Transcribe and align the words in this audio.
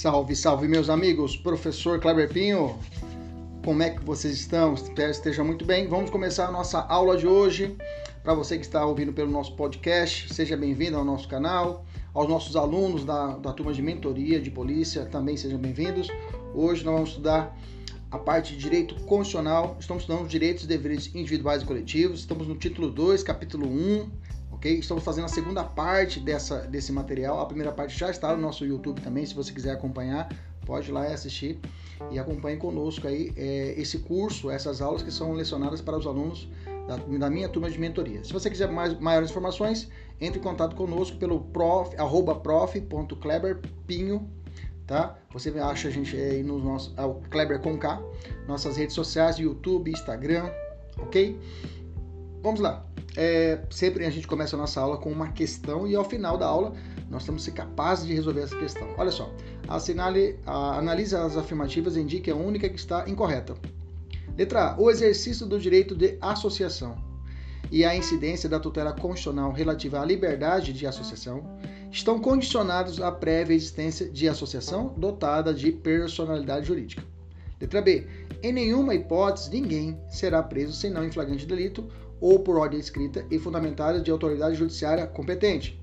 Salve, 0.00 0.34
salve, 0.34 0.66
meus 0.66 0.88
amigos. 0.88 1.36
Professor 1.36 2.00
Kleber 2.00 2.32
Pinho, 2.32 2.78
como 3.62 3.82
é 3.82 3.90
que 3.90 4.02
vocês 4.02 4.32
estão? 4.32 4.72
Espero 4.72 4.94
que 4.94 5.16
estejam 5.16 5.44
muito 5.44 5.62
bem. 5.62 5.88
Vamos 5.88 6.08
começar 6.08 6.46
a 6.46 6.50
nossa 6.50 6.80
aula 6.86 7.18
de 7.18 7.26
hoje. 7.26 7.76
Para 8.22 8.32
você 8.32 8.56
que 8.56 8.64
está 8.64 8.82
ouvindo 8.86 9.12
pelo 9.12 9.30
nosso 9.30 9.54
podcast, 9.56 10.32
seja 10.32 10.56
bem-vindo 10.56 10.96
ao 10.96 11.04
nosso 11.04 11.28
canal. 11.28 11.84
Aos 12.14 12.30
nossos 12.30 12.56
alunos 12.56 13.04
da, 13.04 13.36
da 13.36 13.52
turma 13.52 13.74
de 13.74 13.82
mentoria 13.82 14.40
de 14.40 14.50
polícia, 14.50 15.04
também 15.04 15.36
sejam 15.36 15.58
bem-vindos. 15.58 16.08
Hoje 16.54 16.82
nós 16.82 16.94
vamos 16.94 17.10
estudar 17.10 17.54
a 18.10 18.18
parte 18.18 18.54
de 18.54 18.58
direito 18.58 18.94
constitucional. 19.02 19.76
Estamos 19.78 20.04
estudando 20.04 20.26
direitos 20.26 20.64
e 20.64 20.66
deveres 20.66 21.14
individuais 21.14 21.60
e 21.60 21.66
coletivos. 21.66 22.20
Estamos 22.20 22.48
no 22.48 22.56
título 22.56 22.88
2, 22.88 23.22
capítulo 23.22 23.68
1, 23.68 24.10
ok? 24.60 24.78
Estamos 24.78 25.02
fazendo 25.02 25.24
a 25.24 25.28
segunda 25.28 25.64
parte 25.64 26.20
dessa, 26.20 26.58
desse 26.58 26.92
material. 26.92 27.40
A 27.40 27.46
primeira 27.46 27.72
parte 27.72 27.98
já 27.98 28.10
está 28.10 28.36
no 28.36 28.42
nosso 28.42 28.64
YouTube 28.64 29.00
também, 29.00 29.24
se 29.24 29.34
você 29.34 29.52
quiser 29.52 29.72
acompanhar, 29.72 30.28
pode 30.66 30.90
ir 30.90 30.92
lá 30.92 31.08
e 31.08 31.14
assistir 31.14 31.58
e 32.10 32.18
acompanhe 32.18 32.58
conosco 32.58 33.08
aí 33.08 33.32
é, 33.36 33.74
esse 33.78 33.98
curso, 34.00 34.50
essas 34.50 34.82
aulas 34.82 35.02
que 35.02 35.10
são 35.10 35.32
lecionadas 35.32 35.80
para 35.80 35.96
os 35.96 36.06
alunos 36.06 36.48
da, 36.86 36.96
da, 36.96 37.30
minha 37.30 37.48
turma 37.48 37.70
de 37.70 37.78
mentoria. 37.78 38.22
Se 38.22 38.32
você 38.32 38.50
quiser 38.50 38.70
mais, 38.70 38.98
maiores 39.00 39.30
informações, 39.30 39.88
entre 40.20 40.38
em 40.38 40.42
contato 40.42 40.76
conosco 40.76 41.16
pelo 41.16 41.40
prof, 41.40 41.96
arroba 41.96 42.34
prof.kleberpinho, 42.34 44.30
tá? 44.86 45.18
Você 45.32 45.50
acha 45.58 45.88
a 45.88 45.90
gente 45.90 46.14
aí 46.16 46.42
no 46.42 46.58
nosso, 46.58 46.92
é 46.96 47.04
o 47.04 47.14
Kleber 47.30 47.60
com 47.60 47.78
K, 47.78 48.02
nossas 48.46 48.76
redes 48.76 48.94
sociais, 48.94 49.38
YouTube, 49.38 49.90
Instagram, 49.90 50.50
ok? 50.98 51.38
Vamos 52.42 52.60
lá. 52.60 52.89
É, 53.16 53.58
sempre 53.70 54.06
a 54.06 54.10
gente 54.10 54.26
começa 54.26 54.54
a 54.54 54.58
nossa 54.58 54.80
aula 54.80 54.96
com 54.96 55.10
uma 55.10 55.32
questão 55.32 55.86
e 55.86 55.96
ao 55.96 56.04
final 56.04 56.38
da 56.38 56.46
aula 56.46 56.74
nós 57.10 57.24
temos 57.24 57.44
que 57.44 57.50
ser 57.50 57.56
capazes 57.56 58.06
de 58.06 58.14
resolver 58.14 58.42
essa 58.42 58.56
questão. 58.56 58.88
Olha 58.96 59.10
só, 59.10 59.32
assinale, 59.68 60.38
a, 60.46 60.78
analise 60.78 61.16
as 61.16 61.36
afirmativas 61.36 61.96
e 61.96 62.00
indique 62.00 62.30
a 62.30 62.36
única 62.36 62.68
que 62.68 62.78
está 62.78 63.08
incorreta. 63.08 63.54
Letra 64.38 64.70
A. 64.70 64.80
O 64.80 64.90
exercício 64.90 65.44
do 65.44 65.58
direito 65.58 65.94
de 65.94 66.16
associação 66.20 66.96
e 67.70 67.84
a 67.84 67.94
incidência 67.94 68.48
da 68.48 68.60
tutela 68.60 68.92
constitucional 68.92 69.52
relativa 69.52 70.00
à 70.00 70.04
liberdade 70.04 70.72
de 70.72 70.86
associação 70.86 71.42
estão 71.90 72.20
condicionados 72.20 73.00
à 73.00 73.10
prévia 73.10 73.54
existência 73.54 74.08
de 74.08 74.28
associação 74.28 74.94
dotada 74.96 75.52
de 75.52 75.72
personalidade 75.72 76.66
jurídica. 76.66 77.02
Letra 77.60 77.82
B. 77.82 78.06
Em 78.42 78.52
nenhuma 78.52 78.94
hipótese, 78.94 79.50
ninguém 79.50 79.98
será 80.08 80.42
preso 80.42 80.72
senão 80.72 81.04
em 81.04 81.12
flagrante 81.12 81.44
delito 81.44 81.86
ou 82.20 82.40
por 82.40 82.56
ordem 82.56 82.78
escrita 82.78 83.24
e 83.30 83.38
fundamentada 83.38 84.00
de 84.00 84.10
autoridade 84.10 84.56
judiciária 84.56 85.06
competente. 85.06 85.80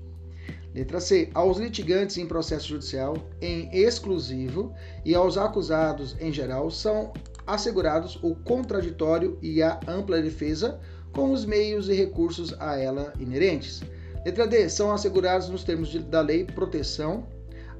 Letra 0.74 1.00
C. 1.00 1.30
Aos 1.34 1.58
litigantes 1.58 2.18
em 2.18 2.26
processo 2.26 2.68
judicial 2.68 3.16
em 3.40 3.68
exclusivo 3.72 4.72
e 5.04 5.14
aos 5.14 5.36
acusados 5.36 6.16
em 6.20 6.32
geral 6.32 6.70
são 6.70 7.12
assegurados 7.46 8.18
o 8.22 8.34
contraditório 8.34 9.38
e 9.42 9.62
a 9.62 9.80
ampla 9.88 10.20
defesa 10.20 10.78
com 11.12 11.32
os 11.32 11.44
meios 11.44 11.88
e 11.88 11.94
recursos 11.94 12.54
a 12.60 12.76
ela 12.76 13.12
inerentes. 13.18 13.82
Letra 14.24 14.46
D. 14.46 14.68
São 14.68 14.92
assegurados 14.92 15.48
nos 15.48 15.64
termos 15.64 15.88
de, 15.88 16.00
da 16.00 16.20
lei 16.20 16.44
proteção 16.44 17.26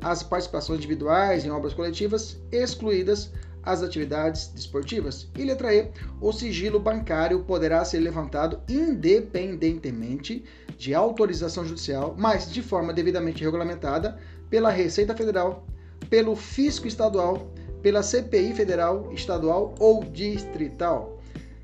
as 0.01 0.23
participações 0.23 0.79
individuais 0.79 1.45
em 1.45 1.51
obras 1.51 1.75
coletivas, 1.75 2.41
excluídas 2.51 3.31
as 3.63 3.83
atividades 3.83 4.49
desportivas. 4.49 5.29
E 5.37 5.45
letra 5.45 5.75
E, 5.75 5.91
o 6.21 6.33
sigilo 6.33 6.81
bancário 6.81 7.41
poderá 7.45 7.85
ser 7.85 8.01
levantado 8.01 8.61
independentemente 8.69 10.45
de 10.77 10.95
autorização 10.95 11.65
judicial, 11.65 12.15
mas 12.19 12.51
de 12.51 12.63
forma 12.63 12.93
devidamente 12.93 13.43
regulamentada 13.43 14.19
pela 14.49 14.71
Receita 14.71 15.15
Federal, 15.15 15.67
pelo 16.09 16.35
Fisco 16.35 16.87
Estadual, 16.87 17.53
pela 17.83 18.03
CPI 18.03 18.55
Federal, 18.55 19.13
Estadual 19.13 19.75
ou 19.79 20.05
Distrital. 20.05 21.19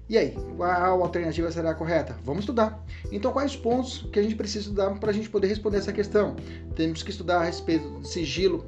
E 0.06 0.18
aí, 0.18 0.36
qual 0.56 1.02
alternativa 1.02 1.50
será 1.50 1.74
correta? 1.74 2.14
Vamos 2.24 2.40
estudar. 2.40 2.84
Então, 3.10 3.32
quais 3.32 3.56
pontos 3.56 4.06
que 4.12 4.18
a 4.18 4.22
gente 4.22 4.34
precisa 4.34 4.60
estudar 4.66 4.90
para 4.98 5.10
a 5.10 5.14
gente 5.14 5.30
poder 5.30 5.46
responder 5.46 5.78
essa 5.78 5.94
questão? 5.94 6.36
Temos 6.76 7.02
que 7.02 7.10
estudar 7.10 7.38
a 7.38 7.44
respeito 7.44 7.88
do 7.88 8.06
sigilo 8.06 8.66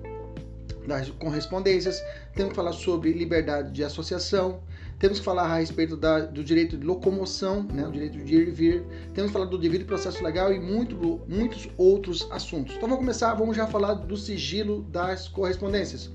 das 0.86 1.10
correspondências, 1.10 2.02
temos 2.34 2.50
que 2.50 2.56
falar 2.56 2.72
sobre 2.72 3.12
liberdade 3.12 3.72
de 3.72 3.82
associação, 3.82 4.60
temos 4.98 5.18
que 5.18 5.24
falar 5.24 5.44
a 5.44 5.58
respeito 5.58 5.96
da, 5.96 6.20
do 6.20 6.42
direito 6.42 6.76
de 6.76 6.86
locomoção, 6.86 7.62
né, 7.62 7.86
o 7.86 7.92
direito 7.92 8.18
de 8.18 8.34
ir 8.34 8.48
e 8.48 8.50
vir, 8.50 8.84
temos 9.12 9.30
que 9.30 9.32
falar 9.32 9.46
do 9.46 9.58
devido 9.58 9.84
processo 9.84 10.22
legal 10.22 10.52
e 10.52 10.58
muito, 10.58 11.20
muitos 11.28 11.68
outros 11.76 12.26
assuntos. 12.30 12.74
Então 12.76 12.88
vamos 12.88 12.98
começar, 12.98 13.34
vamos 13.34 13.56
já 13.56 13.66
falar 13.66 13.94
do 13.94 14.16
sigilo 14.16 14.82
das 14.84 15.28
correspondências. 15.28 16.10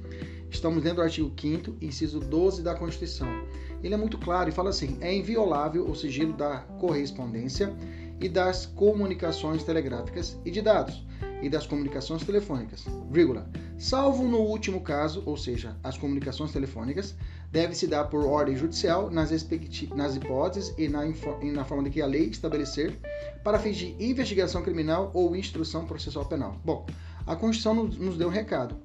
Estamos 0.50 0.84
lendo 0.84 0.98
o 0.98 1.02
artigo 1.02 1.32
5 1.40 1.78
inciso 1.82 2.20
12 2.20 2.62
da 2.62 2.76
Constituição. 2.76 3.28
Ele 3.84 3.94
é 3.94 3.98
muito 3.98 4.18
claro 4.18 4.50
e 4.50 4.52
fala 4.52 4.70
assim: 4.70 4.98
é 5.00 5.14
inviolável 5.14 5.90
o 5.90 5.96
sigilo 5.96 6.34
da 6.34 6.58
correspondência 6.80 7.74
e 8.20 8.28
das 8.28 8.66
comunicações 8.66 9.64
telegráficas 9.64 10.38
e 10.44 10.52
de 10.52 10.62
dados 10.62 11.06
e 11.42 11.50
das 11.50 11.66
comunicações 11.66 12.24
telefônicas, 12.24 12.86
vírgula, 13.10 13.50
salvo 13.78 14.28
no 14.28 14.40
último 14.40 14.82
caso, 14.82 15.24
ou 15.26 15.36
seja, 15.36 15.76
as 15.84 15.98
comunicações 15.98 16.52
telefônicas, 16.52 17.16
deve-se 17.52 17.88
dar 17.88 18.06
por 18.06 18.26
ordem 18.26 18.56
judicial 18.56 19.10
nas, 19.10 19.32
nas 19.96 20.16
hipóteses 20.16 20.74
e 20.78 20.88
na, 20.88 21.06
e 21.06 21.52
na 21.52 21.66
forma 21.66 21.84
de 21.84 21.90
que 21.90 22.02
a 22.02 22.06
lei 22.06 22.26
estabelecer 22.26 22.98
para 23.44 23.60
fins 23.60 23.78
de 23.78 23.96
investigação 24.00 24.62
criminal 24.62 25.12
ou 25.14 25.36
instrução 25.36 25.86
processual 25.86 26.26
penal. 26.26 26.56
Bom, 26.64 26.86
a 27.26 27.36
Constituição 27.36 27.74
nos, 27.74 27.98
nos 27.98 28.18
deu 28.18 28.28
um 28.28 28.32
recado. 28.32 28.76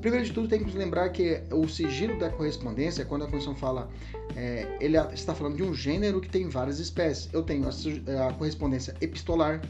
Primeiro 0.00 0.24
de 0.24 0.32
tudo, 0.32 0.46
tem 0.46 0.62
que 0.62 0.76
lembrar 0.76 1.08
que 1.08 1.42
o 1.50 1.66
sigilo 1.66 2.18
da 2.18 2.30
correspondência, 2.30 3.04
quando 3.04 3.22
a 3.22 3.24
Constituição 3.26 3.54
fala, 3.54 3.88
é, 4.36 4.76
ele 4.80 4.96
está 5.12 5.34
falando 5.34 5.56
de 5.56 5.62
um 5.62 5.74
gênero 5.74 6.20
que 6.20 6.28
tem 6.28 6.48
várias 6.48 6.78
espécies. 6.78 7.28
Eu 7.32 7.42
tenho 7.42 7.64
a, 7.66 8.28
a 8.28 8.32
correspondência 8.34 8.94
epistolar, 9.00 9.60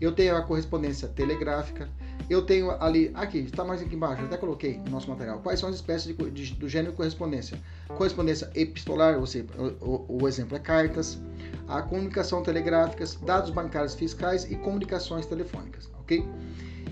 eu 0.00 0.12
tenho 0.12 0.36
a 0.36 0.42
correspondência 0.42 1.08
telegráfica, 1.08 1.88
eu 2.28 2.42
tenho 2.42 2.70
ali, 2.82 3.10
aqui, 3.14 3.38
está 3.38 3.64
mais 3.64 3.80
aqui 3.80 3.94
embaixo, 3.94 4.22
até 4.24 4.36
coloquei 4.36 4.78
no 4.78 4.90
nosso 4.90 5.08
material, 5.08 5.38
quais 5.40 5.60
são 5.60 5.68
as 5.68 5.76
espécies 5.76 6.14
de, 6.14 6.30
de, 6.30 6.54
do 6.54 6.68
gênero 6.68 6.92
correspondência. 6.92 7.58
Correspondência 7.88 8.50
epistolar, 8.54 9.18
ou 9.18 9.26
seja, 9.26 9.46
o, 9.80 10.22
o, 10.22 10.28
exemplo 10.28 10.56
é 10.56 10.60
cartas, 10.60 11.18
a 11.66 11.80
comunicação 11.82 12.42
telegráfica, 12.42 13.04
dados 13.24 13.50
bancários 13.50 13.94
fiscais 13.94 14.44
e 14.50 14.56
comunicações 14.56 15.24
telefônicas, 15.24 15.88
ok? 16.00 16.26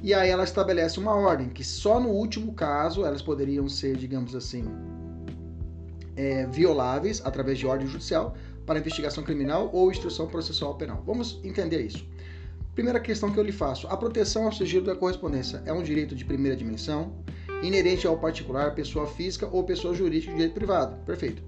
E 0.03 0.14
aí 0.14 0.31
ela 0.31 0.44
estabelece 0.44 0.98
uma 0.98 1.14
ordem, 1.14 1.48
que 1.48 1.64
só 1.64 2.00
no 2.00 2.10
último 2.10 2.54
caso 2.54 3.04
elas 3.04 3.20
poderiam 3.20 3.69
ser, 3.69 3.97
digamos 3.97 4.34
assim, 4.34 4.64
é, 6.16 6.47
violáveis 6.47 7.20
através 7.25 7.59
de 7.59 7.66
ordem 7.66 7.87
judicial 7.87 8.37
para 8.64 8.78
investigação 8.78 9.22
criminal 9.25 9.69
ou 9.72 9.91
instrução 9.91 10.26
processual 10.26 10.75
penal. 10.76 11.03
Vamos 11.04 11.41
entender 11.43 11.81
isso. 11.81 12.06
Primeira 12.75 12.99
questão 12.99 13.31
que 13.31 13.39
eu 13.39 13.45
lhe 13.45 13.53
faço: 13.53 13.87
a 13.87 13.97
proteção 13.97 14.47
ao 14.47 14.53
sigilo 14.53 14.85
da 14.85 14.97
correspondência 14.97 15.62
é 15.65 15.73
um 15.73 15.83
direito 15.83 16.15
de 16.15 16.25
primeira 16.25 16.57
dimensão, 16.57 17.12
inerente 17.62 18.07
ao 18.07 18.19
particular, 18.19 18.75
pessoa 18.75 19.07
física 19.07 19.49
ou 19.51 19.62
pessoa 19.65 19.95
jurídica 19.95 20.33
de 20.33 20.39
direito 20.39 20.55
privado. 20.55 20.97
Perfeito. 21.05 21.43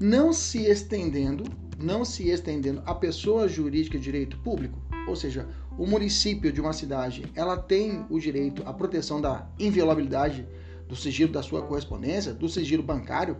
Não 0.00 0.32
se 0.32 0.64
estendendo, 0.64 1.44
não 1.78 2.04
se 2.04 2.30
estendendo 2.30 2.82
a 2.86 2.94
pessoa 2.94 3.48
jurídica 3.48 3.98
de 3.98 4.04
direito 4.04 4.38
público, 4.38 4.78
ou 5.06 5.16
seja, 5.16 5.46
o 5.76 5.86
município 5.86 6.52
de 6.52 6.60
uma 6.60 6.72
cidade, 6.72 7.24
ela 7.34 7.56
tem 7.56 8.04
o 8.08 8.18
direito 8.18 8.62
à 8.64 8.72
proteção 8.72 9.20
da 9.20 9.46
inviolabilidade 9.58 10.46
do 10.88 10.96
sigilo 10.96 11.32
da 11.32 11.42
sua 11.42 11.62
correspondência, 11.62 12.32
do 12.32 12.48
sigilo 12.48 12.82
bancário? 12.82 13.36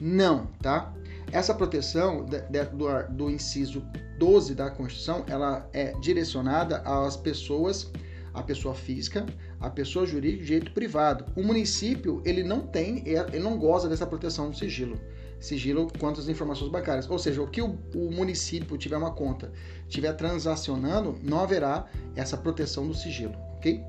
Não, 0.00 0.46
tá? 0.60 0.92
Essa 1.34 1.52
proteção 1.52 2.24
de, 2.24 2.40
de, 2.42 2.64
do, 2.66 2.86
do 3.10 3.28
inciso 3.28 3.84
12 4.20 4.54
da 4.54 4.70
Constituição, 4.70 5.24
ela 5.26 5.68
é 5.72 5.90
direcionada 5.98 6.78
às 6.84 7.16
pessoas, 7.16 7.90
a 8.32 8.40
pessoa 8.40 8.72
física, 8.72 9.26
a 9.58 9.68
pessoa 9.68 10.06
jurídica 10.06 10.42
de 10.42 10.46
direito 10.46 10.70
privado. 10.70 11.24
O 11.34 11.42
município, 11.42 12.22
ele 12.24 12.44
não 12.44 12.60
tem, 12.60 13.02
ele 13.04 13.40
não 13.40 13.58
goza 13.58 13.88
dessa 13.88 14.06
proteção 14.06 14.48
do 14.48 14.56
sigilo. 14.56 14.96
Sigilo 15.40 15.90
quanto 15.98 16.20
às 16.20 16.28
informações 16.28 16.70
bancárias. 16.70 17.10
Ou 17.10 17.18
seja, 17.18 17.42
o 17.42 17.48
que 17.48 17.60
o, 17.60 17.80
o 17.96 18.12
município 18.12 18.78
tiver 18.78 18.96
uma 18.96 19.10
conta, 19.10 19.50
tiver 19.88 20.12
transacionando, 20.12 21.18
não 21.20 21.40
haverá 21.40 21.86
essa 22.14 22.36
proteção 22.36 22.86
do 22.86 22.94
sigilo, 22.94 23.34
ok? 23.56 23.82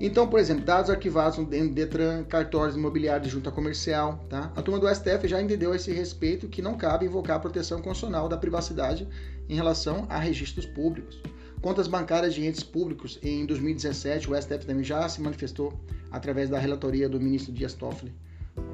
Então, 0.00 0.26
por 0.26 0.40
exemplo, 0.40 0.64
dados 0.64 0.90
arquivados 0.90 1.38
no 1.38 1.46
Detran, 1.46 2.24
cartórios 2.24 2.76
imobiliários 2.76 3.28
de 3.28 3.32
junta 3.32 3.50
comercial, 3.50 4.18
tá? 4.28 4.52
A 4.56 4.60
turma 4.62 4.80
do 4.80 4.92
STF 4.92 5.28
já 5.28 5.40
entendeu 5.40 5.72
a 5.72 5.76
esse 5.76 5.92
respeito 5.92 6.48
que 6.48 6.60
não 6.60 6.76
cabe 6.76 7.06
invocar 7.06 7.36
a 7.36 7.40
proteção 7.40 7.80
constitucional 7.80 8.28
da 8.28 8.36
privacidade 8.36 9.08
em 9.48 9.54
relação 9.54 10.06
a 10.08 10.18
registros 10.18 10.66
públicos. 10.66 11.22
Contas 11.60 11.86
bancárias 11.86 12.34
de 12.34 12.44
entes 12.44 12.62
públicos, 12.62 13.18
em 13.22 13.46
2017, 13.46 14.30
o 14.30 14.36
STF 14.36 14.66
também 14.66 14.84
já 14.84 15.08
se 15.08 15.22
manifestou 15.22 15.72
através 16.10 16.50
da 16.50 16.58
relatoria 16.58 17.08
do 17.08 17.20
ministro 17.20 17.52
Dias 17.52 17.72
Toffoli, 17.72 18.12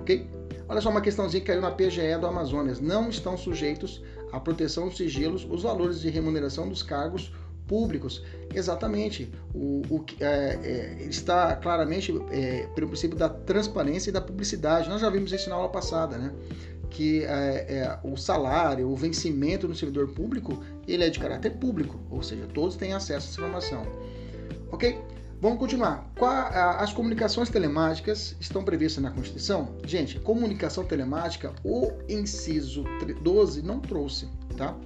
ok? 0.01 0.29
Olha 0.69 0.81
só 0.81 0.91
uma 0.91 1.01
questãozinha 1.01 1.41
que 1.41 1.47
caiu 1.47 1.61
na 1.61 1.71
PGE 1.71 2.17
do 2.21 2.27
Amazonas. 2.27 2.81
Não 2.81 3.09
estão 3.09 3.37
sujeitos 3.37 4.03
à 4.33 4.41
proteção 4.41 4.89
dos 4.89 4.97
sigilos 4.97 5.47
os 5.49 5.63
valores 5.63 6.01
de 6.01 6.11
remuneração 6.11 6.69
dos 6.69 6.83
cargos 6.83 7.33
públicos? 7.71 8.25
Exatamente. 8.53 9.33
O, 9.55 9.83
o 9.89 10.05
é, 10.19 10.59
é, 10.61 11.07
está 11.09 11.55
claramente 11.55 12.13
é, 12.33 12.67
pelo 12.75 12.89
princípio 12.89 13.17
da 13.17 13.29
transparência 13.29 14.11
e 14.11 14.13
da 14.13 14.21
publicidade. 14.21 14.89
Nós 14.89 15.01
já 15.01 15.09
vimos 15.09 15.33
isso 15.33 15.49
na 15.49 15.55
aula 15.55 15.69
passada, 15.69 16.19
né? 16.19 16.33
Que 16.91 17.23
é, 17.23 17.29
é, 17.29 17.99
o 18.03 18.17
salário, 18.17 18.89
o 18.89 18.97
vencimento 18.97 19.69
no 19.69 19.77
servidor 19.77 20.09
público, 20.09 20.61
ele 20.89 21.05
é 21.05 21.09
de 21.09 21.21
caráter 21.21 21.51
público, 21.51 22.01
ou 22.11 22.21
seja, 22.25 22.49
todos 22.53 22.75
têm 22.75 22.93
acesso 22.93 23.29
essa 23.29 23.41
informação. 23.41 23.87
Ok? 24.73 24.99
Vamos 25.41 25.59
continuar. 25.61 26.13
As 26.79 26.93
comunicações 26.93 27.49
telemáticas 27.49 28.37
estão 28.41 28.65
previstas 28.65 29.03
na 29.03 29.13
Constituição? 29.13 29.77
Gente, 29.87 30.19
comunicação 30.19 30.85
telemática, 30.85 31.53
o 31.65 31.93
inciso 32.09 32.85
12 33.23 33.63
não 33.63 33.79
trouxe, 33.79 34.29
tá? 34.57 34.77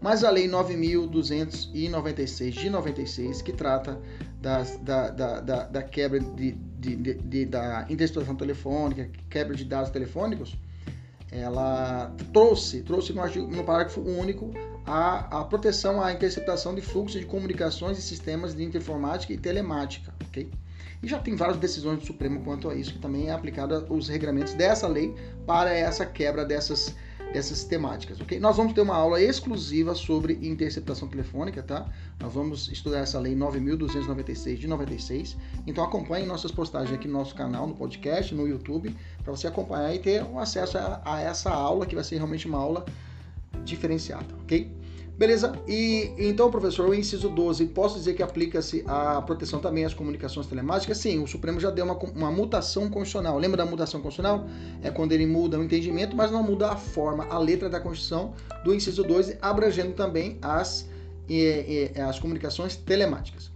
Mas 0.00 0.24
a 0.24 0.30
Lei 0.30 0.48
9.296 0.48 2.50
de 2.52 2.70
96, 2.70 3.42
que 3.42 3.52
trata 3.52 4.00
das, 4.40 4.78
da, 4.78 5.10
da, 5.10 5.40
da, 5.40 5.64
da, 5.64 5.82
quebra 5.82 6.18
de, 6.18 6.52
de, 6.52 6.96
de, 6.96 7.14
de, 7.14 7.44
da 7.44 7.86
interceptação 7.90 8.34
telefônica, 8.34 9.10
quebra 9.28 9.54
de 9.54 9.64
dados 9.64 9.90
telefônicos, 9.90 10.56
ela 11.30 12.12
trouxe, 12.32 12.82
trouxe 12.82 13.12
no, 13.12 13.20
artigo, 13.20 13.46
no 13.46 13.62
parágrafo 13.62 14.00
único 14.00 14.52
a, 14.86 15.40
a 15.40 15.44
proteção 15.44 16.02
à 16.02 16.12
interceptação 16.12 16.74
de 16.74 16.80
fluxos 16.80 17.20
de 17.20 17.26
comunicações 17.26 17.98
e 17.98 18.02
sistemas 18.02 18.54
de 18.54 18.64
informática 18.64 19.32
e 19.32 19.38
telemática, 19.38 20.12
ok? 20.26 20.50
E 21.02 21.08
já 21.08 21.18
tem 21.18 21.36
várias 21.36 21.58
decisões 21.58 22.00
do 22.00 22.06
Supremo 22.06 22.42
quanto 22.42 22.68
a 22.68 22.74
isso, 22.74 22.94
que 22.94 22.98
também 22.98 23.28
é 23.28 23.32
aplicado 23.32 23.86
os 23.88 24.08
regramentos 24.08 24.54
dessa 24.54 24.88
lei 24.88 25.14
para 25.46 25.72
essa 25.72 26.04
quebra 26.04 26.44
dessas 26.44 26.94
dessas 27.32 27.64
temáticas, 27.64 28.20
ok? 28.20 28.40
Nós 28.40 28.56
vamos 28.56 28.72
ter 28.72 28.80
uma 28.80 28.94
aula 28.94 29.20
exclusiva 29.20 29.94
sobre 29.94 30.34
interceptação 30.42 31.08
telefônica, 31.08 31.62
tá? 31.62 31.86
Nós 32.20 32.32
vamos 32.32 32.68
estudar 32.68 32.98
essa 33.00 33.18
lei 33.18 33.36
9.296 33.36 34.56
de 34.56 34.66
96. 34.66 35.36
Então 35.66 35.84
acompanhe 35.84 36.26
nossas 36.26 36.50
postagens 36.50 36.92
aqui 36.92 37.06
no 37.06 37.14
nosso 37.14 37.34
canal, 37.34 37.66
no 37.66 37.74
podcast, 37.74 38.34
no 38.34 38.48
YouTube, 38.48 38.94
para 39.22 39.32
você 39.32 39.46
acompanhar 39.46 39.94
e 39.94 39.98
ter 39.98 40.24
um 40.24 40.38
acesso 40.38 40.78
a, 40.78 41.00
a 41.04 41.20
essa 41.20 41.50
aula, 41.50 41.86
que 41.86 41.94
vai 41.94 42.04
ser 42.04 42.16
realmente 42.16 42.46
uma 42.46 42.58
aula 42.58 42.84
diferenciada, 43.64 44.34
ok? 44.42 44.79
Beleza? 45.20 45.52
E 45.68 46.14
então, 46.16 46.50
professor, 46.50 46.88
o 46.88 46.94
inciso 46.94 47.28
12, 47.28 47.66
posso 47.66 47.98
dizer 47.98 48.14
que 48.14 48.22
aplica-se 48.22 48.82
a 48.86 49.20
proteção 49.20 49.60
também 49.60 49.84
às 49.84 49.92
comunicações 49.92 50.46
telemáticas? 50.46 50.96
Sim, 50.96 51.22
o 51.22 51.26
Supremo 51.26 51.60
já 51.60 51.70
deu 51.70 51.84
uma, 51.84 51.94
uma 51.94 52.30
mutação 52.32 52.88
constitucional. 52.88 53.36
Lembra 53.36 53.58
da 53.58 53.66
mutação 53.66 54.00
constitucional? 54.00 54.46
É 54.82 54.90
quando 54.90 55.12
ele 55.12 55.26
muda 55.26 55.58
o 55.58 55.62
entendimento, 55.62 56.16
mas 56.16 56.30
não 56.30 56.42
muda 56.42 56.70
a 56.70 56.76
forma, 56.76 57.26
a 57.26 57.38
letra 57.38 57.68
da 57.68 57.78
Constituição 57.78 58.32
do 58.64 58.74
inciso 58.74 59.04
12, 59.04 59.36
abrangendo 59.42 59.92
também 59.92 60.38
as, 60.40 60.88
as 62.08 62.18
comunicações 62.18 62.74
telemáticas. 62.74 63.49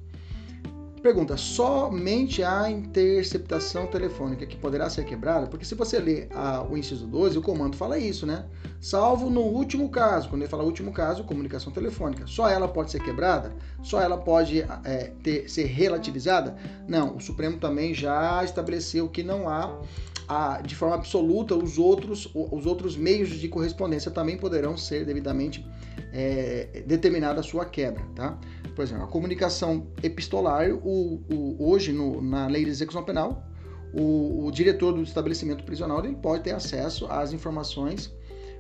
Pergunta: 1.05 1.37
somente 1.37 2.43
a 2.43 2.71
interceptação 2.71 3.87
telefônica 3.87 4.47
que 4.47 4.57
poderá 4.57 4.89
ser 4.89 5.05
quebrada? 5.05 5.47
Porque 5.47 5.63
se 5.63 5.75
você 5.75 5.99
ler 5.99 6.29
a, 6.35 6.63
o 6.63 6.79
inciso 6.79 7.07
12, 7.07 7.37
o 7.37 7.43
comando 7.43 7.77
fala 7.77 7.99
isso, 7.99 8.25
né? 8.25 8.47
Salvo 8.81 9.29
no 9.29 9.43
último 9.43 9.91
caso, 9.91 10.31
quando 10.31 10.41
ele 10.41 10.49
fala 10.49 10.65
último 10.65 10.95
caso, 10.95 11.23
comunicação 11.23 11.71
telefônica. 11.71 12.27
Só 12.27 12.49
ela 12.49 12.67
pode 12.67 12.91
ser 12.91 13.03
quebrada? 13.03 13.55
Só 13.83 14.01
ela 14.01 14.17
pode 14.17 14.63
é, 14.63 15.13
ter, 15.23 15.47
ser 15.51 15.65
relativizada? 15.65 16.57
Não, 16.89 17.17
o 17.17 17.21
Supremo 17.21 17.59
também 17.59 17.93
já 17.93 18.43
estabeleceu 18.43 19.07
que 19.07 19.23
não 19.23 19.47
há 19.47 19.79
a, 20.27 20.63
de 20.63 20.75
forma 20.75 20.95
absoluta, 20.95 21.55
os 21.55 21.77
outros, 21.77 22.31
os 22.35 22.65
outros 22.65 22.97
meios 22.97 23.29
de 23.29 23.47
correspondência 23.47 24.11
também 24.11 24.39
poderão 24.39 24.75
ser 24.75 25.05
devidamente 25.05 25.67
é, 26.15 26.83
determinada 26.87 27.41
a 27.41 27.43
sua 27.43 27.67
quebra, 27.67 28.03
tá? 28.15 28.39
Por 28.75 28.83
exemplo, 28.83 29.05
a 29.05 29.07
comunicação 29.07 29.87
epistolar, 30.03 30.71
o, 30.71 31.23
o 31.31 31.71
hoje 31.71 31.93
no, 31.93 32.21
na 32.21 32.47
lei 32.47 32.65
de 32.65 32.71
execução 32.71 33.05
penal, 33.05 33.47
o, 33.93 34.47
o, 34.47 34.51
diretor 34.51 34.93
do 34.93 35.03
estabelecimento 35.03 35.63
prisional 35.65 36.05
ele 36.05 36.17
pode 36.17 36.43
ter 36.43 36.51
acesso 36.51 37.07
às 37.07 37.33
informações 37.33 38.13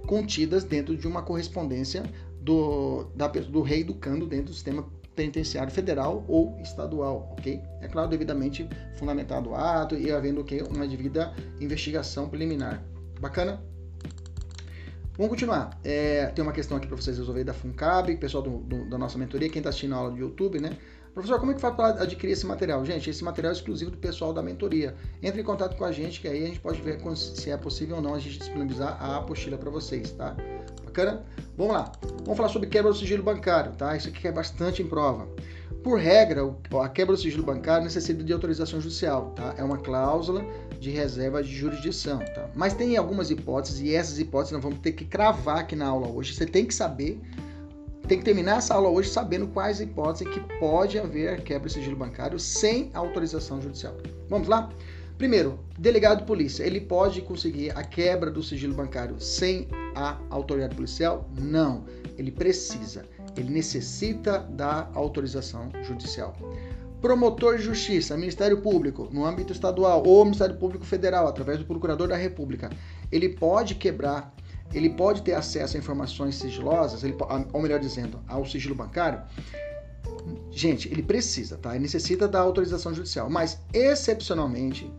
contidas 0.07 0.63
dentro 0.63 0.97
de 0.97 1.09
uma 1.09 1.23
correspondência 1.23 2.05
do, 2.41 3.05
da, 3.17 3.27
do 3.27 3.63
rei 3.63 3.83
do 3.83 3.95
cando 3.95 4.27
dentro 4.27 4.47
do 4.47 4.53
sistema 4.55 4.87
penitenciário 5.17 5.73
federal 5.73 6.25
ou 6.29 6.59
estadual, 6.61 7.35
ok? 7.39 7.61
É 7.81 7.89
claro, 7.89 8.09
devidamente 8.09 8.69
fundamentado 8.97 9.51
o 9.51 9.55
ato 9.55 9.97
e 9.97 10.13
havendo 10.13 10.41
o 10.41 10.45
que? 10.45 10.63
Uma 10.63 10.87
devida 10.87 11.35
investigação 11.61 12.29
preliminar. 12.29 12.85
Bacana? 13.21 13.63
Vamos 15.17 15.31
continuar. 15.31 15.79
É, 15.85 16.27
tem 16.27 16.43
uma 16.43 16.53
questão 16.53 16.77
aqui 16.77 16.89
para 16.89 16.97
vocês 16.97 17.17
resolverem 17.17 17.47
da 17.47 17.55
FUNCAB, 17.55 18.17
pessoal 18.17 18.43
do, 18.43 18.59
do, 18.59 18.91
da 18.91 18.99
nossa 18.99 19.17
mentoria, 19.17 19.49
quem 19.49 19.61
está 19.61 19.71
assistindo 19.71 19.95
a 19.95 19.99
aula 19.99 20.11
do 20.11 20.19
YouTube, 20.19 20.61
né? 20.61 20.77
Professor, 21.15 21.39
como 21.39 21.53
é 21.53 21.55
que 21.55 21.61
faz 21.61 21.77
para 21.77 22.03
adquirir 22.03 22.33
esse 22.33 22.45
material? 22.45 22.85
Gente, 22.85 23.09
esse 23.09 23.23
material 23.23 23.53
é 23.53 23.57
exclusivo 23.57 23.93
do 23.93 23.97
pessoal 23.97 24.33
da 24.33 24.43
mentoria. 24.43 24.97
Entre 25.23 25.41
em 25.41 25.45
contato 25.45 25.77
com 25.77 25.85
a 25.85 25.93
gente, 25.93 26.21
que 26.21 26.27
aí 26.27 26.43
a 26.43 26.47
gente 26.49 26.59
pode 26.59 26.83
ver 26.83 26.99
se 27.15 27.49
é 27.49 27.57
possível 27.57 27.95
ou 27.97 28.03
não 28.03 28.15
a 28.15 28.19
gente 28.19 28.41
disponibilizar 28.41 29.01
a 29.01 29.19
apostila 29.19 29.57
para 29.57 29.71
vocês, 29.71 30.11
tá? 30.11 30.35
Bacana? 30.85 31.25
Vamos 31.57 31.75
lá. 31.75 31.93
Vamos 32.25 32.37
falar 32.37 32.49
sobre 32.49 32.69
quebra 32.69 32.91
do 32.91 32.99
sigilo 32.99 33.23
bancário, 33.23 33.71
tá? 33.77 33.97
Isso 33.97 34.09
aqui 34.09 34.27
é 34.27 34.33
bastante 34.33 34.83
em 34.83 34.89
prova. 34.89 35.29
Por 35.85 36.01
regra, 36.01 36.41
a 36.83 36.89
quebra 36.89 37.15
do 37.15 37.21
sigilo 37.21 37.45
bancário 37.45 37.85
necessita 37.85 38.25
de 38.25 38.33
autorização 38.33 38.81
judicial, 38.81 39.31
tá? 39.37 39.55
É 39.57 39.63
uma 39.63 39.79
cláusula 39.79 40.45
de 40.85 40.91
reserva 40.91 41.43
de 41.43 41.53
jurisdição, 41.53 42.19
tá? 42.19 42.51
Mas 42.55 42.75
tem 42.75 42.97
algumas 42.97 43.31
hipóteses 43.31 43.81
e 43.81 43.95
essas 43.95 44.19
hipóteses 44.19 44.53
nós 44.53 44.63
vamos 44.63 44.79
ter 44.81 44.93
que 44.93 45.05
cravar 45.05 45.61
aqui 45.61 45.75
na 45.75 45.87
aula 45.87 46.07
hoje. 46.07 46.35
Você 46.35 46.45
tem 46.45 46.67
que 46.67 46.75
saber, 46.75 47.19
tem 48.07 48.19
que 48.19 48.25
terminar 48.25 48.59
essa 48.59 48.75
aula 48.75 48.91
hoje 48.91 49.09
sabendo 49.09 49.47
quais 49.49 49.81
hipóteses 49.81 50.33
que 50.33 50.41
pode 50.59 50.99
haver 50.99 51.43
quebra 51.43 51.69
de 51.69 51.75
sigilo 51.75 51.97
bancário 51.97 52.39
sem 52.39 52.91
autorização 52.93 53.63
judicial. 53.63 53.97
Vamos 54.29 54.47
lá? 54.47 54.71
Primeiro, 55.17 55.59
delegado 55.79 56.19
de 56.19 56.27
polícia, 56.27 56.65
ele 56.65 56.81
pode 56.81 57.23
conseguir 57.23 57.71
a 57.71 57.83
quebra 57.83 58.31
do 58.31 58.43
sigilo 58.43 58.75
bancário 58.75 59.19
sem 59.19 59.69
a 59.95 60.19
autoridade 60.29 60.75
policial? 60.75 61.31
Não, 61.39 61.85
ele 62.19 62.31
precisa, 62.31 63.07
ele 63.37 63.51
necessita 63.51 64.41
da 64.41 64.89
autorização 64.93 65.71
judicial. 65.83 66.37
Promotor 67.05 67.59
de 67.59 67.63
Justiça, 67.63 68.17
Ministério 68.17 68.63
Público, 68.63 69.11
no 69.13 69.27
âmbito 69.27 69.53
estadual 69.53 70.03
ou 70.07 70.25
Ministério 70.25 70.57
Público 70.57 70.87
Federal, 70.87 71.29
através 71.29 71.59
do 71.59 71.67
Procurador 71.67 72.09
da 72.09 72.17
República, 72.17 72.71
ele 73.13 73.29
pode 73.29 73.75
quebrar, 73.75 74.35
ele 74.73 74.89
pode 74.89 75.21
ter 75.21 75.35
acesso 75.35 75.77
a 75.77 75.79
informações 75.79 76.37
sigilosas, 76.37 77.05
ele, 77.05 77.15
ou 77.53 77.61
melhor 77.61 77.79
dizendo, 77.79 78.21
ao 78.27 78.47
sigilo 78.47 78.75
bancário. 78.75 79.21
Gente, 80.51 80.91
ele 80.91 81.03
precisa, 81.03 81.59
tá? 81.59 81.73
Ele 81.73 81.81
necessita 81.81 82.27
da 82.27 82.41
autorização 82.41 82.95
judicial, 82.95 83.29
mas 83.29 83.61
excepcionalmente 83.75 84.91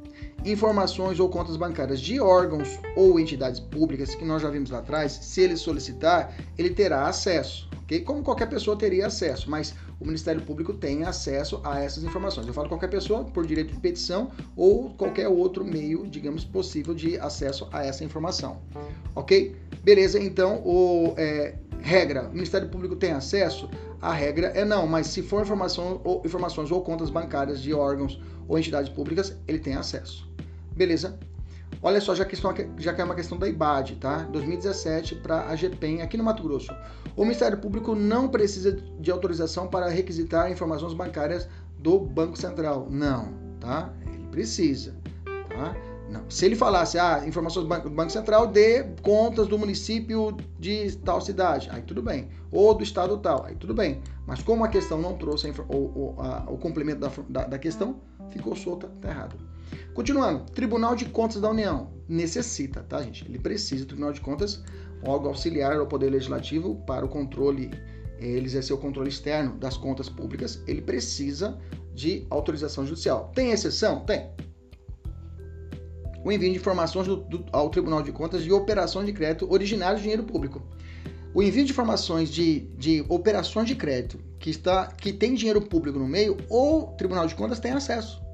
informações 0.46 1.20
ou 1.20 1.28
contas 1.28 1.58
bancárias 1.58 2.00
de 2.00 2.20
órgãos 2.20 2.80
ou 2.96 3.20
entidades 3.20 3.60
públicas, 3.60 4.14
que 4.14 4.24
nós 4.24 4.44
já 4.44 4.52
vimos 4.52 4.70
lá 4.70 4.78
atrás, 4.78 5.12
se 5.12 5.42
ele 5.42 5.58
solicitar, 5.58 6.36
ele 6.56 6.70
terá 6.70 7.08
acesso, 7.08 7.68
ok? 7.82 8.02
Como 8.02 8.22
qualquer 8.22 8.48
pessoa 8.48 8.78
teria 8.78 9.08
acesso, 9.08 9.50
mas 9.50 9.74
o 10.00 10.06
Ministério 10.06 10.42
Público 10.42 10.74
tem 10.74 11.04
acesso 11.04 11.60
a 11.64 11.80
essas 11.80 12.04
informações. 12.04 12.48
Eu 12.48 12.54
falo 12.54 12.68
qualquer 12.68 12.90
pessoa 12.90 13.24
por 13.24 13.46
direito 13.46 13.74
de 13.74 13.80
petição 13.80 14.32
ou 14.56 14.90
qualquer 14.92 15.28
outro 15.28 15.64
meio, 15.64 16.06
digamos, 16.08 16.44
possível 16.44 16.94
de 16.94 17.18
acesso 17.20 17.68
a 17.72 17.86
essa 17.86 18.04
informação, 18.04 18.62
ok? 19.16 19.56
Beleza, 19.84 20.20
então, 20.20 20.62
o, 20.66 21.14
é, 21.18 21.56
regra, 21.80 22.28
o 22.28 22.34
Ministério 22.34 22.68
Público 22.70 22.96
tem 22.96 23.12
acesso? 23.12 23.70
A 24.02 24.12
regra 24.12 24.48
é 24.48 24.66
não, 24.66 24.88
mas 24.88 25.08
se 25.08 25.22
for 25.22 25.42
informação, 25.42 26.02
ou, 26.04 26.22
informações 26.26 26.72
ou 26.72 26.82
contas 26.82 27.10
bancárias 27.10 27.62
de 27.62 27.74
órgãos 27.74 28.20
ou 28.48 28.58
entidades 28.58 28.90
públicas, 28.90 29.38
ele 29.48 29.60
tem 29.60 29.76
acesso. 29.76 30.30
Beleza? 30.76 31.18
Olha 31.82 32.02
só, 32.02 32.16
já 32.16 32.26
que, 32.26 32.36
já 32.78 32.94
que 32.94 33.02
é 33.02 33.04
uma 33.04 33.14
questão 33.14 33.38
da 33.38 33.48
IBAD, 33.48 33.98
tá? 33.98 34.24
2017 34.24 35.16
para 35.16 35.48
a 35.48 35.56
GPEM 35.56 36.02
aqui 36.02 36.18
no 36.18 36.24
Mato 36.24 36.42
Grosso. 36.42 36.74
O 37.16 37.22
Ministério 37.22 37.58
Público 37.60 37.94
não 37.94 38.28
precisa 38.28 38.72
de 38.72 39.12
autorização 39.12 39.68
para 39.68 39.88
requisitar 39.88 40.52
informações 40.52 40.94
bancárias 40.94 41.48
do 41.78 42.00
Banco 42.00 42.38
Central. 42.38 42.88
Não, 42.90 43.34
tá? 43.60 43.94
Ele 44.08 44.28
precisa, 44.32 44.96
tá? 45.50 45.76
Não. 46.10 46.24
Se 46.30 46.46
ele 46.46 46.56
falasse, 46.56 47.00
ah, 47.00 47.24
informações 47.26 47.68
do 47.68 47.70
Banco, 47.70 48.10
Central 48.10 48.48
de 48.48 48.84
contas 49.02 49.48
do 49.48 49.58
município 49.58 50.36
de 50.60 50.96
tal 50.98 51.20
cidade, 51.20 51.70
aí 51.72 51.82
tudo 51.82 52.02
bem. 52.02 52.30
Ou 52.52 52.74
do 52.74 52.84
estado 52.84 53.18
tal, 53.18 53.46
aí 53.46 53.56
tudo 53.56 53.74
bem. 53.74 54.02
Mas 54.26 54.42
como 54.42 54.64
a 54.64 54.68
questão 54.68 55.00
não 55.00 55.16
trouxe 55.18 55.52
o, 55.68 55.74
o, 55.74 56.16
a, 56.18 56.46
o 56.48 56.58
complemento 56.58 57.00
da, 57.02 57.12
da, 57.30 57.48
da 57.48 57.60
questão, 57.60 58.00
ficou 58.30 58.56
solta, 58.56 58.90
tá 59.02 59.10
errado. 59.10 59.36
Continuando, 59.94 60.52
Tribunal 60.52 60.96
de 60.96 61.06
Contas 61.06 61.42
da 61.42 61.50
União 61.50 61.94
necessita, 62.08 62.84
tá, 62.84 63.02
gente? 63.02 63.26
Ele 63.28 63.40
precisa, 63.40 63.84
o 63.84 63.88
Tribunal 63.88 64.14
de 64.14 64.22
Contas, 64.22 64.64
órgão 65.04 65.30
auxiliar 65.30 65.78
ao 65.78 65.88
Poder 65.88 66.10
Legislativo 66.10 66.76
para 66.86 67.06
o 67.06 67.10
controle, 67.10 67.72
ele 68.20 68.46
exercer 68.46 68.76
o 68.76 68.80
controle 68.80 69.10
externo 69.10 69.58
das 69.58 69.78
contas 69.78 70.10
públicas, 70.10 70.62
ele 70.68 70.82
precisa 70.82 71.58
de 71.94 72.26
autorização 72.30 72.86
judicial. 72.86 73.32
Tem 73.34 73.52
exceção? 73.52 74.02
Tem. 74.02 74.30
O 76.24 76.32
envio 76.32 76.52
de 76.52 76.58
informações 76.58 77.08
do, 77.08 77.18
do, 77.18 77.46
ao 77.52 77.70
Tribunal 77.70 78.02
de 78.02 78.12
Contas 78.12 78.44
de 78.44 78.52
operações 78.52 79.06
de 79.06 79.14
crédito 79.14 79.52
originárias 79.52 80.00
de 80.00 80.04
dinheiro 80.04 80.24
público. 80.24 80.62
O 81.34 81.44
envio 81.44 81.66
de 81.66 81.72
informações 81.72 82.30
de, 82.30 82.62
de 82.78 83.06
operações 83.10 83.68
de 83.68 83.76
crédito 83.76 84.20
que, 84.40 84.50
está, 84.50 84.88
que 84.88 85.14
tem 85.14 85.36
dinheiro 85.36 85.62
público 85.62 86.00
no 86.00 86.08
meio, 86.08 86.38
o 86.50 86.94
Tribunal 86.98 87.28
de 87.28 87.36
Contas 87.36 87.60
tem 87.60 87.72
acesso. 87.72 88.25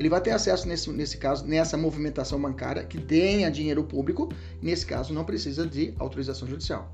Ele 0.00 0.08
vai 0.08 0.22
ter 0.22 0.30
acesso, 0.30 0.66
nesse, 0.66 0.90
nesse 0.90 1.18
caso, 1.18 1.46
nessa 1.46 1.76
movimentação 1.76 2.40
bancária 2.40 2.82
que 2.82 2.98
tenha 2.98 3.50
dinheiro 3.50 3.84
público, 3.84 4.32
nesse 4.62 4.86
caso 4.86 5.12
não 5.12 5.26
precisa 5.26 5.66
de 5.66 5.92
autorização 5.98 6.48
judicial. 6.48 6.90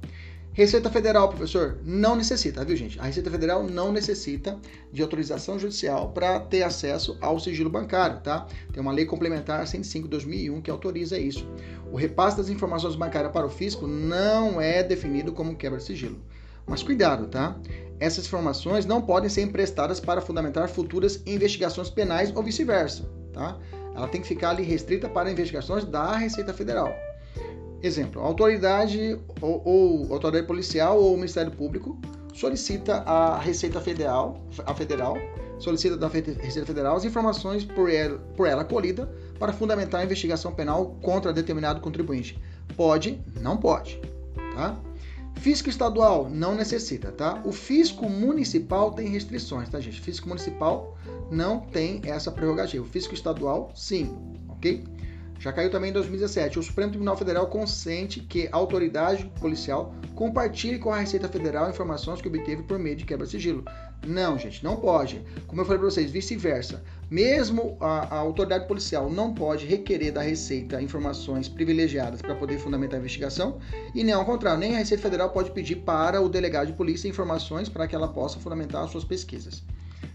Receita 0.52 0.90
Federal, 0.90 1.28
professor, 1.28 1.78
não 1.84 2.16
necessita, 2.16 2.64
viu, 2.64 2.74
gente? 2.74 2.98
A 2.98 3.04
Receita 3.04 3.30
Federal 3.30 3.62
não 3.62 3.92
necessita 3.92 4.58
de 4.92 5.02
autorização 5.02 5.56
judicial 5.56 6.10
para 6.10 6.40
ter 6.40 6.64
acesso 6.64 7.16
ao 7.20 7.38
sigilo 7.38 7.70
bancário, 7.70 8.18
tá? 8.22 8.48
Tem 8.72 8.82
uma 8.82 8.90
lei 8.90 9.04
complementar 9.04 9.64
105/2001 9.68 10.60
que 10.60 10.70
autoriza 10.70 11.16
isso. 11.16 11.48
O 11.92 11.96
repasse 11.96 12.36
das 12.36 12.48
informações 12.48 12.96
bancárias 12.96 13.32
para 13.32 13.46
o 13.46 13.50
fisco 13.50 13.86
não 13.86 14.60
é 14.60 14.82
definido 14.82 15.32
como 15.32 15.54
quebra 15.54 15.78
de 15.78 15.84
sigilo. 15.84 16.18
Mas 16.66 16.82
cuidado, 16.82 17.28
tá? 17.28 17.56
Essas 17.98 18.26
informações 18.26 18.84
não 18.84 19.00
podem 19.00 19.30
ser 19.30 19.42
emprestadas 19.42 20.00
para 20.00 20.20
fundamentar 20.20 20.68
futuras 20.68 21.22
investigações 21.24 21.88
penais 21.88 22.32
ou 22.34 22.42
vice-versa, 22.42 23.08
tá? 23.32 23.58
Ela 23.94 24.08
tem 24.08 24.20
que 24.20 24.28
ficar 24.28 24.50
ali 24.50 24.62
restrita 24.62 25.08
para 25.08 25.30
investigações 25.30 25.84
da 25.84 26.16
Receita 26.16 26.52
Federal. 26.52 26.92
Exemplo, 27.82 28.20
autoridade 28.20 29.18
ou, 29.40 29.62
ou 29.64 30.12
autoridade 30.12 30.46
policial 30.46 31.00
ou 31.00 31.16
Ministério 31.16 31.52
Público 31.52 31.98
solicita 32.34 32.96
a 33.06 33.38
Receita 33.38 33.80
Federal, 33.80 34.42
a 34.66 34.74
Federal, 34.74 35.16
solicita 35.58 35.96
da 35.96 36.08
Receita 36.08 36.66
Federal 36.66 36.96
as 36.96 37.04
informações 37.04 37.64
por 37.64 37.90
ela, 37.90 38.18
por 38.36 38.46
ela 38.46 38.64
colhida 38.64 39.10
para 39.38 39.52
fundamentar 39.52 40.02
a 40.02 40.04
investigação 40.04 40.52
penal 40.52 40.96
contra 41.00 41.32
determinado 41.32 41.80
contribuinte. 41.80 42.38
Pode? 42.76 43.18
Não 43.40 43.56
pode, 43.56 44.00
tá? 44.54 44.76
Fisco 45.36 45.68
estadual 45.68 46.28
não 46.28 46.54
necessita, 46.54 47.12
tá? 47.12 47.40
O 47.44 47.52
fisco 47.52 48.08
municipal 48.08 48.92
tem 48.92 49.08
restrições, 49.08 49.68
tá, 49.68 49.78
gente? 49.78 50.00
Fisco 50.00 50.28
municipal 50.28 50.96
não 51.30 51.60
tem 51.60 52.00
essa 52.04 52.30
prerrogativa. 52.32 52.84
O 52.84 52.88
fisco 52.88 53.14
estadual, 53.14 53.70
sim, 53.74 54.16
ok? 54.48 54.84
Já 55.38 55.52
caiu 55.52 55.70
também 55.70 55.90
em 55.90 55.92
2017. 55.92 56.58
O 56.58 56.62
Supremo 56.62 56.90
Tribunal 56.90 57.16
Federal 57.16 57.46
consente 57.46 58.20
que 58.20 58.48
a 58.50 58.56
autoridade 58.56 59.30
policial 59.38 59.94
compartilhe 60.14 60.78
com 60.78 60.92
a 60.92 60.98
Receita 60.98 61.28
Federal 61.28 61.68
informações 61.68 62.20
que 62.20 62.28
obteve 62.28 62.62
por 62.62 62.78
meio 62.78 62.96
de 62.96 63.04
quebra-sigilo. 63.04 63.64
Não, 64.04 64.38
gente, 64.38 64.62
não 64.64 64.76
pode. 64.76 65.22
Como 65.46 65.60
eu 65.60 65.64
falei 65.64 65.78
para 65.78 65.90
vocês, 65.90 66.10
vice-versa. 66.10 66.82
Mesmo 67.10 67.76
a, 67.80 68.16
a, 68.16 68.18
autoridade 68.18 68.66
policial 68.66 69.08
não 69.08 69.32
pode 69.32 69.64
requerer 69.64 70.12
da 70.12 70.22
Receita 70.22 70.82
informações 70.82 71.48
privilegiadas 71.48 72.20
para 72.20 72.34
poder 72.34 72.58
fundamentar 72.58 72.96
a 72.96 73.00
investigação, 73.00 73.58
e 73.94 74.02
nem 74.02 74.12
ao 74.12 74.24
contrário, 74.24 74.58
nem 74.58 74.74
a 74.74 74.78
Receita 74.78 75.04
Federal 75.04 75.30
pode 75.30 75.52
pedir 75.52 75.76
para 75.76 76.20
o 76.20 76.28
delegado 76.28 76.66
de 76.66 76.72
polícia 76.72 77.08
informações 77.08 77.68
para 77.68 77.86
que 77.86 77.94
ela 77.94 78.08
possa 78.08 78.40
fundamentar 78.40 78.84
as 78.84 78.90
suas 78.90 79.04
pesquisas. 79.04 79.62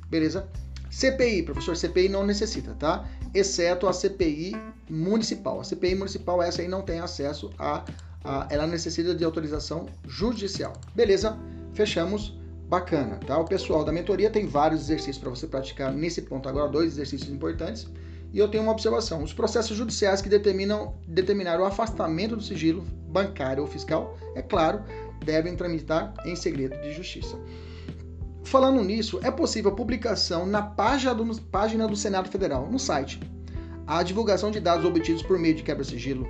Beleza? 0.09 0.49
CPI, 0.89 1.43
professor, 1.43 1.77
CPI 1.77 2.09
não 2.09 2.25
necessita, 2.25 2.75
tá? 2.77 3.07
Exceto 3.33 3.87
a 3.87 3.93
CPI 3.93 4.53
municipal. 4.89 5.61
A 5.61 5.63
CPI 5.63 5.95
municipal, 5.95 6.43
essa 6.43 6.61
aí 6.61 6.67
não 6.67 6.81
tem 6.81 6.99
acesso 6.99 7.49
a, 7.57 7.85
a 8.21 8.47
ela 8.49 8.67
necessita 8.67 9.15
de 9.15 9.23
autorização 9.23 9.85
judicial. 10.05 10.73
Beleza? 10.93 11.37
Fechamos. 11.73 12.40
Bacana, 12.71 13.17
tá? 13.27 13.37
O 13.37 13.43
pessoal 13.43 13.83
da 13.83 13.91
mentoria 13.91 14.29
tem 14.29 14.47
vários 14.47 14.83
exercícios 14.83 15.17
para 15.17 15.29
você 15.29 15.45
praticar 15.45 15.91
nesse 15.91 16.21
ponto 16.21 16.47
agora, 16.47 16.69
dois 16.69 16.93
exercícios 16.93 17.29
importantes. 17.29 17.85
E 18.31 18.39
eu 18.39 18.47
tenho 18.47 18.63
uma 18.63 18.71
observação: 18.71 19.21
os 19.21 19.33
processos 19.33 19.75
judiciais 19.75 20.21
que 20.21 20.29
determinam 20.29 20.95
determinar 21.05 21.59
o 21.59 21.65
afastamento 21.65 22.37
do 22.37 22.41
sigilo 22.41 22.85
bancário 23.09 23.61
ou 23.61 23.67
fiscal, 23.67 24.17
é 24.35 24.41
claro, 24.41 24.85
devem 25.19 25.53
tramitar 25.53 26.13
em 26.25 26.33
segredo 26.33 26.81
de 26.81 26.93
justiça. 26.93 27.37
Falando 28.45 28.81
nisso, 28.81 29.19
é 29.21 29.29
possível 29.29 29.73
publicação 29.73 30.45
na 30.45 30.61
página 30.61 31.13
do, 31.13 31.41
página 31.41 31.85
do 31.89 31.95
Senado 31.97 32.29
Federal, 32.29 32.71
no 32.71 32.79
site, 32.79 33.19
a 33.85 34.01
divulgação 34.01 34.49
de 34.49 34.61
dados 34.61 34.85
obtidos 34.85 35.21
por 35.21 35.37
meio 35.37 35.55
de 35.55 35.63
quebra-sigilo 35.63 36.25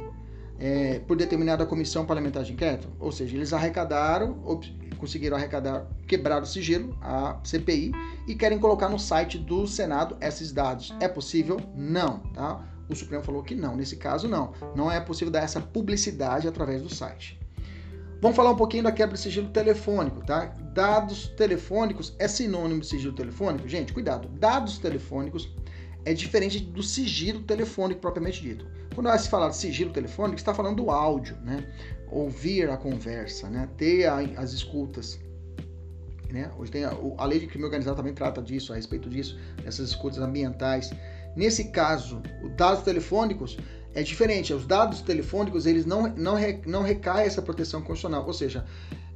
é, 0.62 1.00
por 1.08 1.18
determinada 1.18 1.66
comissão 1.66 2.06
parlamentar 2.06 2.44
de 2.44 2.54
inquérito. 2.54 2.88
Ou 3.00 3.12
seja, 3.12 3.36
eles 3.36 3.52
arrecadaram, 3.52 4.40
conseguiram 5.02 5.36
arrecadar, 5.36 5.88
quebrar 6.08 6.44
o 6.44 6.46
sigilo, 6.46 6.96
a 7.02 7.40
CPI, 7.44 7.92
e 8.28 8.36
querem 8.36 8.60
colocar 8.60 8.88
no 8.88 9.00
site 9.00 9.40
do 9.40 9.66
Senado 9.66 10.16
esses 10.22 10.52
dados. 10.52 10.96
É 11.00 11.08
possível? 11.08 11.60
Não, 11.76 12.20
tá? 12.34 12.64
O 12.88 12.96
Supremo 12.96 13.24
falou 13.24 13.42
que 13.42 13.56
não. 13.56 13.76
Nesse 13.76 13.96
caso, 13.96 14.28
não. 14.28 14.54
Não 14.76 14.92
é 14.92 15.00
possível 15.00 15.32
dar 15.32 15.42
essa 15.42 15.60
publicidade 15.60 16.48
através 16.48 16.84
do 16.84 16.94
site. 16.94 17.40
Vamos 18.22 18.38
falar 18.38 18.52
um 18.52 18.56
pouquinho 18.56 18.84
da 18.84 18.92
quebra 18.92 19.16
de 19.16 19.22
sigilo 19.22 19.50
telefônico, 19.50 20.24
tá? 20.24 20.54
Dados 20.74 21.30
telefônicos 21.30 22.16
é 22.20 22.28
sinônimo 22.28 22.82
de 22.82 22.86
sigilo 22.86 23.16
telefônico? 23.16 23.68
Gente, 23.68 23.92
cuidado. 23.92 24.28
Dados 24.28 24.78
telefônicos 24.78 25.50
é 26.06 26.14
diferente 26.14 26.60
do 26.60 26.84
sigilo 26.84 27.42
telefônico 27.42 28.00
propriamente 28.00 28.40
dito. 28.40 28.68
Quando 28.94 29.18
se 29.18 29.30
fala 29.30 29.50
de 29.50 29.56
sigilo 29.56 29.92
telefônico, 29.92 30.38
está 30.38 30.54
falando 30.54 30.84
do 30.84 30.92
áudio, 30.92 31.38
né? 31.38 31.66
Ouvir 32.12 32.70
a 32.70 32.78
conversa, 32.78 33.50
né? 33.50 33.70
Ter 33.78 34.06
a, 34.06 34.18
as 34.38 34.52
escutas. 34.54 35.20
Né? 36.30 36.50
Hoje 36.58 36.72
tem 36.72 36.86
a, 36.86 36.96
a, 37.18 37.26
lei 37.26 37.40
de 37.40 37.48
crime 37.48 37.66
organizado 37.66 37.98
também 37.98 38.14
trata 38.14 38.42
disso, 38.42 38.72
a 38.72 38.76
respeito 38.76 39.10
disso, 39.10 39.38
dessas 39.64 39.90
escutas 39.90 40.20
ambientais. 40.20 40.92
Nesse 41.36 41.66
caso, 41.66 42.22
os 42.44 42.52
dados 42.56 42.84
telefônicos 42.84 43.58
é 43.94 44.04
diferente. 44.04 44.54
Os 44.54 44.66
dados 44.66 45.02
telefônicos 45.02 45.66
eles 45.66 45.86
não, 45.86 46.08
não, 46.16 46.36
não 46.66 46.84
recaem 46.84 47.28
essa 47.28 47.42
proteção 47.42 47.82
constitucional. 47.82 48.26
Ou 48.26 48.34
seja, 48.34 48.66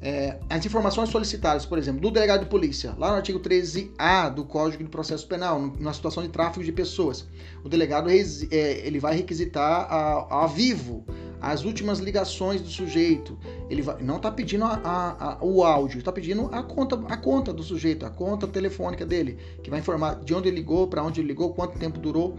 é, 0.01 0.37
as 0.49 0.65
informações 0.65 1.09
solicitadas, 1.09 1.65
por 1.65 1.77
exemplo, 1.77 2.01
do 2.01 2.11
delegado 2.11 2.41
de 2.41 2.49
polícia, 2.49 2.93
lá 2.97 3.09
no 3.09 3.15
artigo 3.15 3.39
13A 3.39 4.33
do 4.33 4.43
Código 4.45 4.83
de 4.83 4.89
Processo 4.89 5.27
Penal, 5.27 5.73
na 5.79 5.93
situação 5.93 6.21
de 6.21 6.29
tráfico 6.29 6.63
de 6.63 6.71
pessoas, 6.71 7.25
o 7.63 7.69
delegado 7.69 8.09
é, 8.09 8.15
ele 8.51 8.99
vai 8.99 9.15
requisitar 9.15 9.87
a, 9.89 10.43
a 10.43 10.47
vivo 10.47 11.05
as 11.45 11.63
últimas 11.63 11.99
ligações 11.99 12.59
do 12.59 12.69
sujeito. 12.69 13.37
Ele 13.69 13.83
vai, 13.83 14.01
não 14.01 14.17
está 14.17 14.31
pedindo 14.31 14.65
a, 14.65 14.79
a, 14.83 15.45
o 15.45 15.63
áudio, 15.63 15.99
está 15.99 16.11
pedindo 16.11 16.49
a 16.51 16.63
conta, 16.63 16.95
a 17.07 17.15
conta 17.15 17.53
do 17.53 17.61
sujeito, 17.61 18.03
a 18.03 18.09
conta 18.09 18.47
telefônica 18.47 19.05
dele, 19.05 19.37
que 19.61 19.69
vai 19.69 19.79
informar 19.79 20.15
de 20.23 20.33
onde 20.33 20.47
ele 20.47 20.57
ligou, 20.57 20.87
para 20.87 21.03
onde 21.03 21.21
ele 21.21 21.27
ligou, 21.27 21.53
quanto 21.53 21.77
tempo 21.77 21.99
durou. 21.99 22.35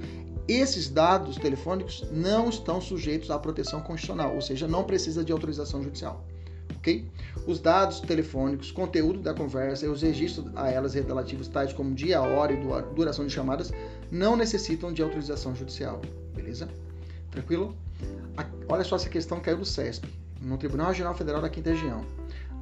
Esses 0.49 0.91
dados 0.91 1.37
telefônicos 1.37 2.05
não 2.11 2.49
estão 2.49 2.81
sujeitos 2.81 3.31
à 3.31 3.39
proteção 3.39 3.81
constitucional, 3.81 4.35
ou 4.35 4.41
seja, 4.41 4.67
não 4.67 4.83
precisa 4.83 5.25
de 5.25 5.31
autorização 5.31 5.85
judicial. 5.85 6.25
Ok? 6.77 7.09
Os 7.47 7.61
dados 7.61 8.01
telefônicos, 8.01 8.73
conteúdo 8.73 9.21
da 9.21 9.33
conversa 9.33 9.87
e 9.87 9.89
os 9.89 10.03
registros 10.03 10.51
a 10.57 10.69
elas 10.69 10.95
relativos, 10.95 11.47
tais 11.47 11.73
como 11.73 11.95
dia, 11.95 12.21
hora 12.21 12.53
e 12.53 12.57
duração 12.93 13.25
de 13.25 13.33
chamadas, 13.33 13.73
não 14.11 14.37
necessitam 14.37 14.93
de 14.93 15.01
autorização 15.01 15.55
judicial. 15.55 16.03
Beleza? 16.35 16.69
Tranquilo? 17.31 17.86
Olha 18.69 18.83
só 18.83 18.97
essa 18.97 19.09
questão 19.09 19.38
caiu 19.41 19.59
do 19.59 19.65
CESP, 19.65 20.09
no 20.41 20.59
Tribunal 20.59 20.88
Regional 20.88 21.15
Federal 21.15 21.41
da 21.41 21.49
Quinta 21.49 21.71
Região. 21.71 22.05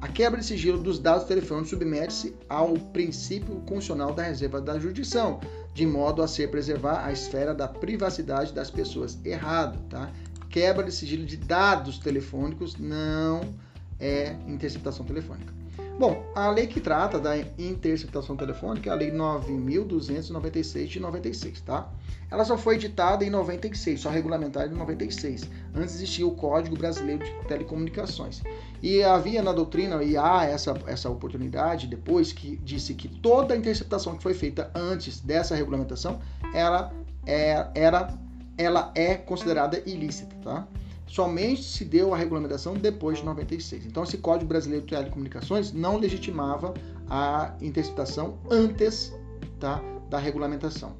A 0.01 0.07
quebra 0.07 0.39
de 0.39 0.45
sigilo 0.45 0.77
dos 0.77 0.99
dados 0.99 1.25
telefônicos 1.25 1.71
submete-se 1.71 2.35
ao 2.47 2.73
princípio 2.73 3.55
constitucional 3.61 4.13
da 4.13 4.21
reserva 4.21 4.61
da 4.61 4.77
jurisdição, 4.77 5.39
de 5.73 5.85
modo 5.85 6.21
a 6.21 6.27
ser 6.27 6.51
preservar 6.51 7.03
a 7.03 7.11
esfera 7.11 7.55
da 7.55 7.67
privacidade 7.67 8.53
das 8.53 8.69
pessoas. 8.69 9.17
Errado, 9.25 9.79
tá? 9.89 10.11
Quebra 10.49 10.83
de 10.83 10.91
sigilo 10.91 11.25
de 11.25 11.37
dados 11.37 11.97
telefônicos 11.97 12.75
não 12.77 13.41
é 13.99 14.35
interceptação 14.47 15.05
telefônica. 15.05 15.54
Bom, 15.97 16.25
a 16.35 16.49
lei 16.49 16.67
que 16.67 16.81
trata 16.81 17.17
da 17.17 17.37
interceptação 17.57 18.35
telefônica 18.35 18.89
é 18.89 18.91
a 18.91 18.95
Lei 18.95 19.11
9.296 19.11 20.87
de 20.87 20.99
96, 20.99 21.61
tá? 21.61 21.89
Ela 22.29 22.43
só 22.43 22.57
foi 22.57 22.75
editada 22.75 23.23
em 23.23 23.29
96, 23.29 24.01
só 24.01 24.09
regulamentada 24.09 24.67
em 24.67 24.77
96. 24.77 25.49
Antes 25.73 25.95
existia 25.95 26.27
o 26.27 26.35
Código 26.35 26.75
Brasileiro 26.75 27.23
de 27.23 27.31
Telecomunicações. 27.47 28.43
E 28.83 29.01
havia 29.03 29.41
na 29.41 29.53
doutrina, 29.53 30.03
e 30.03 30.17
há 30.17 30.43
essa, 30.43 30.77
essa 30.85 31.09
oportunidade 31.09 31.87
depois, 31.87 32.33
que 32.33 32.57
disse 32.57 32.93
que 32.93 33.07
toda 33.07 33.55
interceptação 33.55 34.17
que 34.17 34.23
foi 34.23 34.33
feita 34.33 34.69
antes 34.75 35.21
dessa 35.21 35.55
regulamentação, 35.55 36.19
ela 36.53 36.91
é, 37.25 37.67
era, 37.73 38.13
ela 38.57 38.91
é 38.95 39.15
considerada 39.15 39.81
ilícita, 39.85 40.35
tá? 40.43 40.67
Somente 41.07 41.63
se 41.63 41.85
deu 41.85 42.13
a 42.13 42.17
regulamentação 42.17 42.73
depois 42.73 43.19
de 43.19 43.25
96. 43.25 43.85
Então, 43.85 44.03
esse 44.03 44.17
Código 44.17 44.47
Brasileiro 44.47 44.85
de 44.85 44.91
Telecomunicações 44.91 45.71
não 45.71 45.97
legitimava 45.97 46.73
a 47.09 47.53
interceptação 47.61 48.37
antes 48.49 49.13
tá, 49.59 49.81
da 50.09 50.17
regulamentação. 50.17 50.95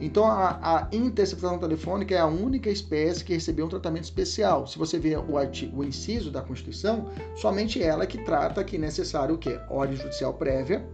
Então, 0.00 0.24
a, 0.24 0.58
a, 0.62 0.88
interceptação 0.92 1.58
telefônica 1.58 2.14
é 2.14 2.18
a 2.18 2.26
única 2.26 2.70
espécie 2.70 3.24
que 3.24 3.34
recebeu 3.34 3.66
um 3.66 3.68
tratamento 3.68 4.04
especial. 4.04 4.66
Se 4.66 4.78
você 4.78 4.98
ver 4.98 5.18
o, 5.18 5.36
artigo, 5.36 5.80
o 5.80 5.84
inciso 5.84 6.30
da 6.30 6.42
Constituição, 6.42 7.08
somente 7.34 7.82
ela 7.82 8.06
que 8.06 8.18
trata 8.24 8.64
que 8.64 8.76
é 8.76 8.78
necessário 8.78 9.34
o 9.34 9.38
quê? 9.38 9.58
Ordem 9.68 9.96
judicial 9.96 10.34
prévia, 10.34 10.86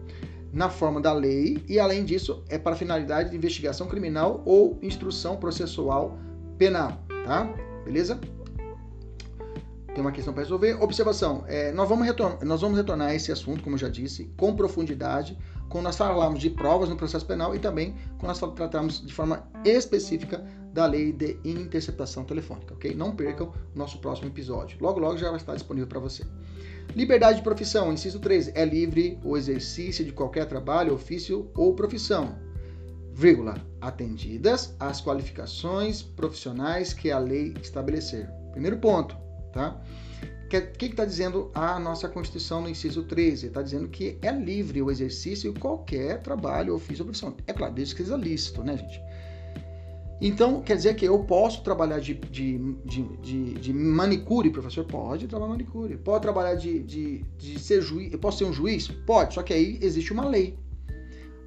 na 0.52 0.68
forma 0.68 1.00
da 1.00 1.12
lei, 1.12 1.62
e 1.68 1.78
além 1.78 2.04
disso, 2.04 2.42
é 2.49 2.59
para 2.59 2.76
finalidade 2.76 3.30
de 3.30 3.37
investigação 3.37 3.88
criminal 3.88 4.42
ou 4.44 4.78
instrução 4.82 5.37
processual 5.37 6.18
penal, 6.59 7.00
tá? 7.25 7.44
Beleza? 7.85 8.21
Tem 9.95 10.01
uma 10.01 10.13
questão 10.13 10.33
para 10.33 10.43
resolver. 10.43 10.83
Observação: 10.83 11.45
é, 11.47 11.73
nós, 11.73 11.89
vamos 11.89 12.07
retornar, 12.07 12.45
nós 12.45 12.61
vamos 12.61 12.77
retornar 12.77 13.09
a 13.09 13.15
esse 13.15 13.31
assunto, 13.31 13.63
como 13.63 13.77
eu 13.77 13.79
já 13.81 13.89
disse, 13.89 14.31
com 14.37 14.55
profundidade, 14.55 15.39
quando 15.69 15.85
nós 15.85 15.97
falarmos 15.97 16.41
de 16.41 16.51
provas 16.51 16.89
no 16.89 16.97
processo 16.97 17.25
penal 17.25 17.55
e 17.55 17.59
também 17.59 17.95
quando 18.19 18.29
nós 18.29 18.55
tratarmos 18.55 19.05
de 19.05 19.13
forma 19.13 19.49
específica 19.65 20.45
da 20.73 20.87
lei 20.87 21.13
de 21.13 21.39
interceptação 21.45 22.25
telefônica, 22.25 22.75
ok? 22.75 22.95
Não 22.95 23.15
percam 23.15 23.53
o 23.75 23.79
nosso 23.79 23.99
próximo 23.99 24.29
episódio. 24.29 24.79
Logo, 24.81 24.99
logo 24.99 25.19
já 25.19 25.29
vai 25.29 25.37
estar 25.37 25.55
disponível 25.55 25.87
para 25.87 26.01
você. 26.01 26.25
Liberdade 26.95 27.39
de 27.39 27.43
profissão, 27.43 27.93
inciso 27.93 28.19
13, 28.19 28.53
é 28.55 28.65
livre 28.65 29.19
o 29.25 29.37
exercício 29.37 30.05
de 30.05 30.13
qualquer 30.13 30.47
trabalho, 30.47 30.95
ofício 30.95 31.51
ou 31.55 31.75
profissão, 31.75 32.37
vírgula, 33.15 33.55
atendidas 33.81 34.75
as 34.81 35.01
qualificações 35.01 36.03
profissionais 36.03 36.93
que 36.93 37.11
a 37.11 37.19
lei 37.19 37.55
estabelecer. 37.63 38.29
Primeiro 38.53 38.79
ponto, 38.79 39.17
tá? 39.52 39.80
O 40.47 40.49
que 40.49 40.87
está 40.87 41.04
dizendo 41.04 41.50
a 41.54 41.80
nossa 41.80 42.09
Constituição 42.09 42.61
no 42.61 42.68
inciso 42.68 43.04
13? 43.04 43.47
Está 43.47 43.62
dizendo 43.62 43.88
que 43.88 44.18
é 44.21 44.30
livre 44.30 44.82
o 44.82 44.90
exercício 44.90 45.50
de 45.50 45.59
qualquer 45.59 46.21
trabalho, 46.21 46.75
ofício 46.75 47.02
ou 47.02 47.06
profissão. 47.06 47.35
É 47.47 47.54
claro, 47.54 47.73
desde 47.73 47.94
que 47.94 48.02
seja 48.02 48.16
lícito, 48.16 48.62
né, 48.62 48.76
gente? 48.76 49.00
Então, 50.21 50.61
quer 50.61 50.76
dizer 50.76 50.94
que 50.94 51.04
eu 51.04 51.18
posso 51.25 51.62
trabalhar 51.62 51.99
de, 51.99 52.14
de, 52.14 52.59
de, 52.85 53.02
de, 53.16 53.54
de 53.54 53.73
manicure, 53.73 54.50
professor? 54.50 54.85
Pode 54.85 55.26
trabalhar 55.26 55.50
manicure. 55.50 55.97
Pode 55.97 56.23
trabalhar 56.23 56.54
de, 56.54 56.80
de, 56.85 57.25
de 57.37 57.59
ser 57.59 57.80
juiz? 57.80 58.12
Eu 58.12 58.21
posso 58.21 58.38
ser 58.38 58.44
um 58.44 58.52
juiz? 58.52 58.87
Pode, 58.87 59.35
só 59.35 59.42
que 59.42 59.52
aí 59.52 59.78
existe 59.80 60.12
uma 60.12 60.25
lei. 60.25 60.56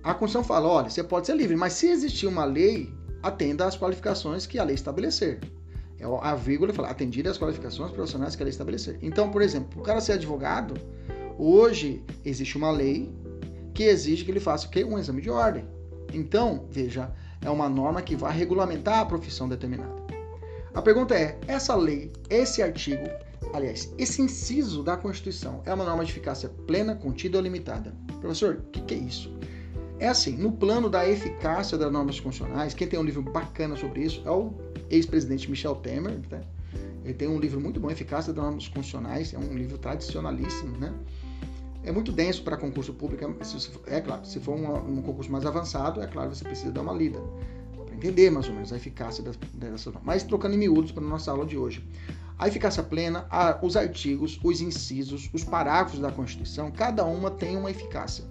A 0.03 0.13
Constituição 0.13 0.43
fala, 0.43 0.67
olha, 0.67 0.89
você 0.89 1.03
pode 1.03 1.25
ser 1.25 1.37
livre, 1.37 1.55
mas 1.55 1.73
se 1.73 1.87
existir 1.87 2.27
uma 2.27 2.43
lei, 2.43 2.93
atenda 3.23 3.65
às 3.65 3.77
qualificações 3.77 4.45
que 4.45 4.59
a 4.59 4.63
lei 4.63 4.75
estabelecer. 4.75 5.39
É 5.99 6.05
a 6.05 6.35
vírgula 6.35 6.73
fala, 6.73 6.89
atendida 6.89 7.31
às 7.31 7.37
qualificações 7.37 7.91
profissionais 7.91 8.35
que 8.35 8.43
a 8.43 8.45
lei 8.45 8.51
estabelecer. 8.51 8.97
Então, 9.01 9.31
por 9.31 9.41
exemplo, 9.41 9.81
o 9.81 9.83
cara 9.83 10.01
ser 10.01 10.13
advogado, 10.13 10.75
hoje 11.37 12.03
existe 12.23 12.57
uma 12.57 12.71
lei 12.71 13.13
que 13.73 13.83
exige 13.83 14.25
que 14.25 14.31
ele 14.31 14.39
faça 14.39 14.67
o 14.67 14.69
quê? 14.69 14.83
Um 14.83 14.97
exame 14.97 15.21
de 15.21 15.29
ordem. 15.29 15.65
Então, 16.13 16.65
veja, 16.69 17.11
é 17.41 17.49
uma 17.49 17.69
norma 17.69 18.01
que 18.01 18.15
vai 18.15 18.35
regulamentar 18.35 18.99
a 18.99 19.05
profissão 19.05 19.47
determinada. 19.47 19.95
A 20.73 20.81
pergunta 20.81 21.15
é: 21.15 21.37
essa 21.47 21.75
lei, 21.75 22.11
esse 22.29 22.61
artigo, 22.61 23.05
aliás, 23.53 23.93
esse 23.97 24.21
inciso 24.21 24.83
da 24.83 24.97
Constituição 24.97 25.61
é 25.65 25.73
uma 25.73 25.85
norma 25.85 26.03
de 26.03 26.11
eficácia 26.11 26.49
plena, 26.67 26.95
contida 26.95 27.37
ou 27.37 27.43
limitada? 27.43 27.93
Professor, 28.19 28.55
o 28.55 28.71
que, 28.71 28.81
que 28.81 28.93
é 28.93 28.97
isso? 28.97 29.33
É 29.97 30.07
assim, 30.09 30.35
no 30.35 30.51
plano 30.51 30.89
da 30.89 31.07
eficácia 31.07 31.77
das 31.77 31.91
normas 31.91 32.19
constitucionais, 32.19 32.73
quem 32.73 32.87
tem 32.87 32.99
um 32.99 33.03
livro 33.03 33.21
bacana 33.21 33.77
sobre 33.77 34.01
isso 34.01 34.21
é 34.25 34.31
o 34.31 34.53
ex-presidente 34.89 35.49
Michel 35.49 35.75
Temer. 35.75 36.19
Tá? 36.29 36.41
Ele 37.05 37.13
tem 37.13 37.27
um 37.27 37.39
livro 37.39 37.61
muito 37.61 37.79
bom, 37.79 37.89
Eficácia 37.89 38.33
das 38.33 38.43
Normas 38.43 38.67
Constitucionais, 38.67 39.33
é 39.33 39.37
um 39.37 39.53
livro 39.55 39.77
tradicionalíssimo, 39.77 40.75
né? 40.77 40.91
É 41.83 41.91
muito 41.91 42.11
denso 42.11 42.43
para 42.43 42.57
concurso 42.57 42.91
público, 42.93 43.23
é, 43.23 43.97
é 43.97 44.01
claro, 44.01 44.25
se 44.25 44.39
for 44.39 44.55
um, 44.55 44.97
um, 44.97 45.01
concurso 45.03 45.31
mais 45.31 45.45
avançado, 45.45 46.01
é 46.01 46.07
claro, 46.07 46.33
você 46.33 46.43
precisa 46.43 46.71
dar 46.71 46.81
uma 46.81 46.93
lida 46.93 47.19
para 47.85 47.95
entender 47.95 48.31
mais 48.31 48.47
ou 48.47 48.55
menos 48.55 48.73
a 48.73 48.75
eficácia 48.75 49.23
dessa 49.23 49.91
norma. 49.91 50.01
Mas 50.03 50.23
trocando 50.23 50.55
em 50.55 50.57
miúdos 50.57 50.91
para 50.91 51.03
a 51.03 51.07
nossa 51.07 51.29
aula 51.29 51.45
de 51.45 51.55
hoje. 51.55 51.87
A 52.39 52.47
eficácia 52.47 52.81
plena, 52.81 53.27
a, 53.29 53.59
os 53.61 53.77
artigos, 53.77 54.39
os 54.43 54.61
incisos, 54.61 55.29
os 55.31 55.43
parágrafos 55.43 55.99
da 55.99 56.11
Constituição, 56.11 56.71
cada 56.71 57.05
uma 57.05 57.29
tem 57.29 57.55
uma 57.55 57.69
eficácia. 57.69 58.25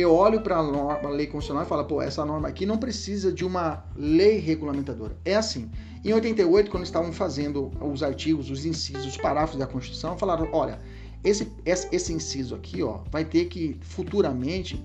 Eu 0.00 0.14
olho 0.14 0.40
para 0.40 0.56
a 0.56 1.08
lei 1.08 1.26
constitucional 1.26 1.64
e 1.64 1.68
falo, 1.68 1.84
pô, 1.84 2.00
essa 2.00 2.24
norma 2.24 2.48
aqui 2.48 2.64
não 2.64 2.78
precisa 2.78 3.30
de 3.30 3.44
uma 3.44 3.84
lei 3.94 4.38
regulamentadora. 4.38 5.16
É 5.24 5.36
assim. 5.36 5.70
Em 6.02 6.12
88, 6.12 6.70
quando 6.70 6.84
estavam 6.84 7.12
fazendo 7.12 7.70
os 7.80 8.02
artigos, 8.02 8.50
os 8.50 8.64
incisos, 8.64 9.06
os 9.06 9.16
parágrafos 9.18 9.58
da 9.58 9.66
Constituição, 9.66 10.16
falaram, 10.16 10.48
olha, 10.52 10.78
esse, 11.22 11.52
esse 11.66 12.12
inciso 12.12 12.54
aqui, 12.54 12.82
ó, 12.82 13.00
vai 13.10 13.24
ter 13.24 13.46
que 13.46 13.78
futuramente 13.82 14.82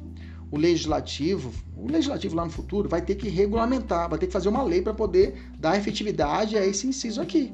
o 0.52 0.58
legislativo, 0.58 1.52
o 1.76 1.90
legislativo 1.90 2.36
lá 2.36 2.44
no 2.44 2.52
futuro 2.52 2.90
vai 2.90 3.02
ter 3.02 3.16
que 3.16 3.30
regulamentar, 3.30 4.10
vai 4.10 4.20
ter 4.20 4.28
que 4.28 4.34
fazer 4.34 4.50
uma 4.50 4.64
lei 4.64 4.82
para 4.82 4.94
poder 4.94 5.50
dar 5.58 5.78
efetividade 5.78 6.58
a 6.58 6.66
esse 6.66 6.86
inciso 6.88 7.22
aqui. 7.22 7.54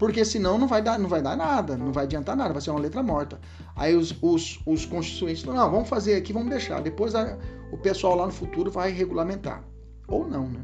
Porque 0.00 0.24
senão 0.24 0.56
não 0.56 0.66
vai 0.66 0.80
dar, 0.80 0.98
não 0.98 1.10
vai 1.10 1.20
dar 1.20 1.36
nada, 1.36 1.76
não 1.76 1.92
vai 1.92 2.04
adiantar 2.04 2.34
nada, 2.34 2.54
vai 2.54 2.62
ser 2.62 2.70
uma 2.70 2.80
letra 2.80 3.02
morta. 3.02 3.38
Aí 3.76 3.94
os, 3.94 4.16
os, 4.22 4.58
os 4.64 4.86
constituintes 4.86 5.42
falam, 5.42 5.60
não, 5.60 5.70
vamos 5.70 5.90
fazer 5.90 6.14
aqui, 6.14 6.32
vamos 6.32 6.48
deixar. 6.48 6.80
Depois 6.80 7.14
a, 7.14 7.36
o 7.70 7.76
pessoal 7.76 8.16
lá 8.16 8.24
no 8.24 8.32
futuro 8.32 8.70
vai 8.70 8.90
regulamentar. 8.90 9.62
Ou 10.08 10.26
não, 10.26 10.48
né? 10.48 10.60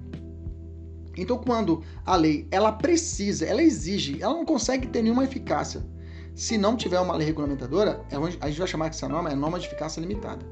Então 1.18 1.36
quando 1.36 1.82
a 2.06 2.16
lei, 2.16 2.48
ela 2.50 2.72
precisa, 2.72 3.44
ela 3.44 3.62
exige, 3.62 4.22
ela 4.22 4.32
não 4.32 4.46
consegue 4.46 4.86
ter 4.86 5.02
nenhuma 5.02 5.24
eficácia 5.24 5.84
se 6.34 6.58
não 6.58 6.76
tiver 6.76 7.00
uma 7.00 7.14
lei 7.14 7.26
regulamentadora, 7.26 8.02
é 8.10 8.16
a 8.16 8.48
gente 8.48 8.58
vai 8.58 8.68
chamar 8.68 8.88
essa 8.88 9.08
norma 9.08 9.30
é 9.30 9.34
norma 9.34 9.58
de 9.58 9.66
eficácia 9.66 10.00
limitada. 10.00 10.44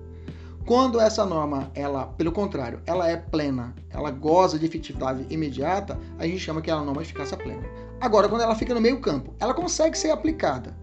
Quando 0.66 0.98
essa 0.98 1.26
norma, 1.26 1.70
ela, 1.74 2.06
pelo 2.06 2.32
contrário, 2.32 2.80
ela 2.86 3.06
é 3.06 3.18
plena, 3.18 3.74
ela 3.90 4.10
goza 4.10 4.58
de 4.58 4.64
efetividade 4.64 5.26
imediata, 5.28 5.98
a 6.18 6.26
gente 6.26 6.38
chama 6.38 6.62
que 6.62 6.70
ela 6.70 6.80
é 6.80 6.84
norma 6.84 7.02
de 7.02 7.08
eficácia 7.08 7.36
plena. 7.36 7.62
Agora, 8.00 8.28
quando 8.28 8.42
ela 8.42 8.54
fica 8.54 8.74
no 8.74 8.80
meio 8.80 9.00
campo, 9.00 9.34
ela 9.40 9.54
consegue 9.54 9.96
ser 9.96 10.10
aplicada, 10.10 10.76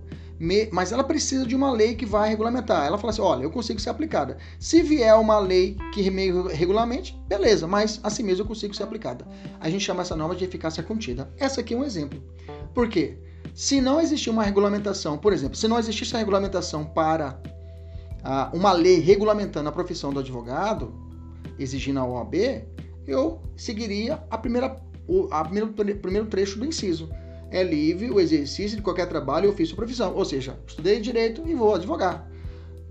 mas 0.71 0.91
ela 0.91 1.03
precisa 1.03 1.45
de 1.45 1.55
uma 1.55 1.71
lei 1.71 1.95
que 1.95 2.05
vai 2.05 2.29
regulamentar. 2.29 2.85
Ela 2.85 2.97
fala 2.97 3.11
assim: 3.11 3.21
olha, 3.21 3.43
eu 3.43 3.51
consigo 3.51 3.79
ser 3.79 3.89
aplicada. 3.89 4.37
Se 4.59 4.81
vier 4.81 5.13
uma 5.15 5.37
lei 5.39 5.77
que 5.93 6.09
meio 6.09 6.47
regulamente, 6.47 7.19
beleza, 7.27 7.67
mas 7.67 7.99
assim 8.03 8.23
mesmo 8.23 8.43
eu 8.43 8.47
consigo 8.47 8.73
ser 8.73 8.83
aplicada. 8.83 9.25
A 9.59 9.69
gente 9.69 9.85
chama 9.85 10.01
essa 10.01 10.15
norma 10.15 10.35
de 10.35 10.43
eficácia 10.43 10.81
contida. 10.81 11.31
Essa 11.37 11.61
aqui 11.61 11.73
é 11.73 11.77
um 11.77 11.83
exemplo. 11.83 12.21
Por 12.73 12.89
quê? 12.89 13.17
Se 13.53 13.81
não 13.81 13.99
existir 13.99 14.29
uma 14.29 14.43
regulamentação, 14.43 15.17
por 15.17 15.33
exemplo, 15.33 15.55
se 15.55 15.67
não 15.67 15.77
existisse 15.77 16.15
a 16.15 16.19
regulamentação 16.19 16.85
para 16.85 17.39
ah, 18.23 18.49
uma 18.53 18.71
lei 18.71 18.99
regulamentando 18.99 19.69
a 19.69 19.71
profissão 19.71 20.11
do 20.11 20.19
advogado, 20.19 20.93
exigindo 21.59 21.99
a 21.99 22.05
OAB, 22.05 22.35
eu 23.07 23.41
seguiria 23.55 24.23
a 24.29 24.37
primeira, 24.37 24.81
o 25.07 25.27
a 25.31 25.43
primeiro, 25.43 25.73
primeiro 25.99 26.27
trecho 26.27 26.59
do 26.59 26.65
inciso. 26.65 27.09
É 27.49 27.63
livre 27.63 28.09
o 28.09 28.19
exercício 28.19 28.77
de 28.77 28.83
qualquer 28.83 29.07
trabalho, 29.07 29.49
ofício 29.49 29.73
ou 29.73 29.77
profissão. 29.77 30.15
Ou 30.15 30.23
seja, 30.23 30.57
estudei 30.65 30.99
direito 31.01 31.43
e 31.45 31.53
vou 31.53 31.75
advogar. 31.75 32.29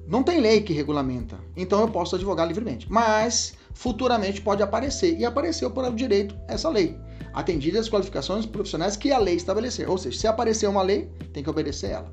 Não 0.07 0.23
tem 0.23 0.41
lei 0.41 0.61
que 0.61 0.73
regulamenta, 0.73 1.39
então 1.57 1.81
eu 1.81 1.89
posso 1.89 2.17
advogar 2.17 2.47
livremente. 2.47 2.91
Mas 2.91 3.55
futuramente 3.73 4.41
pode 4.41 4.63
aparecer, 4.63 5.19
e 5.19 5.25
apareceu 5.25 5.71
por 5.71 5.91
direito 5.95 6.37
essa 6.49 6.69
lei 6.69 6.99
atendidas 7.33 7.83
as 7.83 7.89
qualificações 7.89 8.47
profissionais 8.47 8.97
que 8.97 9.13
a 9.13 9.19
lei 9.19 9.37
estabelecer. 9.37 9.89
Ou 9.89 9.99
seja, 9.99 10.19
se 10.19 10.27
aparecer 10.27 10.69
uma 10.69 10.83
lei, 10.83 11.11
tem 11.33 11.43
que 11.43 11.51
obedecer 11.51 11.91
ela. 11.91 12.13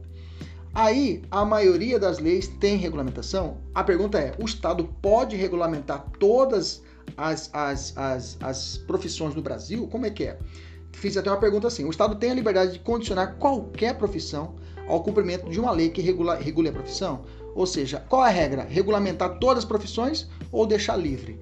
Aí, 0.74 1.24
a 1.32 1.44
maioria 1.44 2.00
das 2.00 2.20
leis 2.20 2.48
tem 2.48 2.78
regulamentação. 2.78 3.58
A 3.74 3.84
pergunta 3.84 4.20
é: 4.20 4.36
o 4.40 4.46
Estado 4.46 4.88
pode 5.02 5.36
regulamentar 5.36 6.06
todas 6.20 6.84
as, 7.15 7.50
as, 7.54 7.98
as, 7.98 8.38
as 8.41 8.78
profissões 8.78 9.36
no 9.36 9.41
Brasil? 9.41 9.88
Como 9.88 10.06
é 10.06 10.10
que 10.10 10.26
é? 10.26 10.38
Fiz 10.93 11.15
até 11.15 11.30
uma 11.30 11.39
pergunta 11.39 11.67
assim: 11.67 11.86
o 11.86 11.89
Estado 11.89 12.15
tem 12.15 12.32
a 12.32 12.34
liberdade 12.34 12.74
de 12.74 12.80
condicionar 12.80 13.36
qualquer 13.36 13.98
profissão 13.98 14.56
ao 14.88 15.04
cumprimento 15.04 15.50
de 15.50 15.60
uma 15.60 15.72
lei 15.72 15.89
que 15.89 16.02
regula, 16.02 16.36
regule 16.36 16.70
a 16.70 16.74
profissão? 16.74 17.24
Ou 17.54 17.65
seja, 17.65 18.04
qual 18.08 18.22
a 18.22 18.30
regra? 18.30 18.63
Regulamentar 18.63 19.38
todas 19.39 19.60
as 19.60 19.65
profissões 19.65 20.30
ou 20.52 20.65
deixar 20.65 20.96
livre? 20.96 21.39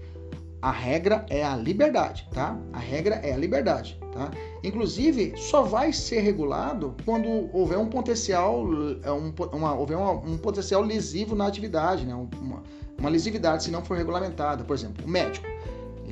A 0.62 0.72
regra 0.72 1.26
é 1.30 1.44
a 1.44 1.56
liberdade, 1.56 2.28
tá? 2.34 2.58
A 2.74 2.80
regra 2.80 3.16
é 3.16 3.34
a 3.34 3.38
liberdade, 3.38 4.00
tá? 4.12 4.32
Inclusive, 4.64 5.34
só 5.38 5.62
vai 5.62 5.94
ser 5.94 6.22
regulado 6.22 6.96
quando 7.06 7.50
houver 7.54 7.78
um 7.78 7.86
potencial, 7.86 8.66
é, 9.04 9.12
um, 9.12 9.32
uma, 9.54 9.76
houver 9.76 9.96
uma, 9.96 10.12
um 10.12 10.38
potencial 10.38 10.82
lesivo 10.82 11.36
na 11.36 11.46
atividade, 11.46 12.04
né? 12.04 12.16
Uma, 12.16 12.64
uma 12.98 13.10
lesividade 13.10 13.64
se 13.64 13.70
não 13.70 13.84
for 13.84 13.96
regulamentada. 13.96 14.64
Por 14.64 14.74
exemplo, 14.74 15.06
o 15.06 15.08
médico, 15.08 15.46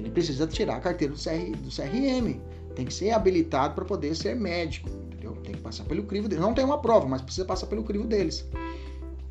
ele 0.03 0.11
precisa 0.11 0.45
tirar 0.45 0.75
a 0.75 0.79
carteira 0.81 1.13
do, 1.13 1.19
CR, 1.19 1.57
do 1.57 1.69
CRM, 1.69 2.37
tem 2.75 2.85
que 2.85 2.93
ser 2.93 3.11
habilitado 3.11 3.73
para 3.73 3.85
poder 3.85 4.13
ser 4.15 4.35
médico, 4.35 4.89
entendeu? 4.89 5.31
Tem 5.43 5.53
que 5.53 5.61
passar 5.61 5.85
pelo 5.85 6.03
crivo 6.03 6.27
deles. 6.27 6.43
Não 6.43 6.53
tem 6.53 6.65
uma 6.65 6.81
prova, 6.81 7.07
mas 7.07 7.21
precisa 7.21 7.45
passar 7.45 7.67
pelo 7.67 7.83
crivo 7.83 8.05
deles. 8.05 8.45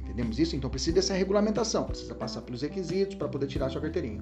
Entendemos 0.01 0.39
isso? 0.39 0.57
Então 0.57 0.71
precisa 0.71 0.95
dessa 0.95 1.13
regulamentação, 1.13 1.85
precisa 1.85 2.15
passar 2.15 2.41
pelos 2.41 2.63
requisitos 2.63 3.17
para 3.17 3.29
poder 3.29 3.47
tirar 3.49 3.67
a 3.67 3.69
sua 3.69 3.83
carteirinha. 3.83 4.21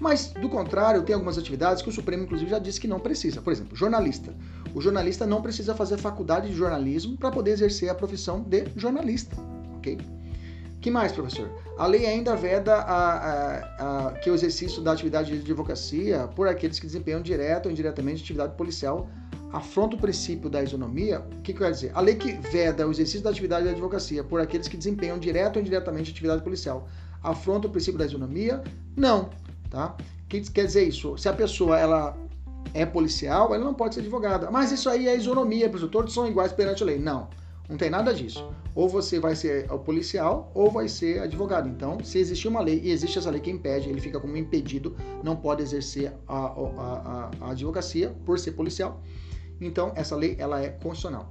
Mas, 0.00 0.28
do 0.28 0.48
contrário, 0.48 1.02
tem 1.02 1.14
algumas 1.14 1.36
atividades 1.36 1.82
que 1.82 1.88
o 1.88 1.92
Supremo, 1.92 2.24
inclusive, 2.24 2.50
já 2.50 2.58
disse 2.58 2.80
que 2.80 2.88
não 2.88 3.00
precisa. 3.00 3.40
Por 3.40 3.52
exemplo, 3.52 3.76
jornalista. 3.76 4.34
O 4.74 4.80
jornalista 4.80 5.26
não 5.26 5.42
precisa 5.42 5.74
fazer 5.74 5.96
faculdade 5.96 6.48
de 6.48 6.54
jornalismo 6.54 7.16
para 7.16 7.30
poder 7.30 7.52
exercer 7.52 7.88
a 7.88 7.94
profissão 7.94 8.40
de 8.40 8.66
jornalista. 8.76 9.36
Ok? 9.76 9.98
Que 10.82 10.90
mais, 10.90 11.12
professor? 11.12 11.48
A 11.78 11.86
lei 11.86 12.06
ainda 12.06 12.34
veda 12.34 12.74
a, 12.74 13.16
a, 13.16 14.08
a, 14.08 14.12
que 14.14 14.28
o 14.28 14.34
exercício 14.34 14.82
da 14.82 14.92
atividade 14.92 15.30
de 15.30 15.38
advocacia 15.38 16.28
por 16.34 16.48
aqueles 16.48 16.78
que 16.80 16.86
desempenham 16.86 17.22
direto 17.22 17.66
ou 17.66 17.72
indiretamente 17.72 18.20
atividade 18.20 18.54
policial 18.56 19.08
afronta 19.52 19.94
o 19.94 19.98
princípio 19.98 20.50
da 20.50 20.60
isonomia. 20.60 21.20
O 21.20 21.40
que, 21.40 21.52
que 21.52 21.60
quer 21.60 21.70
dizer? 21.70 21.92
A 21.94 22.00
lei 22.00 22.16
que 22.16 22.32
veda 22.32 22.86
o 22.86 22.90
exercício 22.90 23.22
da 23.22 23.30
atividade 23.30 23.64
de 23.64 23.70
advocacia 23.70 24.24
por 24.24 24.40
aqueles 24.40 24.66
que 24.66 24.76
desempenham 24.76 25.18
direto 25.20 25.56
ou 25.56 25.62
indiretamente 25.62 26.10
atividade 26.10 26.42
policial 26.42 26.88
afronta 27.22 27.68
o 27.68 27.70
princípio 27.70 27.98
da 27.98 28.04
isonomia? 28.04 28.60
Não. 28.96 29.30
Tá? 29.70 29.96
O 30.24 30.28
que 30.28 30.40
quer 30.50 30.66
dizer 30.66 30.82
isso? 30.82 31.16
Se 31.16 31.28
a 31.28 31.32
pessoa 31.32 31.78
ela 31.78 32.16
é 32.74 32.84
policial, 32.84 33.54
ela 33.54 33.64
não 33.64 33.74
pode 33.74 33.94
ser 33.94 34.00
advogada. 34.00 34.50
Mas 34.50 34.72
isso 34.72 34.90
aí 34.90 35.06
é 35.06 35.16
isonomia, 35.16 35.68
professor. 35.68 35.90
Todos 35.90 36.12
são 36.12 36.26
iguais 36.26 36.52
perante 36.52 36.82
a 36.82 36.86
lei. 36.86 36.98
Não, 36.98 37.28
não 37.72 37.78
tem 37.78 37.90
nada 37.90 38.12
disso. 38.12 38.48
Ou 38.74 38.88
você 38.88 39.18
vai 39.18 39.34
ser 39.34 39.70
o 39.72 39.78
policial 39.78 40.52
ou 40.54 40.70
vai 40.70 40.88
ser 40.88 41.20
advogado. 41.20 41.68
Então, 41.68 42.02
se 42.04 42.18
existir 42.18 42.48
uma 42.48 42.60
lei 42.60 42.80
e 42.84 42.90
existe 42.90 43.18
essa 43.18 43.30
lei 43.30 43.40
que 43.40 43.50
impede, 43.50 43.88
ele 43.88 44.00
fica 44.00 44.20
como 44.20 44.36
impedido, 44.36 44.94
não 45.24 45.34
pode 45.34 45.62
exercer 45.62 46.12
a, 46.28 46.36
a, 46.36 46.50
a, 46.50 47.30
a 47.40 47.50
advocacia 47.50 48.14
por 48.24 48.38
ser 48.38 48.52
policial. 48.52 49.02
Então, 49.60 49.92
essa 49.96 50.14
lei 50.14 50.36
ela 50.38 50.60
é 50.60 50.68
constitucional. 50.68 51.30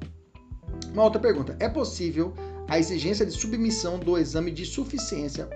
Uma 0.91 1.03
outra 1.03 1.21
pergunta: 1.21 1.55
é 1.59 1.69
possível 1.69 2.33
a 2.67 2.79
exigência 2.79 3.25
de 3.25 3.31
submissão 3.33 3.99
do 3.99 4.17
exame 4.17 4.49
de 4.51 4.65
suficiência 4.65 5.47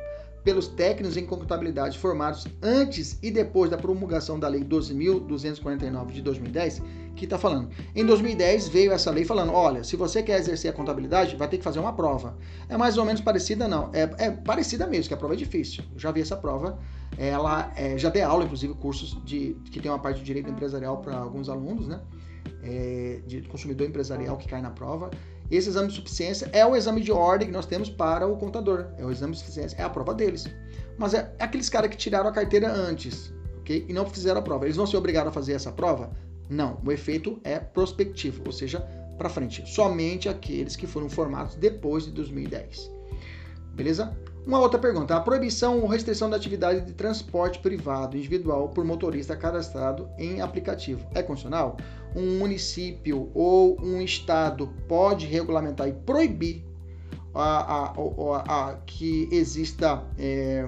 pelos 0.46 0.68
técnicos 0.68 1.18
em 1.18 1.26
contabilidade 1.26 1.98
formados 1.98 2.48
antes 2.62 3.18
e 3.24 3.32
depois 3.32 3.72
da 3.72 3.78
promulgação 3.78 4.40
da 4.40 4.48
Lei 4.48 4.64
12.249 4.64 6.12
de 6.12 6.22
2010, 6.22 6.84
que 7.16 7.26
está 7.26 7.38
falando. 7.38 7.70
Em 7.96 8.06
2010 8.06 8.68
veio 8.68 8.92
essa 8.92 9.10
lei 9.10 9.26
falando: 9.26 9.52
olha, 9.52 9.84
se 9.84 9.96
você 9.96 10.22
quer 10.22 10.40
exercer 10.40 10.70
a 10.70 10.74
contabilidade, 10.74 11.36
vai 11.36 11.48
ter 11.48 11.58
que 11.58 11.64
fazer 11.64 11.80
uma 11.80 11.94
prova. 11.94 12.38
É 12.70 12.78
mais 12.78 12.96
ou 12.98 13.06
menos 13.06 13.22
parecida, 13.22 13.68
não. 13.68 13.90
É, 13.92 14.04
é 14.26 14.32
parecida 14.32 14.86
mesmo, 14.86 15.08
que 15.08 15.14
a 15.16 15.18
prova 15.18 15.34
é 15.34 15.38
difícil. 15.38 15.84
Eu 15.92 16.00
já 16.00 16.12
vi 16.12 16.22
essa 16.22 16.38
prova. 16.38 16.78
Ela 17.18 17.72
é, 17.76 17.98
já 17.98 18.10
dei 18.10 18.22
aula, 18.22 18.44
inclusive, 18.44 18.74
cursos 18.76 19.18
de 19.26 19.58
que 19.72 19.80
tem 19.80 19.90
uma 19.90 20.00
parte 20.00 20.20
de 20.20 20.26
direito 20.26 20.50
empresarial 20.50 20.98
para 20.98 21.18
alguns 21.18 21.50
alunos, 21.50 21.88
né? 21.88 22.00
É, 22.62 23.22
de 23.26 23.42
consumidor 23.44 23.88
empresarial 23.88 24.38
que 24.38 24.48
cai 24.48 24.62
na 24.62 24.70
prova. 24.70 25.10
Esse 25.50 25.70
exame 25.70 25.90
de 25.90 25.96
suficiência 25.96 26.50
é 26.52 26.66
o 26.66 26.76
exame 26.76 27.02
de 27.02 27.12
ordem 27.12 27.48
que 27.48 27.54
nós 27.54 27.66
temos 27.66 27.90
para 27.90 28.28
o 28.28 28.38
contador. 28.38 28.88
É 28.98 29.06
o 29.06 29.12
exame 29.12 29.34
de 29.34 29.40
suficiência, 29.40 29.78
é 29.78 29.84
a 29.84 29.90
prova 29.90 30.14
deles. 30.14 30.48
Mas 30.98 31.14
é 31.14 31.34
aqueles 31.40 31.70
caras 31.70 31.90
que 31.90 31.98
tiraram 31.98 32.30
a 32.30 32.32
carteira 32.32 32.72
antes, 32.72 33.34
ok? 33.60 33.86
E 33.88 33.94
não 33.94 34.06
fizeram 34.06 34.40
a 34.40 34.44
prova. 34.44 34.66
Eles 34.66 34.78
vão 34.78 34.88
ser 34.88 34.98
obrigados 34.98 35.30
a 35.30 35.34
fazer 35.34 35.54
essa 35.54 35.72
prova? 35.72 36.12
Não. 36.50 36.80
O 36.86 36.92
efeito 36.92 37.40
é 37.44 37.60
prospectivo, 37.60 38.44
ou 38.46 38.52
seja, 38.52 38.80
para 39.18 39.30
frente. 39.30 39.64
Somente 39.68 40.30
aqueles 40.30 40.76
que 40.76 40.88
foram 40.88 41.10
formados 41.10 41.56
depois 41.56 42.06
de 42.06 42.12
2010. 42.12 42.92
Beleza? 43.74 44.16
Uma 44.46 44.60
outra 44.60 44.80
pergunta: 44.80 45.16
a 45.16 45.20
proibição 45.20 45.82
ou 45.82 45.88
restrição 45.88 46.30
da 46.30 46.38
atividade 46.38 46.82
de 46.82 46.94
transporte 46.94 47.60
privado 47.60 48.16
individual 48.16 48.70
por 48.70 48.86
motorista 48.86 49.36
cadastrado 49.36 50.08
em 50.18 50.40
aplicativo 50.40 51.06
é 51.14 51.22
constitucional? 51.24 51.78
Um 52.16 52.40
município 52.40 53.30
ou 53.34 53.80
um 53.82 54.02
estado 54.02 54.74
pode 54.88 55.26
regulamentar 55.26 55.88
e 55.88 55.94
proibir 55.94 56.64
a, 57.34 57.90
a, 57.90 57.94
a, 57.94 58.70
a 58.70 58.76
que 58.86 59.28
exista 59.32 60.04
é, 60.18 60.68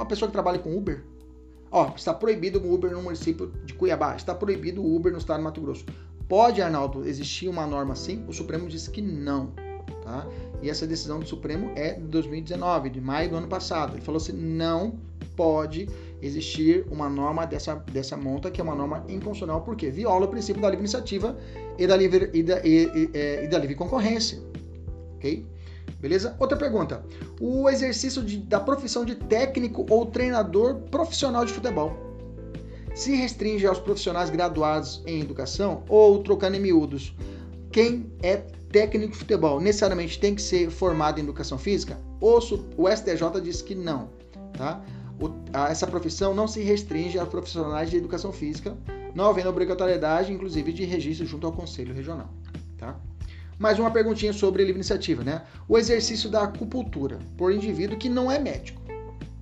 a 0.00 0.04
pessoa 0.06 0.28
que 0.28 0.32
trabalha 0.32 0.58
com 0.58 0.76
Uber? 0.76 1.04
Ó, 1.70 1.92
está 1.94 2.14
proibido 2.14 2.60
o 2.60 2.72
Uber 2.72 2.92
no 2.92 3.02
município 3.02 3.52
de 3.64 3.74
Cuiabá, 3.74 4.14
está 4.14 4.34
proibido 4.34 4.80
o 4.80 4.96
Uber 4.96 5.12
no 5.12 5.18
estado 5.18 5.38
de 5.38 5.44
Mato 5.44 5.60
Grosso. 5.60 5.84
Pode, 6.28 6.62
Arnaldo, 6.62 7.06
existir 7.06 7.48
uma 7.48 7.66
norma 7.66 7.92
assim? 7.92 8.24
O 8.26 8.32
Supremo 8.32 8.68
disse 8.68 8.90
que 8.90 9.02
não. 9.02 9.52
Tá? 10.02 10.26
E 10.62 10.70
essa 10.70 10.86
decisão 10.86 11.18
do 11.18 11.26
Supremo 11.26 11.72
é 11.74 11.94
de 11.94 12.06
2019, 12.06 12.90
de 12.90 13.00
maio 13.00 13.30
do 13.30 13.36
ano 13.36 13.48
passado. 13.48 13.94
Ele 13.94 14.02
falou 14.02 14.18
assim: 14.20 14.32
não 14.32 14.98
pode 15.36 15.88
existir 16.24 16.86
uma 16.90 17.08
norma 17.08 17.46
dessa, 17.46 17.74
dessa 17.74 18.16
monta, 18.16 18.50
que 18.50 18.60
é 18.60 18.64
uma 18.64 18.74
norma 18.74 19.04
inconstitucional, 19.08 19.60
porque 19.60 19.90
viola 19.90 20.24
o 20.24 20.28
princípio 20.28 20.62
da 20.62 20.68
livre 20.68 20.84
iniciativa 20.84 21.36
e 21.78 21.86
da 21.86 21.96
livre, 21.96 22.30
e 22.32 22.42
da, 22.42 22.60
e, 22.64 22.84
e, 22.94 23.10
é, 23.12 23.44
e 23.44 23.48
da 23.48 23.58
livre 23.58 23.74
concorrência. 23.74 24.38
Ok? 25.16 25.46
Beleza? 26.00 26.36
Outra 26.38 26.56
pergunta. 26.56 27.04
O 27.40 27.68
exercício 27.68 28.22
de, 28.22 28.38
da 28.38 28.60
profissão 28.60 29.04
de 29.04 29.14
técnico 29.14 29.86
ou 29.90 30.06
treinador 30.06 30.76
profissional 30.90 31.44
de 31.44 31.52
futebol 31.52 31.92
se 32.94 33.14
restringe 33.16 33.66
aos 33.66 33.78
profissionais 33.78 34.30
graduados 34.30 35.02
em 35.06 35.20
educação 35.20 35.82
ou, 35.88 36.22
trocando 36.22 36.56
em 36.56 36.60
miúdos, 36.60 37.14
quem 37.72 38.12
é 38.22 38.36
técnico 38.70 39.12
de 39.12 39.18
futebol 39.18 39.60
necessariamente 39.60 40.18
tem 40.18 40.34
que 40.34 40.42
ser 40.42 40.70
formado 40.70 41.18
em 41.18 41.22
educação 41.24 41.58
física? 41.58 41.98
O, 42.20 42.38
o 42.76 42.88
STJ 42.88 43.40
diz 43.42 43.60
que 43.60 43.74
não, 43.74 44.10
tá? 44.56 44.80
O, 45.20 45.30
a, 45.52 45.70
essa 45.70 45.86
profissão 45.86 46.34
não 46.34 46.48
se 46.48 46.60
restringe 46.62 47.18
a 47.18 47.26
profissionais 47.26 47.90
de 47.90 47.96
educação 47.96 48.32
física, 48.32 48.76
não 49.14 49.26
havendo 49.26 49.48
obrigatoriedade, 49.48 50.32
inclusive, 50.32 50.72
de 50.72 50.84
registro 50.84 51.26
junto 51.26 51.46
ao 51.46 51.52
Conselho 51.52 51.94
Regional, 51.94 52.28
tá? 52.76 52.96
Mais 53.58 53.78
uma 53.78 53.90
perguntinha 53.90 54.32
sobre 54.32 54.64
livre 54.64 54.78
iniciativa, 54.78 55.22
né? 55.22 55.42
O 55.68 55.78
exercício 55.78 56.28
da 56.28 56.42
acupuntura 56.42 57.20
por 57.36 57.52
indivíduo 57.52 57.96
que 57.96 58.08
não 58.08 58.30
é 58.30 58.38
médico 58.38 58.84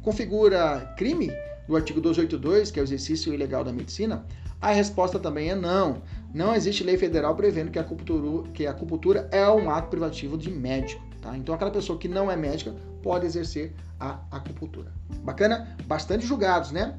configura 0.02 0.92
crime? 0.96 1.32
Do 1.66 1.76
artigo 1.76 2.00
282, 2.00 2.70
que 2.70 2.80
é 2.80 2.82
o 2.82 2.84
exercício 2.84 3.32
ilegal 3.32 3.62
da 3.62 3.72
medicina, 3.72 4.26
a 4.60 4.72
resposta 4.72 5.18
também 5.18 5.50
é 5.50 5.54
não. 5.54 6.02
Não 6.34 6.54
existe 6.54 6.82
lei 6.82 6.96
federal 6.96 7.36
prevendo 7.36 7.70
que 7.70 7.78
a 7.78 7.82
acupuntura, 7.82 8.48
que 8.52 8.66
a 8.66 8.70
acupuntura 8.72 9.28
é 9.30 9.48
um 9.48 9.70
ato 9.70 9.88
privativo 9.88 10.36
de 10.36 10.50
médico. 10.50 11.02
Tá? 11.20 11.36
Então, 11.36 11.54
aquela 11.54 11.70
pessoa 11.70 11.98
que 11.98 12.08
não 12.08 12.30
é 12.30 12.36
médica 12.36 12.74
pode 13.02 13.26
exercer 13.26 13.74
a 13.98 14.18
acupuntura. 14.30 14.92
Bacana? 15.22 15.76
Bastante 15.86 16.26
julgados, 16.26 16.70
né? 16.70 16.98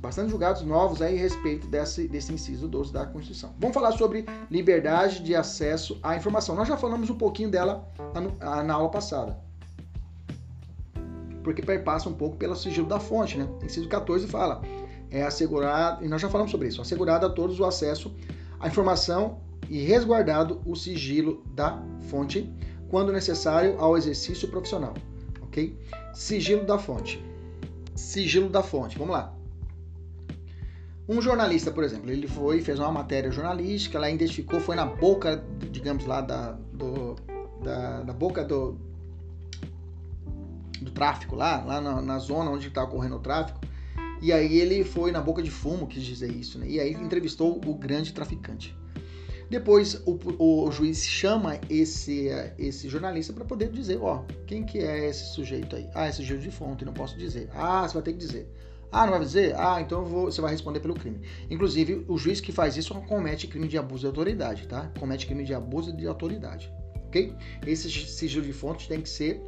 Bastante 0.00 0.30
julgados 0.30 0.62
novos 0.62 1.00
aí 1.00 1.16
a 1.16 1.20
respeito 1.20 1.66
desse, 1.68 2.08
desse 2.08 2.32
inciso 2.32 2.66
12 2.66 2.92
da 2.92 3.06
Constituição. 3.06 3.54
Vamos 3.58 3.74
falar 3.74 3.92
sobre 3.92 4.26
liberdade 4.50 5.22
de 5.22 5.34
acesso 5.34 5.98
à 6.02 6.16
informação. 6.16 6.56
Nós 6.56 6.66
já 6.66 6.76
falamos 6.76 7.08
um 7.08 7.16
pouquinho 7.16 7.50
dela 7.50 7.88
na 8.64 8.74
aula 8.74 8.90
passada. 8.90 9.38
Porque 11.44 11.62
perpassa 11.62 12.08
um 12.08 12.14
pouco 12.14 12.36
pelo 12.36 12.56
sigilo 12.56 12.88
da 12.88 12.98
fonte, 12.98 13.38
né? 13.38 13.48
Inciso 13.62 13.88
14 13.88 14.26
fala: 14.26 14.62
é 15.10 15.22
assegurado, 15.22 16.04
e 16.04 16.08
nós 16.08 16.20
já 16.20 16.28
falamos 16.28 16.50
sobre 16.50 16.68
isso, 16.68 16.80
assegurado 16.80 17.26
a 17.26 17.30
todos 17.30 17.60
o 17.60 17.64
acesso 17.64 18.12
a 18.58 18.68
informação 18.68 19.40
e 19.68 19.82
resguardado 19.82 20.60
o 20.64 20.74
sigilo 20.74 21.42
da 21.54 21.82
fonte 22.08 22.52
quando 22.88 23.12
necessário 23.12 23.76
ao 23.78 23.96
exercício 23.96 24.48
profissional, 24.48 24.94
ok? 25.52 25.78
Sigilo 26.14 26.64
da 26.64 26.78
fonte. 26.78 27.22
Sigilo 27.94 28.48
da 28.48 28.62
fonte. 28.62 28.98
Vamos 28.98 29.12
lá. 29.14 29.34
Um 31.06 31.20
jornalista, 31.20 31.70
por 31.70 31.84
exemplo, 31.84 32.10
ele 32.10 32.26
foi 32.26 32.62
fez 32.62 32.78
uma 32.78 32.90
matéria 32.90 33.30
jornalística, 33.30 33.98
ela 33.98 34.10
identificou, 34.10 34.60
foi 34.60 34.74
na 34.74 34.86
boca, 34.86 35.44
digamos 35.70 36.06
lá 36.06 36.20
da, 36.20 36.52
do, 36.72 37.16
da, 37.62 38.02
da 38.02 38.12
boca 38.12 38.44
do, 38.44 38.78
do 40.80 40.90
tráfico 40.92 41.36
lá, 41.36 41.62
lá 41.64 41.80
na, 41.80 42.00
na 42.00 42.18
zona 42.18 42.50
onde 42.50 42.68
está 42.68 42.84
ocorrendo 42.84 43.16
o 43.16 43.20
tráfico, 43.20 43.60
e 44.22 44.32
aí 44.32 44.56
ele 44.58 44.84
foi 44.84 45.10
na 45.10 45.20
boca 45.20 45.42
de 45.42 45.50
fumo, 45.50 45.88
quis 45.88 46.04
dizer 46.04 46.30
isso, 46.30 46.58
né? 46.58 46.68
E 46.68 46.78
aí 46.78 46.92
entrevistou 46.92 47.60
o 47.66 47.74
grande 47.74 48.12
traficante. 48.12 48.74
Depois 49.52 50.00
o, 50.06 50.18
o, 50.38 50.72
juiz 50.72 51.04
chama 51.04 51.60
esse, 51.68 52.28
esse 52.58 52.88
jornalista 52.88 53.34
para 53.34 53.44
poder 53.44 53.68
dizer, 53.68 53.98
ó, 54.00 54.24
quem 54.46 54.64
que 54.64 54.78
é 54.78 55.10
esse 55.10 55.34
sujeito 55.34 55.76
aí? 55.76 55.90
Ah, 55.94 56.08
esse 56.08 56.22
Gil 56.22 56.38
de 56.38 56.50
Fonte, 56.50 56.86
não 56.86 56.94
posso 56.94 57.18
dizer. 57.18 57.50
Ah, 57.52 57.86
você 57.86 57.92
vai 57.92 58.02
ter 58.02 58.12
que 58.14 58.18
dizer. 58.18 58.50
Ah, 58.90 59.04
não 59.04 59.12
vai 59.12 59.20
dizer? 59.20 59.54
Ah, 59.58 59.78
então 59.78 60.06
vou, 60.06 60.32
você 60.32 60.40
vai 60.40 60.52
responder 60.52 60.80
pelo 60.80 60.94
crime. 60.94 61.20
Inclusive, 61.50 62.02
o 62.08 62.16
juiz 62.16 62.40
que 62.40 62.50
faz 62.50 62.78
isso 62.78 62.94
comete 63.02 63.46
crime 63.46 63.68
de 63.68 63.76
abuso 63.76 64.00
de 64.00 64.06
autoridade, 64.06 64.66
tá? 64.66 64.90
Comete 64.98 65.26
crime 65.26 65.44
de 65.44 65.52
abuso 65.52 65.94
de 65.94 66.06
autoridade, 66.06 66.72
ok? 67.08 67.36
Esse 67.66 67.90
sigilo 67.90 68.46
de 68.46 68.54
fonte 68.54 68.88
tem 68.88 69.02
que 69.02 69.08
ser 69.10 69.38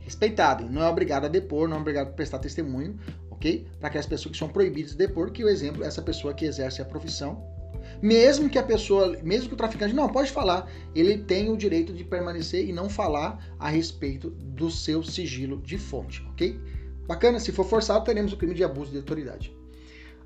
respeitado. 0.00 0.68
Não 0.68 0.82
é 0.82 0.88
obrigado 0.90 1.24
a 1.24 1.28
depor, 1.28 1.66
não 1.68 1.78
é 1.78 1.80
obrigado 1.80 2.08
a 2.08 2.12
prestar 2.12 2.38
testemunho, 2.38 3.00
ok? 3.30 3.66
Para 3.80 3.88
aquelas 3.88 4.04
pessoas 4.04 4.32
que 4.32 4.38
são 4.38 4.50
proibidas 4.50 4.90
de 4.90 4.98
depor, 4.98 5.30
que 5.30 5.42
o 5.42 5.48
exemplo 5.48 5.82
é 5.82 5.86
essa 5.86 6.02
pessoa 6.02 6.34
que 6.34 6.44
exerce 6.44 6.82
a 6.82 6.84
profissão, 6.84 7.53
mesmo 8.02 8.48
que 8.48 8.58
a 8.58 8.62
pessoa, 8.62 9.16
mesmo 9.22 9.48
que 9.48 9.54
o 9.54 9.56
traficante 9.56 9.94
não 9.94 10.08
pode 10.08 10.30
falar, 10.30 10.70
ele 10.94 11.18
tem 11.18 11.50
o 11.50 11.56
direito 11.56 11.92
de 11.92 12.04
permanecer 12.04 12.68
e 12.68 12.72
não 12.72 12.88
falar 12.88 13.54
a 13.58 13.68
respeito 13.68 14.30
do 14.30 14.70
seu 14.70 15.02
sigilo 15.02 15.60
de 15.62 15.78
fonte, 15.78 16.24
ok? 16.30 16.58
Bacana, 17.06 17.38
se 17.38 17.52
for 17.52 17.64
forçado, 17.64 18.04
teremos 18.04 18.32
o 18.32 18.36
crime 18.36 18.54
de 18.54 18.64
abuso 18.64 18.90
de 18.90 18.98
autoridade. 18.98 19.54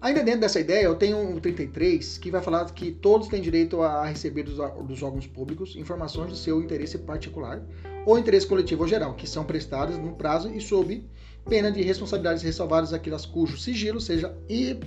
Ainda 0.00 0.22
dentro 0.22 0.40
dessa 0.40 0.60
ideia, 0.60 0.84
eu 0.84 0.94
tenho 0.94 1.18
um 1.18 1.40
33 1.40 2.18
que 2.18 2.30
vai 2.30 2.40
falar 2.40 2.64
que 2.66 2.92
todos 2.92 3.26
têm 3.26 3.42
direito 3.42 3.82
a 3.82 4.04
receber 4.04 4.44
dos, 4.44 4.56
dos 4.86 5.02
órgãos 5.02 5.26
públicos 5.26 5.74
informações 5.74 6.30
de 6.30 6.38
seu 6.38 6.62
interesse 6.62 6.98
particular 6.98 7.60
ou 8.06 8.16
interesse 8.16 8.46
coletivo 8.46 8.82
ou 8.82 8.88
geral, 8.88 9.14
que 9.14 9.28
são 9.28 9.44
prestadas 9.44 9.98
no 9.98 10.12
prazo 10.12 10.54
e 10.54 10.60
sob 10.60 11.04
pena 11.48 11.72
de 11.72 11.82
responsabilidades 11.82 12.44
ressalvadas 12.44 12.92
aquelas 12.92 13.26
cujo 13.26 13.58
sigilo 13.58 14.00
seja 14.00 14.36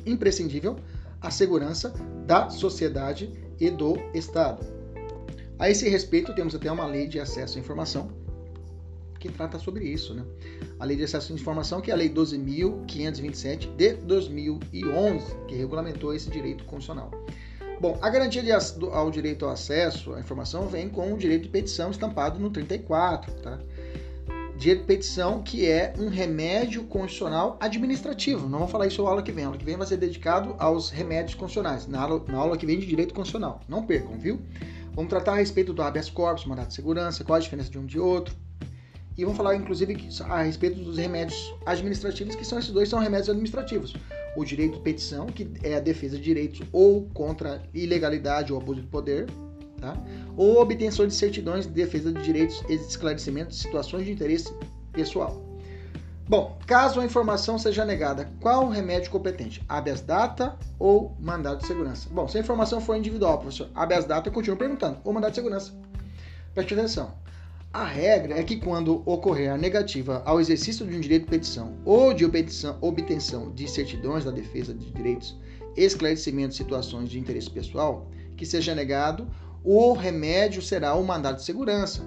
imprescindível 0.06 0.78
à 1.22 1.30
segurança 1.30 1.94
da 2.26 2.50
sociedade 2.50 3.32
e 3.60 3.70
do 3.70 3.96
Estado. 4.14 4.66
A 5.60 5.70
esse 5.70 5.88
respeito, 5.88 6.34
temos 6.34 6.56
até 6.56 6.72
uma 6.72 6.88
lei 6.88 7.08
de 7.08 7.20
acesso 7.20 7.58
à 7.58 7.62
informação 7.62 8.10
que 9.20 9.32
trata 9.32 9.60
sobre 9.60 9.86
isso, 9.86 10.16
né? 10.16 10.26
A 10.80 10.86
lei 10.86 10.98
de 10.98 11.04
acesso 11.04 11.32
à 11.32 11.36
informação, 11.36 11.80
que 11.80 11.92
é 11.92 11.94
a 11.94 11.98
lei 11.98 12.10
12.527 12.10 13.76
de 13.76 13.94
2011, 13.94 15.36
que 15.48 15.56
regulamentou 15.56 16.14
esse 16.14 16.30
direito 16.32 16.64
constitucional. 16.64 17.12
Bom, 17.80 17.98
a 18.02 18.10
garantia 18.10 18.42
de, 18.42 18.52
ao 18.92 19.12
direito 19.12 19.46
ao 19.46 19.52
acesso 19.52 20.14
à 20.14 20.20
informação 20.20 20.68
vem 20.68 20.90
com 20.90 21.14
o 21.14 21.18
direito 21.18 21.44
de 21.44 21.50
petição 21.50 21.92
estampado 21.92 22.40
no 22.40 22.50
34, 22.50 23.32
tá? 23.42 23.60
De 24.62 24.76
petição, 24.76 25.42
que 25.42 25.66
é 25.66 25.92
um 25.98 26.08
remédio 26.08 26.84
constitucional 26.84 27.58
administrativo. 27.60 28.48
Não 28.48 28.60
vamos 28.60 28.72
falar 28.72 28.86
isso 28.86 29.02
na 29.02 29.10
aula 29.10 29.24
que 29.24 29.32
vem. 29.32 29.44
A 29.44 29.48
aula 29.48 29.58
que 29.58 29.66
vem 29.66 29.76
vai 29.76 29.88
ser 29.88 29.98
dedicado 29.98 30.56
aos 30.60 30.92
remédios 30.92 31.34
constitucionais, 31.34 31.88
na 31.88 32.00
aula, 32.00 32.24
na 32.28 32.38
aula 32.38 32.56
que 32.56 32.68
vem 32.68 32.80
de 32.80 32.86
direito 32.86 33.12
constitucional. 33.12 33.60
Não 33.68 33.84
percam, 33.84 34.20
viu? 34.20 34.40
Vamos 34.94 35.10
tratar 35.10 35.32
a 35.32 35.38
respeito 35.38 35.74
do 35.74 35.82
habeas 35.82 36.12
corpus, 36.12 36.46
mandato 36.46 36.68
de 36.68 36.76
segurança, 36.76 37.24
qual 37.24 37.38
a 37.38 37.40
diferença 37.40 37.72
de 37.72 37.80
um 37.80 37.88
de 37.88 38.00
outro. 38.00 38.36
E 39.18 39.24
vamos 39.24 39.36
falar, 39.36 39.56
inclusive, 39.56 39.98
a 40.30 40.44
respeito 40.44 40.80
dos 40.80 40.96
remédios 40.96 41.56
administrativos, 41.66 42.36
que 42.36 42.46
são 42.46 42.60
esses 42.60 42.70
dois 42.70 42.88
são 42.88 43.00
remédios 43.00 43.30
administrativos. 43.32 43.96
O 44.38 44.46
direito 44.46 44.76
de 44.76 44.82
petição, 44.82 45.26
que 45.26 45.50
é 45.64 45.74
a 45.74 45.80
defesa 45.80 46.18
de 46.18 46.24
direitos 46.24 46.62
ou 46.72 47.10
contra 47.16 47.64
ilegalidade 47.74 48.54
ou 48.54 48.60
abuso 48.60 48.82
de 48.82 48.88
poder, 48.88 49.26
tá? 49.82 49.98
ou 50.38 50.62
obtenção 50.62 51.06
de 51.06 51.14
certidões 51.14 51.66
de 51.66 51.74
defesa 51.74 52.14
de 52.14 52.22
direitos 52.22 52.64
e 52.70 52.76
esclarecimento 52.76 53.50
de 53.50 53.56
situações 53.56 54.06
de 54.06 54.12
interesse 54.12 54.54
pessoal. 54.94 55.52
Bom, 56.30 56.58
caso 56.66 57.02
a 57.02 57.06
informação 57.06 57.60
seja 57.60 57.84
negada, 57.84 58.32
qual 58.40 58.68
o 58.68 58.70
remédio 58.70 59.12
competente? 59.12 59.62
Habeas 59.68 60.00
data 60.00 60.58
ou 60.80 61.14
mandado 61.20 61.60
de 61.60 61.68
segurança? 61.68 62.08
Bom, 62.10 62.26
se 62.26 62.38
a 62.38 62.42
informação 62.42 62.80
for 62.80 62.96
individual, 62.96 63.40
professor, 63.40 63.70
habeas 63.76 64.06
data, 64.06 64.30
eu 64.30 64.34
continuo 64.34 64.58
perguntando, 64.58 65.00
ou 65.04 65.12
mandado 65.12 65.32
de 65.32 65.36
segurança. 65.36 65.74
Preste 66.54 66.74
atenção. 66.74 67.14
A 67.74 67.84
regra 67.84 68.38
é 68.40 68.44
que 68.44 68.58
quando 68.58 69.02
ocorrer 69.06 69.52
a 69.52 69.58
negativa 69.58 70.22
ao 70.26 70.40
exercício 70.40 70.86
de 70.86 70.96
um 70.96 71.00
direito 71.00 71.24
de 71.24 71.32
petição 71.32 71.78
ou 71.84 72.14
de 72.14 72.24
obtenção, 72.24 72.78
obtenção 72.82 73.52
de 73.52 73.68
certidões 73.68 74.24
da 74.24 74.32
defesa 74.32 74.74
de 74.74 74.92
direitos, 74.92 75.38
esclarecimento 75.76 76.50
de 76.50 76.56
situações 76.56 77.10
de 77.10 77.20
interesse 77.20 77.50
pessoal, 77.50 78.10
que 78.36 78.46
seja 78.46 78.76
negado, 78.76 79.28
o 79.64 79.94
remédio 79.94 80.62
será 80.62 80.96
o 80.96 81.04
mandado 81.04 81.38
de 81.38 81.44
segurança. 81.44 82.02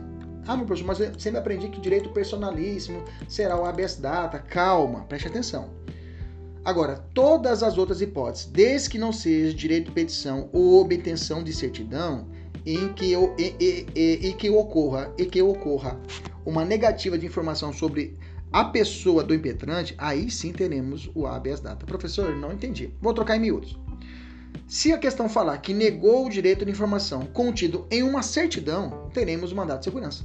Ah, 0.47 0.57
meu 0.57 0.67
professor, 0.67 0.87
mas 0.87 1.01
eu 1.01 1.19
sempre 1.19 1.39
aprendi 1.39 1.69
que 1.69 1.81
direito 1.81 2.11
personalíssimo 2.11 3.03
será 3.29 3.59
o 3.59 3.65
habeas 3.65 3.97
data. 3.97 4.39
Calma, 4.39 5.05
preste 5.05 5.29
atenção. 5.29 5.71
Agora, 6.65 7.05
todas 7.13 7.63
as 7.63 7.77
outras 7.77 8.01
hipóteses, 8.01 8.47
desde 8.47 8.91
que 8.91 8.99
não 8.99 9.13
seja 9.13 9.55
direito 9.55 9.87
de 9.87 9.93
petição 9.93 10.49
ou 10.53 10.81
obtenção 10.81 11.43
de 11.43 11.53
certidão, 11.53 12.27
em 12.67 12.93
que, 12.95 13.13
e, 13.13 13.57
e, 13.61 13.87
e, 13.95 14.29
e 14.29 14.33
que 14.33 14.49
ocorra 14.49 15.13
e 15.19 15.27
que 15.27 15.43
ocorra 15.43 16.01
uma 16.45 16.65
negativa 16.65 17.19
de 17.19 17.27
informação 17.27 17.73
sobre 17.73 18.17
a 18.51 18.65
pessoa 18.65 19.23
do 19.23 19.35
impetrante, 19.35 19.95
aí 19.99 20.31
sim 20.31 20.53
teremos 20.53 21.11
o 21.15 21.27
habeas 21.27 21.61
data. 21.61 21.85
Professor, 21.85 22.35
não 22.37 22.53
entendi. 22.53 22.95
Vou 23.01 23.13
trocar 23.13 23.37
em 23.37 23.41
miúdos. 23.41 23.79
Se 24.67 24.93
a 24.93 24.99
questão 24.99 25.29
falar 25.29 25.59
que 25.59 25.75
negou 25.75 26.27
o 26.27 26.31
direito 26.31 26.65
de 26.65 26.71
informação 26.71 27.27
contido 27.27 27.87
em 27.91 28.03
uma 28.03 28.23
certidão, 28.23 29.11
teremos 29.13 29.53
o 29.53 29.57
mandato 29.57 29.81
de 29.81 29.85
segurança. 29.85 30.25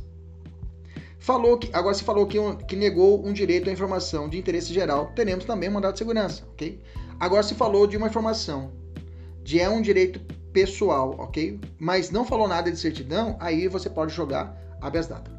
Falou 1.19 1.57
que, 1.57 1.69
agora 1.73 1.93
se 1.93 2.03
falou 2.03 2.25
que, 2.25 2.37
que 2.65 2.75
negou 2.75 3.25
um 3.25 3.33
direito 3.33 3.69
à 3.69 3.73
informação 3.73 4.29
de 4.29 4.37
interesse 4.37 4.73
geral, 4.73 5.11
teremos 5.13 5.43
também 5.43 5.67
o 5.67 5.73
mandato 5.73 5.93
de 5.93 5.99
segurança, 5.99 6.43
ok? 6.53 6.81
Agora 7.19 7.43
se 7.43 7.53
falou 7.53 7.85
de 7.85 7.97
uma 7.97 8.07
informação 8.07 8.71
de 9.43 9.59
é 9.59 9.69
um 9.69 9.81
direito 9.81 10.21
pessoal, 10.53 11.15
ok? 11.19 11.59
Mas 11.77 12.09
não 12.09 12.23
falou 12.23 12.47
nada 12.47 12.71
de 12.71 12.79
certidão, 12.79 13.35
aí 13.39 13.67
você 13.67 13.89
pode 13.89 14.13
jogar 14.13 14.57
habeas 14.81 15.07
data. 15.07 15.29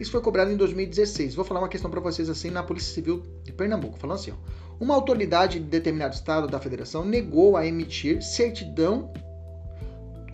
Isso 0.00 0.10
foi 0.10 0.20
cobrado 0.20 0.50
em 0.50 0.56
2016. 0.56 1.34
Vou 1.34 1.44
falar 1.44 1.60
uma 1.60 1.68
questão 1.68 1.90
para 1.90 2.00
vocês 2.00 2.28
assim 2.28 2.50
na 2.50 2.62
Polícia 2.62 2.92
Civil 2.92 3.22
de 3.44 3.52
Pernambuco, 3.52 3.98
falando 3.98 4.18
assim, 4.18 4.32
ó. 4.32 4.67
Uma 4.80 4.94
autoridade 4.94 5.58
de 5.58 5.66
determinado 5.66 6.14
estado 6.14 6.46
da 6.46 6.60
federação 6.60 7.04
negou 7.04 7.56
a 7.56 7.66
emitir 7.66 8.22
certidão 8.22 9.12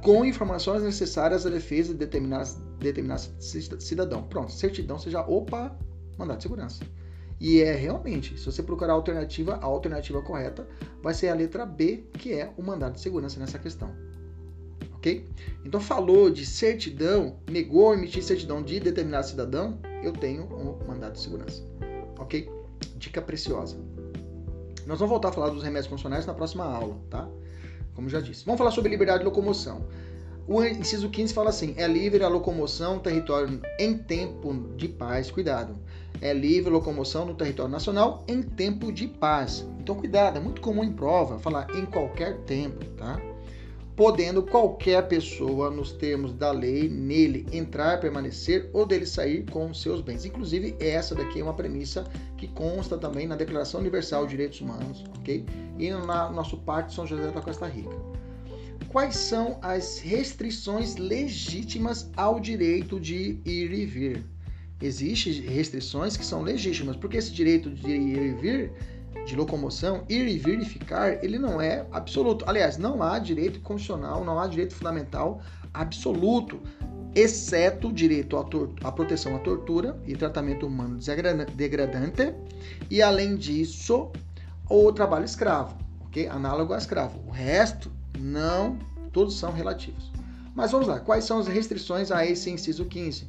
com 0.02 0.22
informações 0.22 0.82
necessárias 0.82 1.46
à 1.46 1.50
defesa 1.50 1.94
de 1.94 1.98
determinado, 2.00 2.50
determinado 2.78 3.22
cidadão. 3.40 4.22
Pronto, 4.24 4.52
certidão 4.52 4.98
seja 4.98 5.22
opa, 5.22 5.74
mandado 6.18 6.36
de 6.36 6.42
segurança. 6.42 6.84
E 7.40 7.62
é 7.62 7.72
realmente, 7.72 8.38
se 8.38 8.44
você 8.44 8.62
procurar 8.62 8.92
a 8.92 8.96
alternativa, 8.96 9.54
a 9.54 9.64
alternativa 9.64 10.20
correta 10.20 10.68
vai 11.02 11.14
ser 11.14 11.28
a 11.28 11.34
letra 11.34 11.64
B, 11.64 12.04
que 12.12 12.34
é 12.34 12.52
o 12.56 12.62
mandado 12.62 12.94
de 12.94 13.00
segurança 13.00 13.40
nessa 13.40 13.58
questão. 13.58 13.90
Ok? 14.94 15.26
Então 15.64 15.80
falou 15.80 16.30
de 16.30 16.44
certidão, 16.44 17.36
negou 17.50 17.94
emitir 17.94 18.22
certidão 18.22 18.62
de 18.62 18.78
determinado 18.78 19.26
cidadão, 19.26 19.78
eu 20.02 20.12
tenho 20.12 20.44
um 20.44 20.86
mandado 20.86 21.14
de 21.14 21.20
segurança. 21.20 21.62
Ok? 22.18 22.48
Dica 22.96 23.22
preciosa. 23.22 23.76
Nós 24.86 24.98
vamos 24.98 25.10
voltar 25.10 25.28
a 25.28 25.32
falar 25.32 25.50
dos 25.50 25.62
remédios 25.62 25.86
constitucionais 25.86 26.26
na 26.26 26.34
próxima 26.34 26.64
aula, 26.64 26.96
tá? 27.10 27.28
Como 27.94 28.08
já 28.08 28.20
disse. 28.20 28.44
Vamos 28.44 28.58
falar 28.58 28.70
sobre 28.70 28.90
liberdade 28.90 29.20
de 29.20 29.24
locomoção. 29.24 29.86
O 30.46 30.62
inciso 30.62 31.08
15 31.08 31.32
fala 31.32 31.50
assim: 31.50 31.74
é 31.76 31.86
livre 31.86 32.22
a 32.22 32.28
locomoção 32.28 32.96
no 32.96 33.00
território 33.00 33.60
em 33.78 33.96
tempo 33.96 34.52
de 34.76 34.88
paz. 34.88 35.30
Cuidado. 35.30 35.74
É 36.20 36.32
livre 36.32 36.70
a 36.70 36.72
locomoção 36.72 37.24
no 37.24 37.34
território 37.34 37.70
nacional 37.70 38.24
em 38.28 38.42
tempo 38.42 38.92
de 38.92 39.08
paz. 39.08 39.66
Então, 39.80 39.94
cuidado, 39.96 40.36
é 40.36 40.40
muito 40.40 40.60
comum 40.60 40.84
em 40.84 40.92
prova 40.92 41.38
falar 41.38 41.68
em 41.74 41.84
qualquer 41.86 42.38
tempo, 42.40 42.84
tá? 42.96 43.20
Podendo 43.96 44.42
qualquer 44.42 45.06
pessoa, 45.06 45.70
nos 45.70 45.92
termos 45.92 46.32
da 46.32 46.50
lei, 46.50 46.88
nele 46.88 47.46
entrar, 47.52 48.00
permanecer 48.00 48.68
ou 48.72 48.84
dele 48.84 49.06
sair 49.06 49.44
com 49.50 49.72
seus 49.72 50.00
bens. 50.00 50.24
Inclusive, 50.24 50.76
essa 50.80 51.14
daqui 51.14 51.40
é 51.40 51.44
uma 51.44 51.54
premissa 51.54 52.04
que 52.36 52.48
consta 52.48 52.98
também 52.98 53.26
na 53.26 53.36
Declaração 53.36 53.80
Universal 53.80 54.24
de 54.24 54.30
Direitos 54.30 54.60
Humanos, 54.60 55.04
ok? 55.18 55.44
E 55.78 55.90
no 55.90 56.04
nosso 56.06 56.56
Pacto 56.58 56.92
São 56.92 57.06
José 57.06 57.30
da 57.30 57.40
Costa 57.40 57.66
Rica. 57.66 57.96
Quais 58.88 59.16
são 59.16 59.58
as 59.62 59.98
restrições 59.98 60.96
legítimas 60.96 62.10
ao 62.16 62.38
direito 62.38 62.98
de 62.98 63.40
ir 63.44 63.72
e 63.72 63.86
vir? 63.86 64.24
Existem 64.80 65.32
restrições 65.40 66.16
que 66.16 66.24
são 66.24 66.42
legítimas, 66.42 66.96
porque 66.96 67.16
esse 67.16 67.32
direito 67.32 67.70
de 67.70 67.90
ir 67.90 68.18
e 68.18 68.32
vir 68.34 68.72
de 69.26 69.36
locomoção, 69.36 70.04
ir 70.08 70.26
e 70.28 70.38
vir 70.38 70.60
e 70.60 70.64
ficar, 70.64 71.24
ele 71.24 71.38
não 71.38 71.60
é 71.60 71.86
absoluto. 71.92 72.44
Aliás, 72.48 72.76
não 72.76 73.02
há 73.02 73.18
direito 73.18 73.60
constitucional, 73.60 74.24
não 74.24 74.38
há 74.38 74.46
direito 74.46 74.74
fundamental 74.74 75.40
absoluto, 75.72 76.60
exceto 77.14 77.88
o 77.88 77.92
direito 77.92 78.36
à, 78.36 78.46
à 78.88 78.92
proteção 78.92 79.36
à 79.36 79.38
tortura 79.38 80.00
e 80.06 80.16
tratamento 80.16 80.66
humano 80.66 80.98
degradante, 81.54 82.34
e 82.90 83.02
além 83.02 83.36
disso, 83.36 84.10
o 84.68 84.92
trabalho 84.92 85.24
escravo, 85.24 85.76
ok? 86.06 86.28
Análogo 86.28 86.72
a 86.72 86.78
escravo. 86.78 87.20
O 87.26 87.30
resto, 87.30 87.90
não, 88.18 88.78
todos 89.12 89.38
são 89.38 89.52
relativos. 89.52 90.12
Mas 90.54 90.70
vamos 90.70 90.86
lá, 90.86 91.00
quais 91.00 91.24
são 91.24 91.38
as 91.38 91.48
restrições 91.48 92.12
a 92.12 92.24
esse 92.24 92.48
inciso 92.50 92.84
15? 92.84 93.28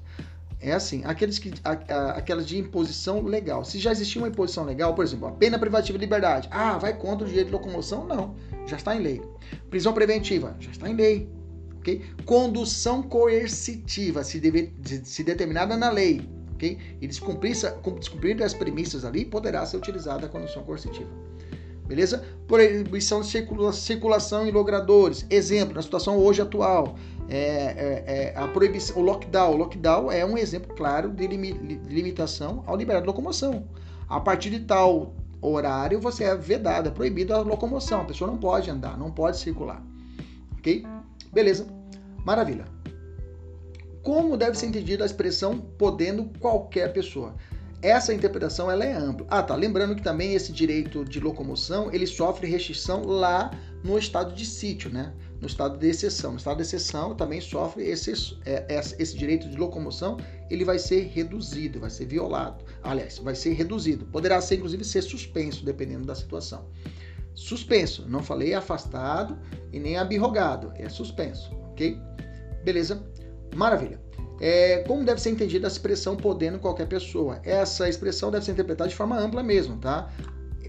É 0.60 0.72
assim, 0.72 1.02
aqueles 1.04 1.38
que, 1.38 1.54
a, 1.64 1.72
a, 1.72 2.12
aquelas 2.12 2.48
de 2.48 2.58
imposição 2.58 3.22
legal. 3.22 3.64
Se 3.64 3.78
já 3.78 3.92
existia 3.92 4.22
uma 4.22 4.28
imposição 4.28 4.64
legal, 4.64 4.96
por 4.96 5.04
exemplo, 5.04 5.28
a 5.28 5.32
pena 5.32 5.60
privativa 5.60 5.98
de 5.98 6.06
liberdade. 6.06 6.48
Ah, 6.52 6.78
vai 6.78 6.98
contra 6.98 7.26
o 7.26 7.30
direito 7.30 7.48
de 7.48 7.54
locomoção? 7.54 8.06
Não, 8.06 8.36
já 8.66 8.78
está 8.78 8.96
em 8.96 9.02
lei. 9.02 9.22
Prisão 9.70 9.94
preventiva, 9.94 10.56
já 10.60 10.72
está 10.72 10.90
em 10.90 10.96
lei. 10.96 11.30
Okay? 11.80 12.02
Condução 12.26 13.04
coercitiva, 13.04 14.24
se, 14.24 14.40
deve, 14.40 14.74
se 15.04 15.24
determinada 15.24 15.78
na 15.78 15.92
lei, 15.92 16.28
ok? 16.56 16.80
E 17.00 17.08
descumprir, 17.08 17.56
descumprir 18.00 18.42
as 18.42 18.56
premissas 18.56 19.06
ali, 19.06 19.24
poderá 19.24 19.64
ser 19.68 19.78
utilizada 19.78 20.26
a 20.26 20.30
condução 20.30 20.64
coercitiva. 20.64 21.10
Beleza? 21.86 22.26
Proibição 22.48 23.22
de 23.22 23.28
circulação 23.74 24.48
em 24.48 24.52
logradores. 24.52 25.28
Exemplo, 25.30 25.76
na 25.76 25.82
situação 25.84 26.18
hoje 26.18 26.42
atual 26.42 26.96
é, 27.30 27.38
é, 27.38 28.04
é, 28.08 28.34
a 28.36 28.48
proibição, 28.48 28.98
o 28.98 29.02
lockdown. 29.02 29.54
O 29.54 29.58
lockdown 29.58 30.12
é 30.12 30.26
um 30.26 30.38
exemplo 30.38 30.76
claro 30.76 31.10
de, 31.10 31.28
limitação 31.28 32.64
ao 32.66 32.76
liberar 32.76 33.02
de 33.02 33.08
locomoção. 33.08 33.68
A 34.08 34.20
partir 34.20 34.50
de 34.50 34.60
tal 34.60 35.16
horário, 35.42 36.00
você 36.00 36.24
é 36.24 36.36
vedado, 36.36 36.90
é 36.90 36.92
proibido 36.92 37.34
a 37.34 37.40
locomoção. 37.40 38.02
A 38.02 38.06
pessoa 38.06 38.30
não 38.30 38.38
pode 38.38 38.70
andar, 38.70 38.98
não 38.98 39.12
pode 39.12 39.38
circular. 39.38 39.84
Ok? 40.58 40.86
Beleza. 41.34 41.68
Maravilha. 42.24 42.66
Como 44.04 44.38
deve 44.38 44.58
ser 44.58 44.68
entendida 44.68 45.04
a 45.04 45.08
expressão 45.08 45.58
podendo 45.58 46.26
qualquer 46.40 46.94
pessoa? 46.94 47.36
Essa 47.82 48.14
interpretação 48.14 48.70
ela 48.70 48.86
é 48.86 48.94
ampla. 48.94 49.26
Ah, 49.30 49.44
tá. 49.44 49.56
Lembrando 49.56 49.96
que 49.96 50.02
também 50.02 50.34
esse 50.34 50.52
direito 50.52 51.04
de 51.04 51.20
locomoção 51.20 51.92
ele 51.92 52.08
sofre 52.08 52.48
restrição 52.48 53.04
lá 53.04 53.52
no 53.84 53.98
estado 53.98 54.34
de 54.34 54.46
sítio, 54.46 54.92
né? 54.92 55.14
No 55.46 55.48
estado 55.48 55.78
de 55.78 55.88
exceção. 55.88 56.32
No 56.32 56.38
estado 56.38 56.58
de 56.58 56.64
exceção 56.64 57.14
também 57.16 57.40
sofre 57.40 57.84
esse, 57.84 58.12
é, 58.46 58.66
esse 58.98 59.16
direito 59.16 59.48
de 59.48 59.56
locomoção, 59.56 60.18
ele 60.50 60.66
vai 60.66 60.80
ser 60.80 61.12
reduzido, 61.14 61.80
vai 61.80 61.92
ser 61.92 62.08
violado. 62.08 62.66
Aliás, 62.82 63.20
vai 63.20 63.36
ser 63.36 63.54
reduzido. 63.54 64.06
Poderá 64.06 64.42
ser, 64.42 64.56
inclusive, 64.56 64.84
ser 64.84 65.04
suspenso, 65.04 65.64
dependendo 65.64 66.06
da 66.06 66.16
situação. 66.16 66.66
Suspenso, 67.36 68.06
não 68.10 68.24
falei 68.24 68.54
afastado 68.54 69.38
e 69.72 69.80
nem 69.80 69.98
abirrogado, 69.98 70.72
é 70.76 70.90
suspenso, 70.90 71.54
ok? 71.72 72.00
Beleza? 72.64 73.06
Maravilha. 73.56 74.02
É, 74.40 74.80
como 74.88 75.04
deve 75.04 75.22
ser 75.22 75.30
entendida 75.30 75.68
a 75.68 75.70
expressão 75.70 76.16
podendo 76.16 76.60
qualquer 76.60 76.88
pessoa? 76.88 77.40
Essa 77.44 77.88
expressão 77.88 78.32
deve 78.32 78.46
ser 78.46 78.54
interpretada 78.54 78.90
de 78.90 78.96
forma 78.96 79.18
ampla 79.18 79.44
mesmo, 79.44 79.78
tá? 79.78 80.12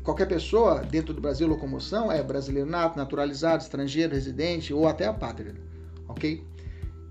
Qualquer 0.07 0.27
pessoa 0.27 0.81
dentro 0.81 1.13
do 1.13 1.21
Brasil 1.21 1.47
locomoção 1.47 2.11
é 2.11 2.23
brasileiro 2.23 2.71
nato, 2.71 2.97
naturalizado, 2.97 3.63
estrangeiro, 3.63 4.15
residente 4.15 4.73
ou 4.73 4.89
até 4.89 5.07
apátrida, 5.07 5.55
ok? 6.09 6.43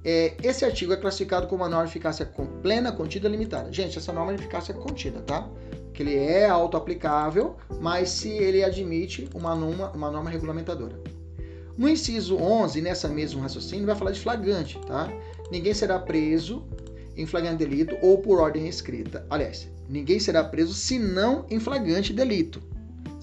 é, 0.06 0.36
esse 0.44 0.64
artigo 0.64 0.94
é 0.94 0.98
classificado 0.98 1.48
como 1.48 1.64
uma 1.64 1.70
norma 1.70 1.86
de 1.86 1.92
eficácia 1.92 2.30
plena, 2.62 2.92
contida 2.92 3.28
limitada. 3.28 3.74
Gente, 3.74 3.98
essa 3.98 4.14
norma 4.14 4.36
de 4.36 4.40
eficácia 4.40 4.72
é 4.72 4.76
contida, 4.76 5.20
tá? 5.22 5.50
Que 5.96 6.04
ele 6.04 6.16
é 6.16 6.48
auto-aplicável, 6.48 7.58
mas 7.82 8.10
se 8.10 8.30
ele 8.30 8.64
admite 8.64 9.28
uma 9.34 9.56
norma, 9.56 9.92
uma 9.94 10.12
norma 10.12 10.30
regulamentadora. 10.30 11.02
No 11.76 11.90
inciso 11.90 12.38
11, 12.38 12.82
nessa 12.82 13.08
mesmo 13.10 13.42
raciocínio, 13.42 13.88
vai 13.88 13.96
falar 13.96 14.12
de 14.12 14.20
flagrante, 14.20 14.80
tá? 14.86 15.12
Ninguém 15.52 15.74
será 15.74 15.98
preso 15.98 16.64
em 17.18 17.26
flagrante 17.26 17.58
delito 17.58 17.98
ou 18.04 18.20
por 18.20 18.40
ordem 18.40 18.68
escrita. 18.68 19.26
Aliás, 19.28 19.68
ninguém 19.90 20.20
será 20.20 20.44
preso 20.44 20.76
se 20.76 21.00
não 21.00 21.48
em 21.50 21.60
flagrante 21.60 22.14
delito. 22.14 22.62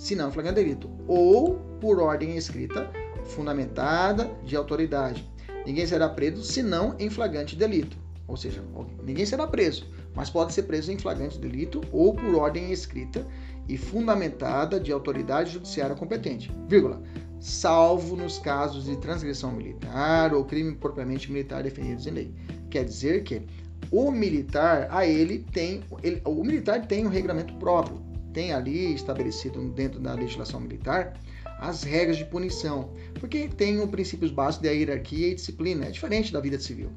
Se 0.03 0.17
não 0.17 0.33
flagrante 0.33 0.57
delito. 0.57 0.91
Ou 1.07 1.61
por 1.81 2.01
ordem 2.01 2.37
escrita 2.37 2.91
fundamentada 3.25 4.29
de 4.45 4.57
autoridade. 4.57 5.25
Ninguém 5.65 5.87
será 5.87 6.09
preso 6.09 6.43
se 6.43 6.61
não 6.61 6.97
em 6.99 7.09
flagrante 7.09 7.55
delito. 7.55 7.97
Ou 8.27 8.37
seja, 8.37 8.65
ninguém 9.05 9.25
será 9.25 9.47
preso, 9.47 9.87
mas 10.13 10.29
pode 10.29 10.53
ser 10.53 10.65
preso 10.65 10.91
em 10.91 10.99
flagrante 10.99 11.39
delito 11.39 11.81
ou 11.93 12.17
por 12.17 12.35
ordem 12.35 12.73
escrita 12.73 13.25
e 13.69 13.79
fundamentada 13.79 14.81
de 14.81 14.91
autoridade 14.91 15.53
judiciária 15.53 15.95
competente, 15.95 16.51
vírgula, 16.67 17.01
salvo 17.39 18.17
nos 18.17 18.41
casos 18.41 18.87
de 18.87 18.97
transgressão 18.97 19.53
militar 19.53 20.35
ou 20.35 20.45
crime 20.45 20.75
propriamente 20.75 21.31
militar 21.31 21.63
definidos 21.63 22.09
em 22.09 22.11
lei. 22.11 22.35
Quer 22.69 22.85
dizer 22.85 23.23
que 23.23 23.43
o 23.89 24.11
militar, 24.11 24.89
a 24.91 25.07
ele 25.07 25.47
tem, 25.53 25.85
ele, 26.03 26.21
o 26.25 26.43
militar 26.43 26.89
tem 26.89 27.07
um 27.07 27.11
regulamento 27.11 27.55
próprio, 27.55 28.12
tem 28.33 28.53
ali 28.53 28.95
estabelecido 28.95 29.63
dentro 29.71 30.01
da 30.01 30.15
legislação 30.15 30.61
militar 30.61 31.15
as 31.63 31.85
regras 31.85 32.17
de 32.17 32.25
punição, 32.25 32.91
porque 33.21 33.47
tem 33.47 33.81
os 33.81 33.89
princípios 33.89 34.33
básicos 34.33 34.67
da 34.67 34.73
hierarquia 34.73 35.29
e 35.29 35.35
disciplina, 35.35 35.87
é 35.87 35.91
diferente 35.91 36.33
da 36.33 36.41
vida 36.41 36.59
civil. 36.59 36.91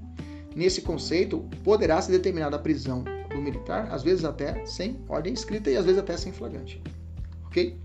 Nesse 0.56 0.82
conceito, 0.82 1.48
poderá 1.63 2.02
ser 2.02 2.13
determinada 2.13 2.56
a 2.56 2.60
prisão 2.60 3.04
do 3.30 3.41
militar, 3.41 3.88
às 3.91 4.02
vezes 4.02 4.26
até 4.26 4.65
sem 4.65 5.00
ordem 5.08 5.34
escrita 5.34 5.69
e 5.69 5.78
às 5.78 5.86
vezes 5.86 6.00
até 6.00 6.17
sem 6.17 6.32
flagrante. 6.32 6.82
Ok? 7.45 7.78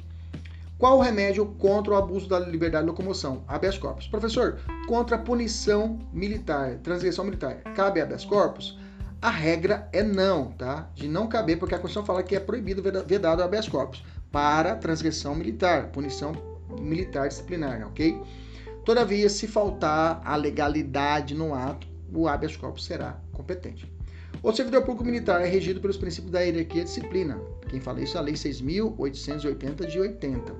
Qual 0.79 0.97
o 0.97 1.03
remédio 1.03 1.45
contra 1.59 1.93
o 1.93 1.97
abuso 1.97 2.27
da 2.27 2.39
liberdade 2.39 2.85
de 2.85 2.91
locomoção? 2.91 3.45
Habeas 3.47 3.77
corpus. 3.77 4.07
Professor, 4.07 4.59
contra 4.89 5.17
a 5.17 5.19
punição 5.19 5.99
militar, 6.11 6.79
transgressão 6.79 7.27
militar, 7.27 7.57
cabe 7.75 8.01
habeas 8.01 8.25
corpus? 8.25 8.80
A 9.23 9.29
regra 9.29 9.87
é 9.93 10.03
não, 10.03 10.53
tá? 10.53 10.91
De 10.95 11.07
não 11.07 11.27
caber, 11.27 11.59
porque 11.59 11.75
a 11.75 11.79
Constituição 11.79 12.07
fala 12.07 12.23
que 12.23 12.35
é 12.35 12.41
proibido 12.41 12.83
vedado 13.07 13.43
habeas 13.43 13.69
corpus 13.69 14.03
para 14.33 14.75
transgressão 14.77 15.35
militar, 15.35 15.89
punição 15.89 16.33
militar 16.81 17.29
disciplinar, 17.29 17.87
ok? 17.87 18.19
Todavia, 18.83 19.29
se 19.29 19.47
faltar 19.47 20.23
a 20.25 20.35
legalidade 20.37 21.35
no 21.35 21.55
ato, 21.55 21.87
o 22.11 22.27
habeas 22.27 22.57
corpus 22.57 22.87
será 22.87 23.21
competente. 23.33 23.93
O 24.43 24.53
servidor 24.55 24.85
público 24.85 25.05
militar 25.05 25.43
é 25.43 25.47
regido 25.47 25.83
pelos 25.83 25.99
princípios 25.99 26.33
da 26.33 26.41
hierarquia 26.41 26.81
e 26.81 26.85
disciplina. 26.85 27.39
Quem 27.69 27.79
fala 27.79 28.01
isso 28.01 28.17
é 28.17 28.21
a 28.21 28.23
Lei 28.23 28.35
6.880 28.35 29.87
de 29.87 30.01
80. 30.01 30.55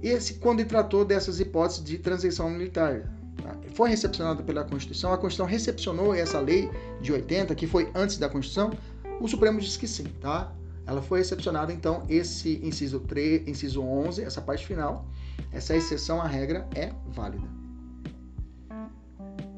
Esse, 0.00 0.34
quando 0.34 0.64
tratou 0.64 1.04
dessas 1.04 1.40
hipóteses 1.40 1.82
de 1.82 1.98
transição 1.98 2.48
militar, 2.48 3.12
foi 3.74 3.90
recepcionada 3.90 4.42
pela 4.42 4.64
Constituição, 4.64 5.12
a 5.12 5.18
Constituição 5.18 5.46
recepcionou 5.46 6.14
essa 6.14 6.40
lei 6.40 6.70
de 7.00 7.12
80, 7.12 7.54
que 7.54 7.66
foi 7.66 7.90
antes 7.94 8.18
da 8.18 8.28
Constituição, 8.28 8.72
o 9.20 9.28
Supremo 9.28 9.60
disse 9.60 9.78
que 9.78 9.86
sim, 9.86 10.04
tá? 10.20 10.52
Ela 10.86 11.02
foi 11.02 11.18
recepcionada, 11.18 11.72
então, 11.72 12.02
esse 12.08 12.60
inciso 12.64 13.00
3, 13.00 13.46
inciso 13.46 13.82
11, 13.82 14.22
essa 14.24 14.40
parte 14.40 14.66
final, 14.66 15.06
essa 15.52 15.76
exceção 15.76 16.20
à 16.20 16.26
regra 16.26 16.66
é 16.74 16.92
válida. 17.06 17.46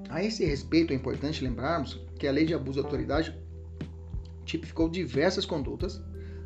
A 0.09 0.25
esse 0.25 0.45
respeito, 0.45 0.93
é 0.93 0.97
importante 0.97 1.45
lembrarmos 1.45 2.01
que 2.19 2.27
a 2.27 2.33
lei 2.33 2.45
de 2.45 2.53
abuso 2.53 2.81
de 2.81 2.85
autoridade 2.85 3.39
tipificou 4.45 4.89
diversas 4.89 5.47
condutas 5.47 6.03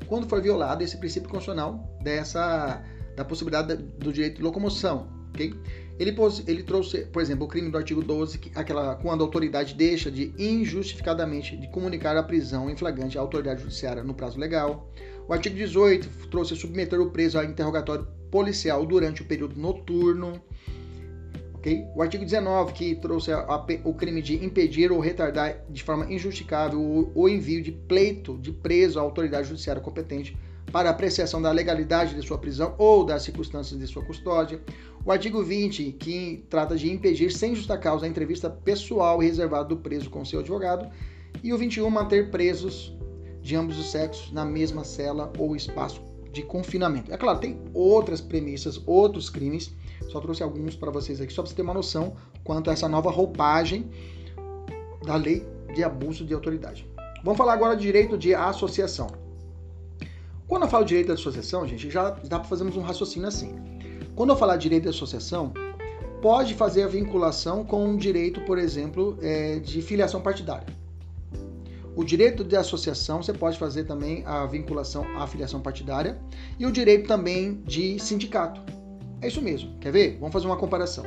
quando 0.07 0.29
foi 0.29 0.43
violado 0.43 0.85
esse 0.85 0.99
princípio 0.99 1.31
constitucional 1.31 1.99
dessa 2.03 2.85
da 3.17 3.25
possibilidade 3.25 3.77
do 3.77 4.13
direito 4.13 4.37
de 4.37 4.43
locomoção, 4.43 5.09
ok? 5.31 5.55
Ele, 5.99 6.15
ele 6.47 6.63
trouxe, 6.65 7.07
por 7.07 7.23
exemplo, 7.23 7.45
o 7.45 7.49
crime 7.49 7.71
do 7.71 7.79
artigo 7.79 8.03
12, 8.03 8.39
que, 8.39 8.51
aquela, 8.55 8.97
quando 8.97 9.21
a 9.21 9.25
autoridade 9.25 9.75
deixa 9.75 10.11
de 10.11 10.35
injustificadamente 10.37 11.57
de 11.57 11.69
comunicar 11.69 12.17
a 12.17 12.23
prisão 12.23 12.69
em 12.69 12.77
flagrante 12.77 13.17
à 13.17 13.21
autoridade 13.21 13.63
judiciária 13.63 14.03
no 14.03 14.13
prazo 14.13 14.39
legal. 14.39 14.91
O 15.29 15.33
artigo 15.33 15.55
18 15.55 16.29
trouxe 16.31 16.57
submeter 16.57 17.01
o 17.01 17.11
preso 17.11 17.39
a 17.39 17.45
interrogatório 17.45 18.07
policial 18.31 18.85
durante 18.85 19.23
o 19.23 19.25
período 19.25 19.59
noturno. 19.59 20.43
Okay? 21.55 21.87
O 21.95 22.03
artigo 22.03 22.25
19, 22.25 22.73
que 22.73 22.97
trouxe 22.97 23.33
a, 23.33 23.39
a, 23.39 23.67
o 23.85 23.95
crime 23.95 24.21
de 24.21 24.45
impedir 24.45 24.91
ou 24.91 24.99
retardar 24.99 25.65
de 25.71 25.83
forma 25.83 26.13
injustificável 26.13 26.81
o, 26.81 27.13
o 27.15 27.29
envio 27.29 27.63
de 27.63 27.71
pleito 27.71 28.37
de 28.39 28.53
preso 28.53 28.99
à 28.99 29.03
autoridade 29.03 29.49
judiciária 29.49 29.81
competente 29.81 30.37
para 30.75 30.91
apreciação 30.91 31.41
da 31.41 31.53
legalidade 31.53 32.17
de 32.17 32.27
sua 32.27 32.37
prisão 32.37 32.75
ou 32.77 33.05
das 33.05 33.23
circunstâncias 33.23 33.79
de 33.79 33.87
sua 33.87 34.05
custódia. 34.05 34.61
O 35.05 35.13
artigo 35.13 35.43
20, 35.43 35.93
que 35.93 36.47
trata 36.49 36.77
de 36.77 36.91
impedir 36.91 37.31
sem 37.31 37.55
justa 37.55 37.77
causa 37.77 38.07
a 38.07 38.09
entrevista 38.09 38.49
pessoal 38.49 39.23
e 39.23 39.27
reservada 39.27 39.69
do 39.69 39.77
preso 39.77 40.09
com 40.09 40.25
seu 40.25 40.41
advogado. 40.41 40.89
E 41.43 41.53
o 41.53 41.59
21, 41.59 41.91
manter 41.91 42.31
presos 42.31 42.97
de 43.43 43.55
ambos 43.55 43.79
os 43.79 43.91
sexos 43.91 44.33
na 44.33 44.47
mesma 44.47 44.83
cela 44.83 45.31
ou 45.39 45.55
espaço 45.55 46.01
de 46.33 46.43
confinamento. 46.43 47.13
É 47.13 47.19
claro, 47.19 47.39
tem 47.39 47.61
outras 47.75 48.23
premissas, 48.23 48.81
outros 48.87 49.29
crimes, 49.29 49.75
só 50.09 50.21
trouxe 50.21 50.43
alguns 50.43 50.75
para 50.75 50.91
vocês 50.91 51.21
aqui, 51.21 51.35
só 51.35 51.43
para 51.43 51.51
você 51.51 51.57
ter 51.57 51.63
uma 51.63 51.75
noção 51.75 52.17
quanto 52.43 52.71
a 52.71 52.73
essa 52.73 52.89
nova 52.89 53.11
roupagem 53.11 53.91
da 55.05 55.17
lei 55.17 55.47
de 55.75 55.85
abuso 55.85 56.25
de 56.25 56.33
autoridade. 56.33 56.89
Vamos 57.23 57.37
falar 57.37 57.53
agora 57.53 57.77
de 57.77 57.83
direito 57.83 58.17
de 58.17 58.35
associação. 58.35 59.09
Quando 60.49 60.63
eu 60.63 60.69
falo 60.69 60.85
direito 60.85 61.09
de 61.09 61.13
associação, 61.13 61.69
gente, 61.69 61.91
já 61.91 62.09
dá 62.11 62.39
para 62.39 62.49
fazermos 62.49 62.75
um 62.75 62.83
raciocínio 62.83 63.29
assim. 63.29 63.74
Quando 64.15 64.31
eu 64.31 64.37
falar 64.37 64.57
direito 64.57 64.85
de 64.85 64.91
associação, 64.91 65.53
pode 66.23 66.55
fazer 66.55 66.85
a 66.85 66.87
vinculação 66.87 67.65
com 67.65 67.85
um 67.85 67.97
direito, 67.97 68.41
por 68.43 68.59
exemplo, 68.59 69.19
é, 69.21 69.59
de 69.59 69.83
filiação 69.83 70.21
partidária. 70.21 70.67
O 71.97 72.05
direito 72.05 72.43
de 72.43 72.57
associação, 72.57 73.23
você 73.23 73.33
pode 73.33 73.59
fazer 73.59 73.85
também 73.85 74.25
a 74.27 74.47
vinculação 74.47 75.05
à 75.17 75.27
filiação 75.27 75.61
partidária 75.61 76.19
e 76.59 76.67
o 76.67 76.73
direito 76.73 77.07
também 77.07 77.63
de 77.65 77.99
sindicato. 77.99 78.61
É 79.21 79.29
isso 79.29 79.43
mesmo. 79.43 79.79
Quer 79.79 79.93
ver? 79.93 80.17
Vamos 80.19 80.33
fazer 80.33 80.47
uma 80.47 80.57
comparação. 80.57 81.05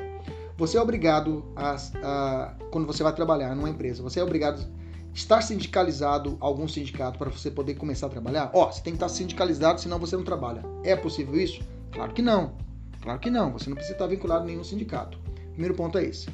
Você 0.58 0.78
é 0.78 0.82
obrigado 0.82 1.46
a, 1.56 1.76
a 2.04 2.56
quando 2.72 2.88
você 2.88 3.04
vai 3.04 3.14
trabalhar 3.14 3.56
numa 3.56 3.70
empresa, 3.70 4.02
você 4.02 4.20
é 4.20 4.24
obrigado 4.24 4.66
estar 5.14 5.42
sindicalizado 5.42 6.38
algum 6.40 6.68
sindicato 6.68 7.18
para 7.18 7.30
você 7.30 7.50
poder 7.50 7.76
começar 7.76 8.08
a 8.08 8.10
trabalhar? 8.10 8.52
Ó, 8.54 8.72
você 8.72 8.82
tem 8.82 8.94
que 8.94 8.98
estar 8.98 9.10
sindicalizado, 9.10 9.82
senão 9.82 9.98
você 9.98 10.16
não 10.16 10.24
trabalha. 10.24 10.64
É 10.84 10.96
possível 10.96 11.40
isso? 11.40 11.62
Claro 11.92 12.14
que 12.14 12.22
não. 12.22 12.67
Claro 13.08 13.22
que 13.22 13.30
não. 13.30 13.54
Você 13.54 13.70
não 13.70 13.76
precisa 13.76 13.96
estar 13.96 14.06
vinculado 14.06 14.44
a 14.44 14.46
nenhum 14.46 14.66
sindicato. 14.66 15.18
Primeiro 15.52 15.74
ponto 15.74 15.98
é 15.98 16.04
esse. 16.04 16.28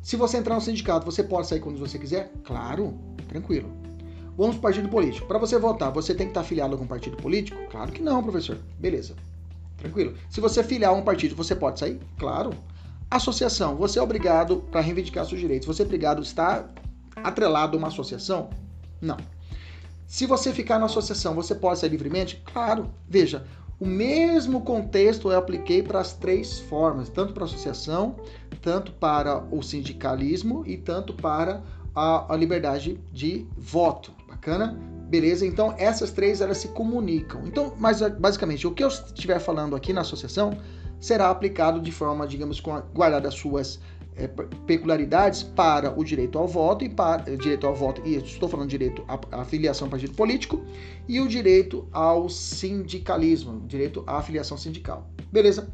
Se 0.00 0.14
você 0.14 0.36
entrar 0.36 0.54
no 0.54 0.60
sindicato, 0.60 1.04
você 1.04 1.24
pode 1.24 1.48
sair 1.48 1.58
quando 1.58 1.76
você 1.76 1.98
quiser? 1.98 2.30
Claro, 2.44 2.96
tranquilo. 3.26 3.68
Vamos 4.36 4.54
para 4.54 4.58
o 4.58 4.62
partido 4.62 4.88
político. 4.88 5.26
Para 5.26 5.40
você 5.40 5.58
votar, 5.58 5.90
você 5.90 6.14
tem 6.14 6.28
que 6.28 6.30
estar 6.30 6.42
afiliado 6.42 6.72
a 6.72 6.74
algum 6.76 6.86
partido 6.86 7.16
político? 7.16 7.58
Claro 7.68 7.90
que 7.90 8.00
não, 8.00 8.22
professor. 8.22 8.56
Beleza. 8.78 9.16
Tranquilo. 9.76 10.14
Se 10.30 10.40
você 10.40 10.62
filiar 10.62 10.92
a 10.92 10.94
um 10.94 11.02
partido, 11.02 11.34
você 11.34 11.56
pode 11.56 11.80
sair? 11.80 11.98
Claro. 12.16 12.50
Associação, 13.10 13.74
você 13.74 13.98
é 13.98 14.02
obrigado 14.02 14.58
para 14.70 14.80
reivindicar 14.80 15.26
seus 15.26 15.40
direitos. 15.40 15.66
Você 15.66 15.82
é 15.82 15.84
obrigado 15.84 16.20
a 16.20 16.22
estar 16.22 16.72
atrelado 17.16 17.76
a 17.76 17.78
uma 17.78 17.88
associação? 17.88 18.50
Não. 19.00 19.16
Se 20.06 20.26
você 20.26 20.52
ficar 20.52 20.78
na 20.78 20.86
associação, 20.86 21.34
você 21.34 21.56
pode 21.56 21.80
sair 21.80 21.90
livremente? 21.90 22.40
Claro. 22.46 22.88
Veja, 23.08 23.44
o 23.80 23.86
mesmo 23.86 24.62
contexto 24.62 25.30
eu 25.30 25.38
apliquei 25.38 25.82
para 25.82 26.00
as 26.00 26.12
três 26.12 26.58
formas, 26.58 27.08
tanto 27.08 27.32
para 27.32 27.44
a 27.44 27.46
associação, 27.46 28.16
tanto 28.60 28.92
para 28.92 29.44
o 29.52 29.62
sindicalismo 29.62 30.64
e 30.66 30.76
tanto 30.76 31.12
para 31.12 31.62
a, 31.94 32.32
a 32.32 32.36
liberdade 32.36 33.00
de 33.12 33.46
voto. 33.56 34.12
Bacana? 34.28 34.78
Beleza? 35.08 35.46
Então 35.46 35.74
essas 35.78 36.10
três 36.10 36.40
elas 36.40 36.58
se 36.58 36.68
comunicam. 36.68 37.42
Então, 37.46 37.72
mas 37.78 38.00
basicamente 38.18 38.66
o 38.66 38.72
que 38.72 38.82
eu 38.82 38.88
estiver 38.88 39.38
falando 39.38 39.76
aqui 39.76 39.92
na 39.92 40.00
associação 40.00 40.58
será 41.00 41.30
aplicado 41.30 41.80
de 41.80 41.92
forma, 41.92 42.26
digamos, 42.26 42.60
com 42.60 42.80
guardar 42.92 43.24
as 43.26 43.34
suas 43.34 43.80
peculiaridades 44.66 45.42
para 45.42 45.96
o 45.98 46.04
direito 46.04 46.38
ao 46.38 46.48
voto 46.48 46.84
e 46.84 46.88
para 46.88 47.30
eh, 47.30 47.36
direito 47.36 47.66
ao 47.66 47.74
voto 47.74 48.02
e 48.04 48.16
estou 48.16 48.48
falando 48.48 48.68
direito 48.68 49.04
à, 49.06 49.42
à 49.42 49.44
filiação 49.44 49.88
partido 49.88 50.14
político 50.14 50.64
e 51.06 51.20
o 51.20 51.28
direito 51.28 51.86
ao 51.92 52.28
sindicalismo, 52.28 53.60
direito 53.66 54.02
à 54.06 54.20
filiação 54.20 54.56
sindical. 54.56 55.08
Beleza? 55.30 55.72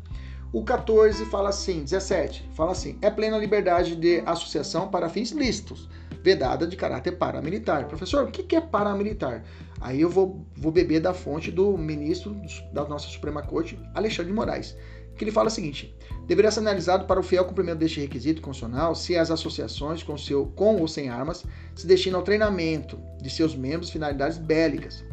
O 0.52 0.62
14 0.62 1.24
fala 1.26 1.48
assim, 1.48 1.82
17 1.82 2.50
fala 2.54 2.72
assim: 2.72 2.98
é 3.00 3.10
plena 3.10 3.38
liberdade 3.38 3.96
de 3.96 4.22
associação 4.26 4.88
para 4.88 5.08
fins 5.08 5.30
lícitos, 5.30 5.88
vedada 6.22 6.66
de 6.66 6.76
caráter 6.76 7.12
paramilitar. 7.12 7.88
Professor, 7.88 8.24
o 8.24 8.30
que 8.30 8.54
é 8.54 8.60
paramilitar? 8.60 9.42
Aí 9.80 10.00
eu 10.00 10.08
vou, 10.08 10.46
vou 10.56 10.70
beber 10.70 11.00
da 11.00 11.12
fonte 11.12 11.50
do 11.50 11.76
ministro 11.76 12.36
da 12.72 12.84
nossa 12.84 13.08
Suprema 13.08 13.42
Corte, 13.42 13.78
Alexandre 13.94 14.30
de 14.30 14.36
Moraes 14.36 14.76
que 15.16 15.24
ele 15.24 15.30
fala 15.30 15.48
o 15.48 15.50
seguinte: 15.50 15.94
deverá 16.26 16.50
ser 16.50 16.60
analisado 16.60 17.06
para 17.06 17.20
o 17.20 17.22
fiel 17.22 17.44
cumprimento 17.44 17.78
deste 17.78 18.00
requisito 18.00 18.40
constitucional 18.40 18.94
se 18.94 19.16
as 19.16 19.30
associações 19.30 20.02
com, 20.02 20.16
seu, 20.16 20.46
com 20.54 20.76
ou 20.76 20.88
sem 20.88 21.08
armas 21.08 21.44
se 21.74 21.86
destinam 21.86 22.18
ao 22.18 22.24
treinamento 22.24 22.98
de 23.20 23.30
seus 23.30 23.54
membros 23.54 23.90
finalidades 23.90 24.38
bélicas. 24.38 25.04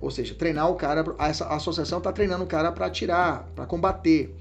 Ou 0.00 0.10
seja, 0.10 0.34
treinar 0.34 0.70
o 0.70 0.76
cara, 0.76 1.04
essa 1.18 1.46
associação 1.48 1.98
está 1.98 2.12
treinando 2.12 2.44
o 2.44 2.46
cara 2.46 2.70
para 2.70 2.86
atirar, 2.86 3.48
para 3.54 3.66
combater. 3.66 4.34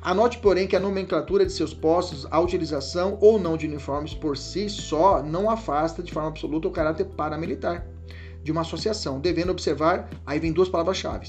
Anote, 0.00 0.38
porém, 0.38 0.66
que 0.66 0.76
a 0.76 0.80
nomenclatura 0.80 1.44
de 1.44 1.52
seus 1.52 1.74
postos, 1.74 2.26
a 2.30 2.40
utilização 2.40 3.18
ou 3.20 3.38
não 3.38 3.56
de 3.56 3.66
uniformes 3.66 4.14
por 4.14 4.36
si 4.36 4.70
só 4.70 5.22
não 5.22 5.50
afasta 5.50 6.02
de 6.02 6.12
forma 6.12 6.28
absoluta 6.28 6.68
o 6.68 6.70
caráter 6.70 7.04
paramilitar 7.04 7.84
de 8.42 8.52
uma 8.52 8.60
associação, 8.62 9.20
devendo 9.20 9.50
observar, 9.50 10.08
aí 10.24 10.38
vem 10.38 10.52
duas 10.52 10.68
palavras-chave: 10.68 11.28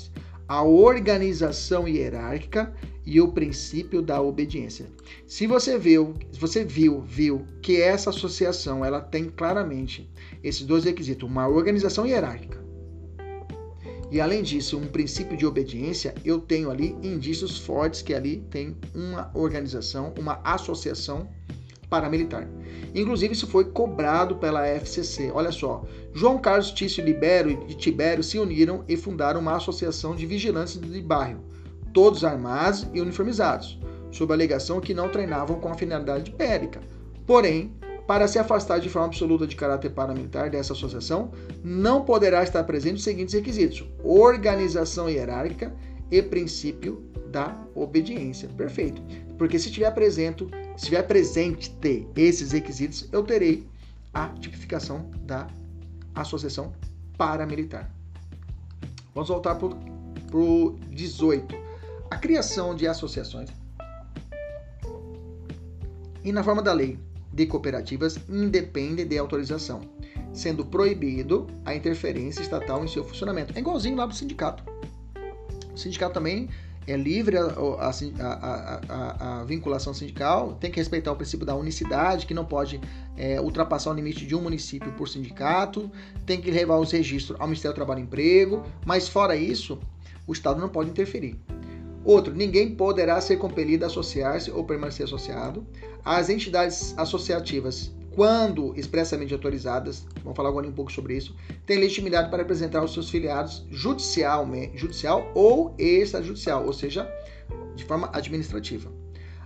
a 0.50 0.64
organização 0.64 1.88
hierárquica 1.88 2.74
e 3.06 3.22
o 3.22 3.32
princípio 3.32 4.02
da 4.02 4.22
obediência. 4.22 4.88
Se 5.26 5.48
você 5.48 5.78
viu, 5.78 6.14
você 6.34 6.66
viu, 6.66 7.02
viu 7.02 7.46
que 7.62 7.82
essa 7.82 8.10
associação 8.10 8.84
ela 8.84 9.00
tem 9.00 9.30
claramente 9.30 10.12
esses 10.44 10.66
dois 10.66 10.84
requisitos, 10.84 11.30
uma 11.30 11.48
organização 11.48 12.06
hierárquica 12.06 12.68
e 14.12 14.20
além 14.20 14.42
disso, 14.42 14.78
um 14.78 14.88
princípio 14.88 15.38
de 15.38 15.46
obediência, 15.46 16.16
eu 16.26 16.40
tenho 16.40 16.72
ali 16.72 16.96
indícios 17.04 17.60
fortes 17.60 18.02
que 18.02 18.14
ali 18.14 18.44
tem 18.50 18.76
uma 18.96 19.30
organização, 19.36 20.14
uma 20.18 20.42
associação 20.44 21.30
paramilitar. 21.90 22.48
Inclusive, 22.94 23.34
isso 23.34 23.48
foi 23.48 23.66
cobrado 23.66 24.36
pela 24.36 24.66
FCC. 24.68 25.32
Olha 25.34 25.52
só, 25.52 25.84
João 26.14 26.38
Carlos 26.38 26.72
Tício 26.72 27.04
Libério 27.04 27.66
e 27.68 27.74
Tibério 27.74 28.24
se 28.24 28.40
uniram 28.40 28.84
e 28.88 28.96
fundaram 28.96 29.40
uma 29.40 29.56
associação 29.56 30.16
de 30.16 30.26
vigilantes 30.26 30.80
de 30.80 31.02
bairro, 31.02 31.44
todos 31.94 32.24
armados 32.24 32.88
e 32.94 33.02
uniformizados, 33.02 33.80
sob 34.12 34.32
a 34.32 34.36
alegação 34.36 34.80
que 34.80 34.94
não 34.94 35.10
treinavam 35.10 35.60
com 35.60 35.70
a 35.70 35.76
finalidade 35.76 36.32
bélica. 36.32 36.80
Porém, 37.26 37.74
para 38.08 38.28
se 38.28 38.40
afastar 38.40 38.80
de 38.80 38.90
forma 38.90 39.08
absoluta 39.08 39.46
de 39.46 39.56
caráter 39.56 39.92
paramilitar 39.92 40.50
dessa 40.50 40.74
associação, 40.74 41.32
não 41.64 42.04
poderá 42.04 42.42
estar 42.42 42.64
presente 42.64 42.96
os 42.96 43.04
seguintes 43.04 43.36
requisitos: 43.36 43.86
organização 44.04 45.08
hierárquica 45.08 45.76
e 46.10 46.20
princípio 46.22 47.04
da 47.28 47.56
obediência. 47.76 48.50
Perfeito. 48.58 49.29
Porque 49.40 49.58
se 49.58 49.72
tiver 49.72 49.90
presente, 49.92 50.46
se 50.76 50.86
tiver 50.86 51.02
presente 51.04 51.72
ter 51.76 52.06
esses 52.18 52.52
requisitos, 52.52 53.08
eu 53.10 53.24
terei 53.24 53.66
a 54.14 54.28
tipificação 54.28 55.10
da 55.22 55.48
associação 56.14 56.74
paramilitar. 57.18 57.90
Vamos 59.16 59.30
voltar 59.30 59.56
para 59.56 60.38
o 60.38 60.78
18. 60.90 61.56
A 62.12 62.18
criação 62.18 62.76
de 62.76 62.86
associações. 62.86 63.50
E 66.22 66.34
na 66.34 66.44
forma 66.44 66.62
da 66.62 66.74
lei, 66.74 67.00
de 67.32 67.46
cooperativas 67.46 68.20
independe 68.28 69.06
de 69.06 69.18
autorização, 69.18 69.80
sendo 70.34 70.66
proibido 70.66 71.48
a 71.64 71.74
interferência 71.74 72.42
estatal 72.42 72.84
em 72.84 72.90
seu 72.90 73.06
funcionamento. 73.06 73.54
É 73.56 73.60
igualzinho 73.60 73.96
lá 73.96 74.06
do 74.06 74.14
sindicato. 74.14 74.66
O 75.74 75.78
sindicato 75.78 76.14
também 76.14 76.50
é 76.88 76.98
livre 76.98 77.38
a, 77.38 77.44
a, 77.44 78.80
a, 78.90 79.42
a, 79.42 79.44
vinculação 79.44 79.94
sindical, 79.94 80.58
tem 80.60 80.72
que 80.72 80.80
respeitar 80.80 81.12
o 81.12 81.16
princípio 81.16 81.46
da 81.46 81.56
unicidade, 81.56 82.26
que 82.26 82.34
não 82.34 82.46
pode 82.46 82.80
é, 83.16 83.40
ultrapassar 83.40 83.92
o 83.92 83.94
limite 83.94 84.26
de 84.26 84.36
um 84.36 84.42
município 84.42 84.92
por 84.94 85.08
sindicato, 85.08 85.92
tem 86.26 86.42
que 86.42 86.50
levar 86.50 86.78
os 86.78 86.92
registros 86.92 87.40
ao 87.40 87.48
Ministério 87.48 87.74
do 87.74 87.76
Trabalho 87.76 88.00
e 88.00 88.04
Emprego, 88.04 88.64
mas 88.86 89.08
fora 89.08 89.36
isso, 89.36 89.80
o 90.26 90.34
Estado 90.34 90.60
não 90.60 90.70
pode 90.70 90.90
interferir. 90.90 91.40
Outro, 92.04 92.34
ninguém 92.34 92.76
poderá 92.76 93.20
ser 93.20 93.38
compelido 93.38 93.84
a 93.84 93.88
associar-se 93.88 94.50
ou 94.50 94.64
permanecer 94.64 95.06
associado. 95.06 95.66
As 96.04 96.30
entidades 96.30 96.94
associativas, 96.98 97.92
quando 98.20 98.74
expressamente 98.76 99.34
autorizadas, 99.34 100.06
vamos 100.22 100.36
falar 100.36 100.50
agora 100.50 100.68
um 100.68 100.74
pouco 100.74 100.92
sobre 100.92 101.16
isso, 101.16 101.34
têm 101.66 101.80
legitimidade 101.80 102.28
para 102.30 102.40
representar 102.40 102.84
os 102.84 102.92
seus 102.92 103.10
filiados 103.10 103.66
judicial, 103.72 104.46
judicial 104.76 105.32
ou 105.34 105.74
extrajudicial, 105.80 106.66
ou 106.66 106.74
seja, 106.74 107.10
de 107.78 107.86
forma 107.86 108.10
administrativa. 108.12 108.92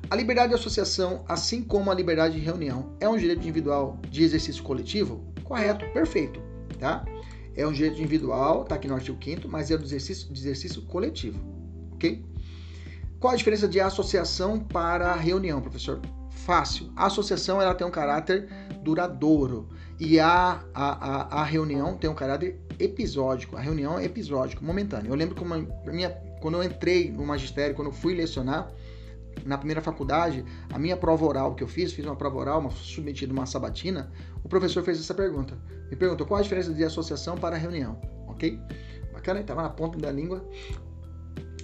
A 0.09 0.15
liberdade 0.15 0.49
de 0.49 0.55
associação, 0.55 1.23
assim 1.27 1.61
como 1.61 1.91
a 1.91 1.93
liberdade 1.93 2.33
de 2.33 2.39
reunião, 2.39 2.97
é 2.99 3.07
um 3.07 3.15
direito 3.15 3.41
individual 3.41 3.99
de 4.09 4.23
exercício 4.23 4.63
coletivo? 4.63 5.23
Correto, 5.43 5.85
perfeito, 5.93 6.41
tá? 6.79 7.05
É 7.55 7.67
um 7.67 7.71
direito 7.71 7.99
individual, 7.99 8.63
tá 8.63 8.73
aqui 8.73 8.87
no 8.87 8.95
artigo 8.95 9.19
5 9.23 9.47
mas 9.47 9.69
é 9.69 9.77
do 9.77 9.83
exercício, 9.83 10.33
de 10.33 10.39
exercício 10.39 10.81
coletivo, 10.81 11.39
ok? 11.93 12.25
Qual 13.19 13.33
a 13.33 13.37
diferença 13.37 13.67
de 13.67 13.79
associação 13.79 14.57
para 14.57 15.13
reunião, 15.13 15.61
professor? 15.61 16.01
Fácil. 16.43 16.91
A 16.95 17.05
associação 17.05 17.61
ela 17.61 17.73
tem 17.73 17.87
um 17.87 17.91
caráter 17.91 18.49
duradouro 18.83 19.69
e 19.99 20.19
a, 20.19 20.63
a, 20.73 21.37
a, 21.37 21.41
a 21.41 21.43
reunião 21.43 21.95
tem 21.97 22.09
um 22.09 22.15
caráter 22.15 22.59
episódico. 22.79 23.55
A 23.55 23.61
reunião 23.61 23.97
é 23.97 24.05
episódico, 24.05 24.63
momentâneo. 24.63 25.11
Eu 25.11 25.15
lembro 25.15 25.35
que 25.35 25.41
uma, 25.41 25.57
minha, 25.85 26.09
quando 26.41 26.55
eu 26.55 26.63
entrei 26.63 27.11
no 27.11 27.25
magistério, 27.25 27.75
quando 27.75 27.87
eu 27.87 27.93
fui 27.93 28.13
lecionar 28.13 28.71
na 29.45 29.57
primeira 29.57 29.81
faculdade, 29.81 30.45
a 30.71 30.77
minha 30.77 30.95
prova 30.95 31.25
oral 31.25 31.55
que 31.55 31.63
eu 31.63 31.67
fiz, 31.67 31.91
fiz 31.91 32.05
uma 32.05 32.15
prova 32.15 32.37
oral, 32.37 32.59
uma, 32.59 32.69
submetida 32.69 33.33
uma 33.33 33.45
sabatina, 33.45 34.11
o 34.43 34.49
professor 34.49 34.83
fez 34.83 34.99
essa 34.99 35.13
pergunta. 35.13 35.57
Me 35.89 35.95
perguntou 35.95 36.27
qual 36.27 36.39
a 36.39 36.43
diferença 36.43 36.73
de 36.73 36.83
associação 36.83 37.37
para 37.37 37.55
reunião, 37.55 37.99
ok? 38.27 38.59
Bacana, 39.11 39.39
estava 39.39 39.61
na 39.61 39.69
ponta 39.69 39.97
da 39.97 40.11
língua 40.11 40.47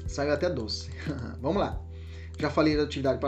saiu 0.10 0.34
até 0.34 0.50
doce. 0.50 0.90
Vamos 1.40 1.62
lá. 1.62 1.80
Já 2.40 2.50
falei 2.50 2.78
da 2.78 2.84
atividade 2.84 3.20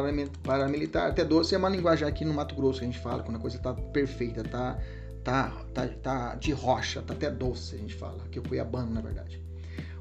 paramilitar, 0.42 1.10
até 1.10 1.26
doce 1.26 1.54
é 1.54 1.58
uma 1.58 1.68
linguagem 1.68 2.08
aqui 2.08 2.24
no 2.24 2.34
Mato 2.34 2.56
Grosso 2.56 2.80
que 2.80 2.86
a 2.86 2.88
gente 2.88 3.00
fala, 3.00 3.22
quando 3.22 3.36
a 3.36 3.40
coisa 3.40 3.60
tá 3.60 3.74
perfeita, 3.74 4.42
tá, 4.42 4.80
tá, 5.22 5.52
tá, 5.74 5.88
tá 6.02 6.36
de 6.36 6.54
rocha, 6.54 7.02
tá 7.02 7.14
até 7.14 7.30
doce, 7.30 7.76
a 7.76 7.78
gente 7.78 7.94
fala, 7.94 8.24
que 8.32 8.40
eu 8.40 8.44
fui 8.44 8.58
abano, 8.58 8.90
na 8.94 9.02
verdade. 9.02 9.42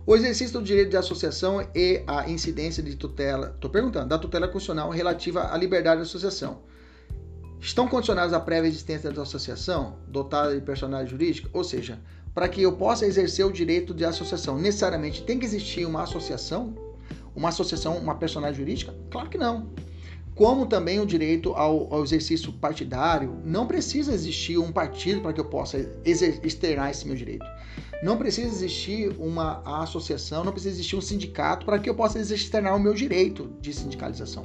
O 0.07 0.15
exercício 0.15 0.61
do 0.61 0.65
direito 0.65 0.91
de 0.91 0.97
associação 0.97 1.61
e 1.75 2.05
a 2.07 2.31
incidência 2.31 2.81
de 2.85 2.95
tutela, 2.95 3.51
estou 3.53 3.69
perguntando, 3.69 4.09
da 4.09 4.17
tutela 4.17 4.47
constitucional 4.47 4.91
relativa 4.91 5.53
à 5.53 5.57
liberdade 5.57 6.03
de 6.03 6.07
associação. 6.07 6.63
Estão 7.61 7.89
condicionados 7.89 8.33
à 8.33 8.39
prévia 8.39 8.69
existência 8.69 9.11
da 9.11 9.23
associação, 9.23 9.99
dotada 10.07 10.55
de 10.55 10.61
personalidade 10.61 11.11
jurídica? 11.11 11.51
Ou 11.53 11.65
seja, 11.65 11.99
para 12.33 12.49
que 12.49 12.63
eu 12.63 12.75
possa 12.75 13.05
exercer 13.07 13.45
o 13.45 13.53
direito 13.53 13.93
de 13.93 14.05
associação, 14.05 14.57
necessariamente 14.57 15.25
tem 15.25 15.37
que 15.37 15.45
existir 15.45 15.85
uma 15.85 16.05
associação? 16.05 16.90
Uma 17.35 17.49
associação, 17.51 17.97
uma 17.97 18.15
personalidade 18.15 18.59
jurídica? 18.59 18.95
Claro 19.11 19.29
que 19.29 19.39
não. 19.39 19.71
Como 20.35 20.67
também 20.67 20.99
o 21.01 21.07
direito 21.07 21.53
ao, 21.53 21.93
ao 21.93 22.03
exercício 22.03 22.53
partidário, 22.53 23.41
não 23.45 23.67
precisa 23.67 24.13
existir 24.13 24.59
um 24.59 24.73
partido 24.73 25.21
para 25.21 25.33
que 25.33 25.41
eu 25.41 25.45
possa 25.45 25.79
externar 26.05 26.91
esse 26.91 27.07
meu 27.07 27.15
direito. 27.15 27.45
Não 28.03 28.17
precisa 28.17 28.49
existir 28.49 29.15
uma 29.19 29.61
associação, 29.83 30.43
não 30.43 30.53
precisa 30.53 30.75
existir 30.75 30.97
um 30.97 31.01
sindicato 31.01 31.67
para 31.67 31.79
que 31.79 31.91
eu 31.91 31.95
possa 31.95 32.19
externar 32.19 32.75
o 32.75 32.81
meu 32.81 32.95
direito 32.95 33.51
de 33.61 33.73
sindicalização. 33.75 34.43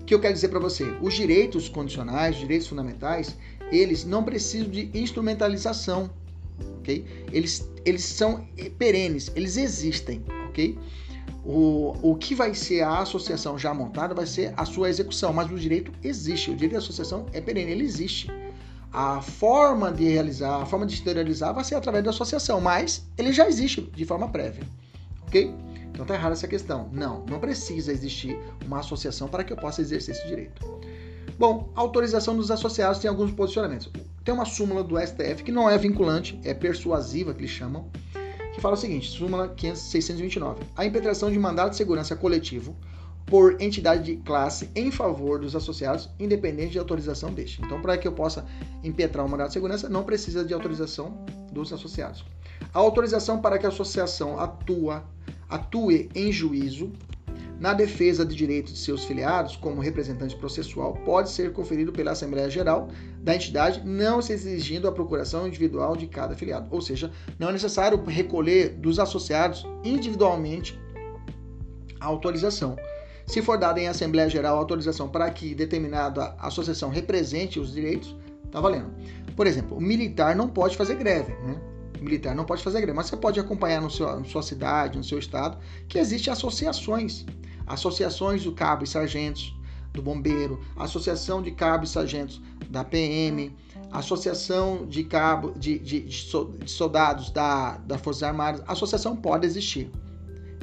O 0.00 0.04
que 0.04 0.14
eu 0.14 0.20
quero 0.20 0.34
dizer 0.34 0.48
para 0.48 0.60
você? 0.60 0.84
Os 1.00 1.14
direitos 1.14 1.68
condicionais, 1.68 2.34
os 2.34 2.42
direitos 2.42 2.68
fundamentais, 2.68 3.34
eles 3.72 4.04
não 4.04 4.22
precisam 4.22 4.68
de 4.68 4.90
instrumentalização 4.92 6.10
ok? 6.84 7.04
Eles, 7.32 7.68
eles 7.84 8.04
são 8.04 8.46
perenes, 8.78 9.32
eles 9.34 9.56
existem, 9.56 10.22
ok? 10.48 10.78
O, 11.44 11.94
o 12.02 12.16
que 12.16 12.34
vai 12.34 12.54
ser 12.54 12.82
a 12.82 13.00
associação 13.00 13.58
já 13.58 13.74
montada 13.74 14.14
vai 14.14 14.26
ser 14.26 14.54
a 14.56 14.64
sua 14.64 14.88
execução, 14.88 15.32
mas 15.32 15.50
o 15.50 15.58
direito 15.58 15.92
existe, 16.02 16.50
o 16.50 16.54
direito 16.54 16.72
de 16.72 16.78
associação 16.78 17.26
é 17.32 17.40
perene, 17.40 17.72
ele 17.72 17.84
existe. 17.84 18.28
A 18.90 19.20
forma 19.20 19.92
de 19.92 20.04
realizar, 20.04 20.62
a 20.62 20.66
forma 20.66 20.86
de 20.86 20.94
exteriorizar 20.94 21.52
vai 21.52 21.64
ser 21.64 21.74
através 21.74 22.02
da 22.04 22.10
associação, 22.10 22.60
mas 22.60 23.06
ele 23.18 23.32
já 23.32 23.46
existe 23.48 23.82
de 23.82 24.04
forma 24.04 24.28
prévia, 24.28 24.64
ok? 25.26 25.52
Então 25.90 26.06
tá 26.06 26.14
errada 26.14 26.32
essa 26.32 26.48
questão. 26.48 26.88
Não, 26.92 27.24
não 27.26 27.38
precisa 27.38 27.92
existir 27.92 28.38
uma 28.64 28.80
associação 28.80 29.28
para 29.28 29.44
que 29.44 29.52
eu 29.52 29.56
possa 29.56 29.80
exercer 29.80 30.14
esse 30.14 30.26
direito. 30.26 30.64
Bom, 31.38 31.68
autorização 31.74 32.36
dos 32.36 32.50
associados 32.50 32.98
tem 32.98 33.08
alguns 33.08 33.32
posicionamentos. 33.32 33.90
Tem 34.24 34.32
uma 34.32 34.44
súmula 34.44 34.82
do 34.82 34.98
STF 34.98 35.42
que 35.42 35.52
não 35.52 35.68
é 35.68 35.76
vinculante, 35.76 36.38
é 36.44 36.54
persuasiva, 36.54 37.34
que 37.34 37.40
eles 37.40 37.50
chamam, 37.50 37.90
que 38.54 38.60
fala 38.60 38.74
o 38.74 38.78
seguinte: 38.78 39.10
súmula 39.10 39.54
629. 39.56 40.62
A 40.76 40.86
impetração 40.86 41.30
de 41.30 41.38
mandato 41.38 41.70
de 41.70 41.76
segurança 41.76 42.14
coletivo 42.14 42.76
por 43.26 43.60
entidade 43.60 44.04
de 44.04 44.16
classe 44.16 44.70
em 44.74 44.90
favor 44.90 45.38
dos 45.38 45.56
associados, 45.56 46.10
independente 46.20 46.72
de 46.72 46.78
autorização 46.78 47.32
deste. 47.32 47.62
Então, 47.62 47.80
para 47.80 47.96
que 47.96 48.06
eu 48.06 48.12
possa 48.12 48.44
impetrar 48.82 49.24
um 49.24 49.28
mandato 49.28 49.48
de 49.48 49.54
segurança, 49.54 49.88
não 49.88 50.04
precisa 50.04 50.44
de 50.44 50.52
autorização 50.52 51.24
dos 51.50 51.72
associados. 51.72 52.24
A 52.72 52.78
autorização 52.78 53.40
para 53.40 53.58
que 53.58 53.66
a 53.66 53.70
associação 53.70 54.38
atua, 54.38 55.04
atue 55.48 56.10
em 56.14 56.30
juízo 56.30 56.92
na 57.58 57.72
defesa 57.72 58.24
de 58.24 58.34
direitos 58.34 58.72
de 58.72 58.78
seus 58.78 59.04
filiados, 59.04 59.56
como 59.56 59.80
representante 59.80 60.36
processual, 60.36 60.94
pode 61.04 61.30
ser 61.30 61.52
conferido 61.52 61.92
pela 61.92 62.10
Assembleia 62.10 62.50
Geral 62.50 62.88
da 63.22 63.34
entidade, 63.34 63.82
não 63.84 64.20
se 64.20 64.32
exigindo 64.32 64.88
a 64.88 64.92
procuração 64.92 65.46
individual 65.46 65.96
de 65.96 66.06
cada 66.06 66.34
filiado. 66.34 66.68
Ou 66.70 66.80
seja, 66.80 67.10
não 67.38 67.48
é 67.48 67.52
necessário 67.52 68.02
recolher 68.04 68.70
dos 68.70 68.98
associados 68.98 69.66
individualmente 69.84 70.78
a 72.00 72.06
autorização. 72.06 72.76
Se 73.26 73.40
for 73.40 73.56
dada 73.56 73.80
em 73.80 73.88
Assembleia 73.88 74.28
Geral 74.28 74.58
autorização 74.58 75.08
para 75.08 75.30
que 75.30 75.54
determinada 75.54 76.34
associação 76.38 76.90
represente 76.90 77.58
os 77.58 77.72
direitos, 77.72 78.14
tá 78.50 78.60
valendo. 78.60 78.90
Por 79.34 79.46
exemplo, 79.46 79.76
o 79.76 79.80
militar 79.80 80.36
não 80.36 80.48
pode 80.48 80.76
fazer 80.76 80.96
greve, 80.96 81.32
né? 81.44 81.58
Militar 82.04 82.34
não 82.34 82.44
pode 82.44 82.62
fazer 82.62 82.80
greve, 82.80 82.96
mas 82.96 83.06
você 83.06 83.16
pode 83.16 83.40
acompanhar 83.40 83.80
no 83.80 83.90
seu, 83.90 84.06
na 84.18 84.24
sua 84.24 84.42
cidade, 84.42 84.98
no 84.98 85.04
seu 85.04 85.18
estado, 85.18 85.58
que 85.88 85.98
existem 85.98 86.32
associações. 86.32 87.24
Associações 87.66 88.44
do 88.44 88.52
cabo 88.52 88.84
e 88.84 88.86
sargentos, 88.86 89.56
do 89.92 90.02
bombeiro, 90.02 90.60
associação 90.76 91.42
de 91.42 91.50
cabos 91.52 91.90
e 91.90 91.92
sargentos 91.92 92.42
da 92.68 92.84
PM, 92.84 93.56
associação 93.90 94.86
de 94.86 95.04
cabo 95.04 95.52
de, 95.52 95.78
de, 95.78 96.00
de 96.00 96.70
soldados 96.70 97.30
da, 97.30 97.78
da 97.78 97.96
Forças 97.96 98.22
Armadas. 98.22 98.62
Associação 98.66 99.16
pode 99.16 99.46
existir 99.46 99.90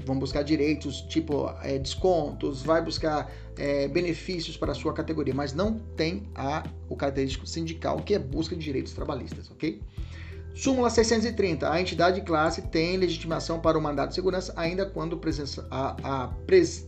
vão 0.06 0.18
buscar 0.18 0.44
direitos, 0.44 1.02
tipo 1.02 1.50
é, 1.62 1.78
descontos, 1.78 2.62
vai 2.62 2.82
buscar 2.84 3.32
é, 3.58 3.88
benefícios 3.88 4.58
para 4.58 4.72
a 4.72 4.76
sua 4.76 4.94
categoria, 4.94 5.34
mas 5.34 5.54
não 5.54 5.80
tem 5.96 6.24
a, 6.36 6.64
o 6.90 6.96
característico 6.96 7.46
sindical, 7.46 7.98
que 7.98 8.16
é 8.16 8.20
busca 8.20 8.56
de 8.56 8.64
direitos 8.64 8.94
trabalhistas, 8.94 9.50
ok? 9.52 9.82
Súmula 10.54 10.90
630. 10.90 11.72
A 11.72 11.80
entidade 11.80 12.20
de 12.20 12.26
classe 12.26 12.62
tem 12.64 12.98
legitimação 12.98 13.60
para 13.60 13.78
o 13.78 13.82
mandato 13.82 14.10
de 14.10 14.16
segurança 14.16 14.54
ainda 14.56 14.86
quando 14.86 15.20
a, 15.70 16.30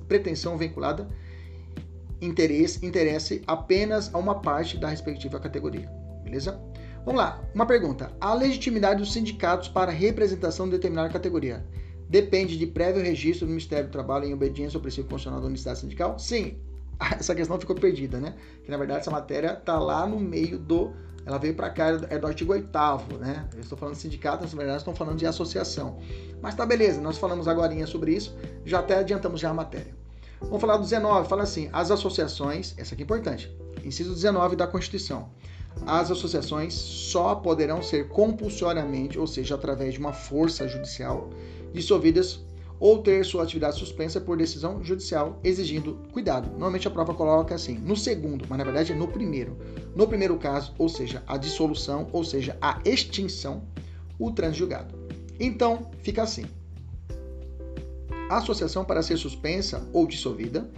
pretensão 0.07 0.57
vinculada 0.57 1.07
interesse, 2.22 2.86
interesse 2.86 3.41
apenas 3.47 4.14
a 4.14 4.18
uma 4.18 4.41
parte 4.41 4.78
da 4.78 4.88
respectiva 4.88 5.39
categoria. 5.39 5.89
Beleza? 6.24 6.59
Vamos 7.05 7.22
lá. 7.22 7.41
Uma 7.53 7.66
pergunta. 7.66 8.11
A 8.20 8.34
legitimidade 8.34 8.99
dos 8.99 9.11
sindicatos 9.11 9.68
para 9.68 9.91
representação 9.91 10.66
de 10.66 10.72
determinada 10.72 11.09
categoria 11.09 11.66
depende 12.09 12.57
de 12.57 12.68
prévio 12.68 13.01
registro 13.01 13.45
do 13.45 13.49
Ministério 13.49 13.88
do 13.88 13.91
Trabalho 13.91 14.26
em 14.26 14.34
obediência 14.34 14.78
ao 14.78 14.82
princípio 14.82 15.09
constitucional 15.09 15.41
da 15.41 15.47
unicidade 15.47 15.80
sindical? 15.80 16.18
Sim, 16.18 16.57
essa 16.99 17.36
questão 17.36 17.59
ficou 17.59 17.76
perdida, 17.76 18.20
né? 18.20 18.36
Que 18.64 18.72
na 18.72 18.78
verdade 18.78 19.01
essa 19.01 19.11
matéria 19.11 19.53
está 19.53 19.80
lá 19.80 20.05
no 20.05 20.20
meio 20.20 20.57
do. 20.57 20.93
Ela 21.26 21.38
veio 21.38 21.56
para 21.56 21.70
cá, 21.70 21.88
é 22.10 22.18
do 22.18 22.28
artigo 22.28 22.52
8, 22.52 22.70
né? 23.20 23.48
Eu 23.54 23.62
estou 23.62 23.78
falando 23.78 23.96
de 23.96 24.02
sindicato, 24.02 24.44
na 24.44 24.50
verdade 24.50 24.78
estão 24.78 24.94
falando 24.94 25.18
de 25.18 25.26
associação. 25.26 26.00
Mas 26.42 26.56
tá 26.56 26.66
beleza, 26.66 27.00
nós 27.00 27.18
falamos 27.18 27.48
agora 27.48 27.74
sobre 27.88 28.14
isso, 28.14 28.36
já 28.66 28.80
até 28.80 28.98
adiantamos 28.98 29.40
já 29.40 29.50
a 29.50 29.54
matéria. 29.54 29.96
Vamos 30.42 30.60
falar 30.60 30.78
do 30.78 30.84
19, 30.84 31.30
fala 31.30 31.44
assim: 31.44 31.70
as 31.72 31.92
associações, 31.92 32.74
essa 32.78 32.94
aqui 32.94 33.04
é 33.04 33.06
importante, 33.06 33.56
inciso 33.84 34.14
19 34.14 34.56
da 34.56 34.68
Constituição. 34.68 35.30
As 35.88 36.12
associações 36.12 36.74
só 36.74 37.36
poderão 37.36 37.82
ser 37.82 38.10
compulsoriamente, 38.10 39.18
ou 39.18 39.26
seja, 39.26 39.56
através 39.56 39.94
de 39.94 40.00
uma 40.00 40.14
força 40.14 40.68
judicial, 40.68 41.30
dissolvidas 41.74 42.42
ou 42.84 42.98
ter 42.98 43.24
sua 43.24 43.44
atividade 43.44 43.80
suspensa 43.80 44.20
por 44.20 44.36
decisão 44.36 44.84
judicial, 44.84 45.40
exigindo 45.42 46.02
cuidado. 46.12 46.50
Normalmente 46.50 46.86
a 46.86 46.92
prova 46.92 47.14
coloca 47.14 47.56
assim, 47.56 47.78
no 47.78 47.96
segundo, 47.96 48.46
mas 48.50 48.58
na 48.58 48.66
verdade 48.66 48.92
é 48.92 48.96
no 48.96 49.08
primeiro. 49.08 49.58
No 49.96 50.06
primeiro 50.06 50.38
caso, 50.38 50.74
ou 50.78 50.90
seja, 50.90 51.24
a 51.26 51.38
dissolução, 51.38 52.10
ou 52.12 52.26
seja, 52.26 52.58
a 52.62 52.82
extinção, 52.84 53.64
o 54.20 54.32
transjugado. 54.32 54.94
Então, 55.40 55.92
fica 56.00 56.24
assim. 56.24 56.44
A 58.30 58.40
associação 58.40 58.84
para 58.84 59.02
ser 59.02 59.16
suspensa 59.16 59.88
ou 59.94 60.06
dissolvida, 60.06 60.70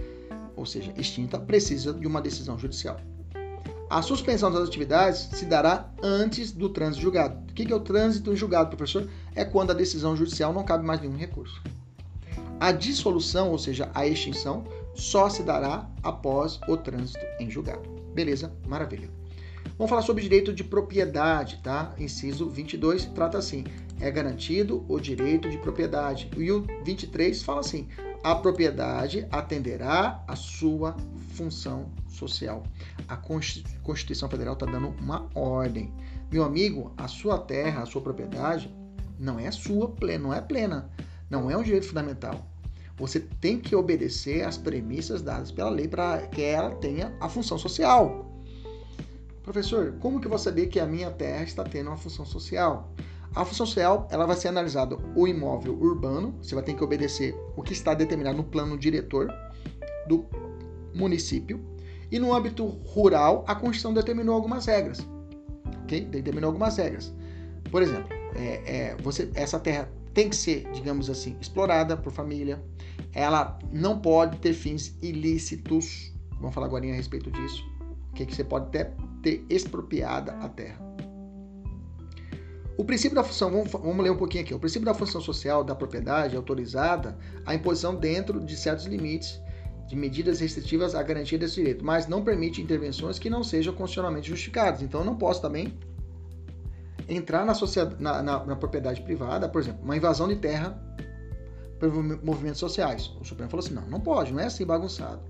ou 0.55 0.63
seja, 0.63 0.93
extinta, 0.95 1.39
precisa 1.39 1.91
de 1.91 2.05
uma 2.05 2.21
decisão 2.21 2.55
judicial. 2.59 3.01
A 3.89 4.03
suspensão 4.03 4.51
das 4.51 4.67
atividades 4.67 5.27
se 5.33 5.45
dará 5.45 5.91
antes 6.03 6.51
do 6.51 6.69
trânsito 6.69 7.01
julgado. 7.01 7.35
O 7.49 7.53
que 7.55 7.73
é 7.73 7.75
o 7.75 7.79
trânsito 7.79 8.35
julgado, 8.35 8.77
professor? 8.77 9.09
É 9.33 9.43
quando 9.43 9.71
a 9.71 9.73
decisão 9.73 10.15
judicial 10.15 10.53
não 10.53 10.63
cabe 10.63 10.85
mais 10.85 11.01
nenhum 11.01 11.17
recurso. 11.17 11.59
A 12.59 12.71
dissolução, 12.71 13.51
ou 13.51 13.57
seja, 13.57 13.89
a 13.93 14.07
extinção, 14.07 14.63
só 14.93 15.29
se 15.29 15.43
dará 15.43 15.89
após 16.01 16.59
o 16.67 16.77
trânsito 16.77 17.25
em 17.39 17.49
julgado. 17.49 17.89
Beleza? 18.13 18.53
Maravilha. 18.65 19.09
Vamos 19.77 19.89
falar 19.89 20.03
sobre 20.03 20.23
direito 20.23 20.53
de 20.53 20.63
propriedade, 20.63 21.59
tá? 21.61 21.93
Inciso 21.99 22.49
22 22.49 23.05
trata 23.07 23.37
assim: 23.37 23.65
é 23.99 24.09
garantido 24.09 24.85
o 24.87 24.99
direito 24.99 25.49
de 25.49 25.57
propriedade. 25.57 26.29
E 26.37 26.49
o 26.49 26.65
23 26.83 27.43
fala 27.43 27.59
assim: 27.59 27.89
a 28.23 28.33
propriedade 28.33 29.27
atenderá 29.29 30.23
à 30.27 30.35
sua 30.35 30.95
função 31.33 31.91
social. 32.07 32.63
A 33.07 33.17
Constituição 33.17 34.29
Federal 34.29 34.53
está 34.53 34.65
dando 34.65 34.95
uma 34.99 35.29
ordem. 35.35 35.93
Meu 36.31 36.43
amigo, 36.43 36.93
a 36.97 37.07
sua 37.07 37.37
terra, 37.37 37.81
a 37.81 37.85
sua 37.85 38.01
propriedade, 38.01 38.73
não 39.19 39.39
é 39.39 39.51
sua 39.51 39.93
não 40.19 40.33
é 40.33 40.41
plena, 40.41 40.89
não 41.35 41.51
é 41.51 41.57
um 41.57 41.63
direito 41.63 41.87
fundamental. 41.87 42.47
Você 42.97 43.19
tem 43.19 43.59
que 43.59 43.75
obedecer 43.75 44.43
às 44.45 44.57
premissas 44.57 45.21
dadas 45.21 45.51
pela 45.51 45.69
lei 45.69 45.87
para 45.87 46.27
que 46.27 46.41
ela 46.41 46.71
tenha 46.75 47.13
a 47.19 47.27
função 47.27 47.57
social. 47.57 48.31
Professor, 49.43 49.95
como 49.99 50.19
que 50.19 50.27
eu 50.27 50.29
vou 50.29 50.39
saber 50.39 50.67
que 50.67 50.79
a 50.79 50.85
minha 50.85 51.11
terra 51.11 51.43
está 51.43 51.63
tendo 51.63 51.87
uma 51.87 51.97
função 51.97 52.25
social? 52.25 52.89
A 53.35 53.43
função 53.43 53.65
social 53.65 54.07
ela 54.09 54.25
vai 54.25 54.37
ser 54.37 54.47
analisada 54.47 54.97
o 55.13 55.27
imóvel 55.27 55.77
urbano, 55.77 56.33
você 56.41 56.55
vai 56.55 56.63
ter 56.63 56.73
que 56.73 56.83
obedecer 56.83 57.35
o 57.57 57.61
que 57.61 57.73
está 57.73 57.93
determinado 57.93 58.37
no 58.37 58.45
plano 58.45 58.77
diretor 58.77 59.29
do 60.07 60.25
município. 60.93 61.59
E 62.09 62.17
no 62.17 62.33
âmbito 62.33 62.65
rural, 62.65 63.43
a 63.45 63.53
Constituição 63.53 63.93
determinou 63.93 64.35
algumas 64.35 64.65
regras. 64.67 65.05
Ok? 65.83 66.05
Determinou 66.05 66.47
algumas 66.47 66.77
regras. 66.77 67.13
Por 67.69 67.81
exemplo, 67.81 68.07
é, 68.35 68.61
é, 68.65 68.97
você, 69.01 69.29
essa 69.33 69.59
terra 69.59 69.89
tem 70.15 70.29
que 70.29 70.35
ser, 70.35 70.65
digamos 70.71 71.09
assim, 71.09 71.35
explorada 71.41 71.95
por 71.97 72.11
família. 72.11 72.63
Ela 73.13 73.59
não 73.71 73.99
pode 73.99 74.39
ter 74.39 74.53
fins 74.53 74.97
ilícitos. 75.01 76.13
Vamos 76.39 76.55
falar 76.55 76.67
agora 76.67 76.89
a 76.89 76.95
respeito 76.95 77.29
disso. 77.29 77.63
O 78.11 78.13
que, 78.13 78.25
que 78.25 78.33
você 78.33 78.43
pode 78.43 78.71
ter, 78.71 78.93
ter 79.21 79.45
expropriada 79.49 80.31
a 80.37 80.47
terra. 80.47 80.79
O 82.77 82.85
princípio 82.85 83.15
da 83.15 83.23
função, 83.23 83.51
vamos, 83.51 83.71
vamos, 83.71 84.03
ler 84.03 84.09
um 84.09 84.17
pouquinho 84.17 84.43
aqui. 84.43 84.53
O 84.53 84.59
princípio 84.59 84.85
da 84.85 84.93
função 84.93 85.19
social 85.19 85.65
da 85.65 85.75
propriedade 85.75 86.33
é 86.33 86.37
autorizada 86.37 87.17
a 87.45 87.53
imposição 87.53 87.93
dentro 87.95 88.39
de 88.39 88.55
certos 88.55 88.85
limites 88.85 89.41
de 89.87 89.97
medidas 89.97 90.39
restritivas 90.39 90.95
à 90.95 91.03
garantia 91.03 91.37
desse 91.37 91.55
direito, 91.55 91.85
mas 91.85 92.07
não 92.07 92.23
permite 92.23 92.61
intervenções 92.61 93.19
que 93.19 93.29
não 93.29 93.43
sejam 93.43 93.73
constitucionalmente 93.73 94.29
justificadas. 94.29 94.81
Então, 94.81 95.01
eu 95.01 95.05
não 95.05 95.15
posso 95.17 95.41
também 95.41 95.77
entrar 97.07 97.45
na, 97.45 97.53
na, 97.99 98.23
na, 98.23 98.45
na 98.45 98.55
propriedade 98.55 99.01
privada, 99.01 99.47
por 99.47 99.61
exemplo, 99.61 99.83
uma 99.83 99.95
invasão 99.95 100.27
de 100.27 100.35
terra 100.35 100.79
por 101.79 101.91
movimentos 102.23 102.59
sociais. 102.59 103.11
O 103.19 103.25
Supremo 103.25 103.49
falou 103.49 103.65
assim: 103.65 103.73
não, 103.73 103.87
não 103.87 103.99
pode, 103.99 104.33
não 104.33 104.39
é 104.39 104.45
assim 104.45 104.65
bagunçado. 104.65 105.21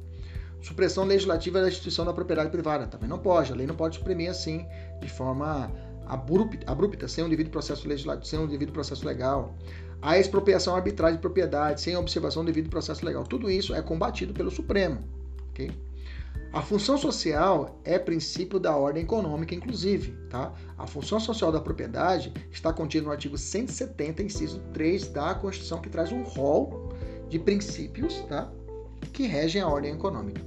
Supressão 0.62 1.04
legislativa 1.04 1.62
da 1.62 1.68
instituição 1.68 2.06
da 2.06 2.14
propriedade 2.14 2.50
privada 2.50 2.88
também 2.88 3.08
não 3.08 3.20
pode. 3.20 3.52
A 3.52 3.56
lei 3.56 3.68
não 3.68 3.76
pode 3.76 3.98
suprimir 3.98 4.32
assim, 4.32 4.66
de 5.00 5.08
forma 5.08 5.72
abrupta, 6.08 6.72
abrupta 6.72 7.08
sem 7.08 7.24
um 7.24 7.30
devido 7.30 7.52
processo 7.52 7.88
legislativo, 7.88 8.26
sem 8.26 8.40
um 8.40 8.48
devido 8.48 8.72
processo 8.72 9.06
legal. 9.06 9.56
A 10.02 10.18
expropriação 10.18 10.76
arbitrária 10.76 11.16
de 11.16 11.22
propriedade, 11.22 11.82
sem 11.82 11.96
observação 11.96 12.44
do 12.44 12.48
devido 12.48 12.70
processo 12.70 13.06
legal. 13.06 13.24
Tudo 13.24 13.50
isso 13.50 13.74
é 13.74 13.82
combatido 13.82 14.34
pelo 14.34 14.50
Supremo. 14.50 15.04
Okay? 15.52 15.72
A 16.56 16.62
função 16.62 16.98
social 16.98 17.82
é 17.84 18.00
princípio 18.00 18.58
da 18.58 18.78
ordem 18.78 19.04
econômica, 19.04 19.54
inclusive. 19.54 20.14
Tá? 20.30 20.54
A 20.78 20.88
função 20.88 21.20
social 21.20 21.52
da 21.52 21.60
propriedade 21.60 22.32
está 22.50 22.72
contida 22.72 23.06
no 23.06 23.12
artigo 23.12 23.38
170, 23.38 24.24
inciso 24.24 24.62
3 24.72 25.10
da 25.10 25.36
Constituição, 25.36 25.82
que 25.82 25.90
traz 25.90 26.14
um 26.14 26.24
rol 26.24 26.94
de 27.28 27.38
princípios 27.40 28.24
tá? 28.30 28.50
que 29.12 29.28
regem 29.28 29.62
a 29.62 29.68
ordem 29.68 29.92
econômica. 29.92 30.42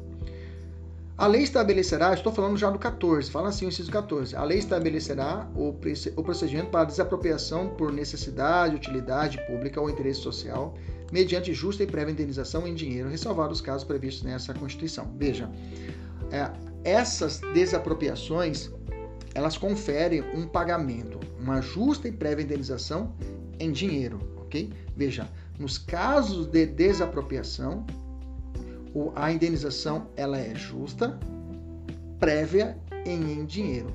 A 1.19 1.27
lei 1.27 1.43
estabelecerá, 1.43 2.15
estou 2.15 2.33
falando 2.33 2.57
já 2.57 2.71
do 2.71 2.79
14, 2.79 3.31
fala 3.31 3.51
assim 3.51 3.67
o 3.67 3.69
inciso 3.69 3.91
14. 3.91 4.35
A 4.35 4.45
lei 4.45 4.57
estabelecerá 4.57 5.47
o, 5.55 5.75
o 6.17 6.23
procedimento 6.23 6.71
para 6.71 6.87
desapropriação 6.87 7.69
por 7.77 7.93
necessidade, 7.93 8.75
utilidade 8.75 9.39
pública 9.47 9.79
ou 9.79 9.91
interesse 9.91 10.21
social, 10.21 10.75
mediante 11.13 11.53
justa 11.53 11.83
e 11.83 11.87
prévia 11.87 12.13
indenização 12.13 12.67
em 12.67 12.75
dinheiro, 12.75 13.09
ressalvados 13.09 13.59
os 13.59 13.61
casos 13.61 13.85
previstos 13.85 14.23
nessa 14.23 14.55
Constituição. 14.55 15.13
Veja, 15.17 15.51
essas 16.85 17.41
desapropriações 17.53 18.71
elas 19.35 19.57
conferem 19.57 20.23
um 20.35 20.47
pagamento, 20.47 21.21
uma 21.39 21.61
justa 21.61 22.09
e 22.09 22.13
prévia 22.13 22.43
indenização 22.43 23.15
em 23.61 23.71
dinheiro, 23.71 24.19
ok? 24.37 24.73
Veja, 24.97 25.29
nos 25.59 25.79
casos 25.79 26.47
de 26.47 26.67
desapropriação, 26.67 27.87
a 29.15 29.31
indenização 29.31 30.09
ela 30.17 30.39
é 30.39 30.55
justa, 30.55 31.19
prévia 32.19 32.77
e 33.05 33.11
em 33.11 33.45
dinheiro. 33.45 33.95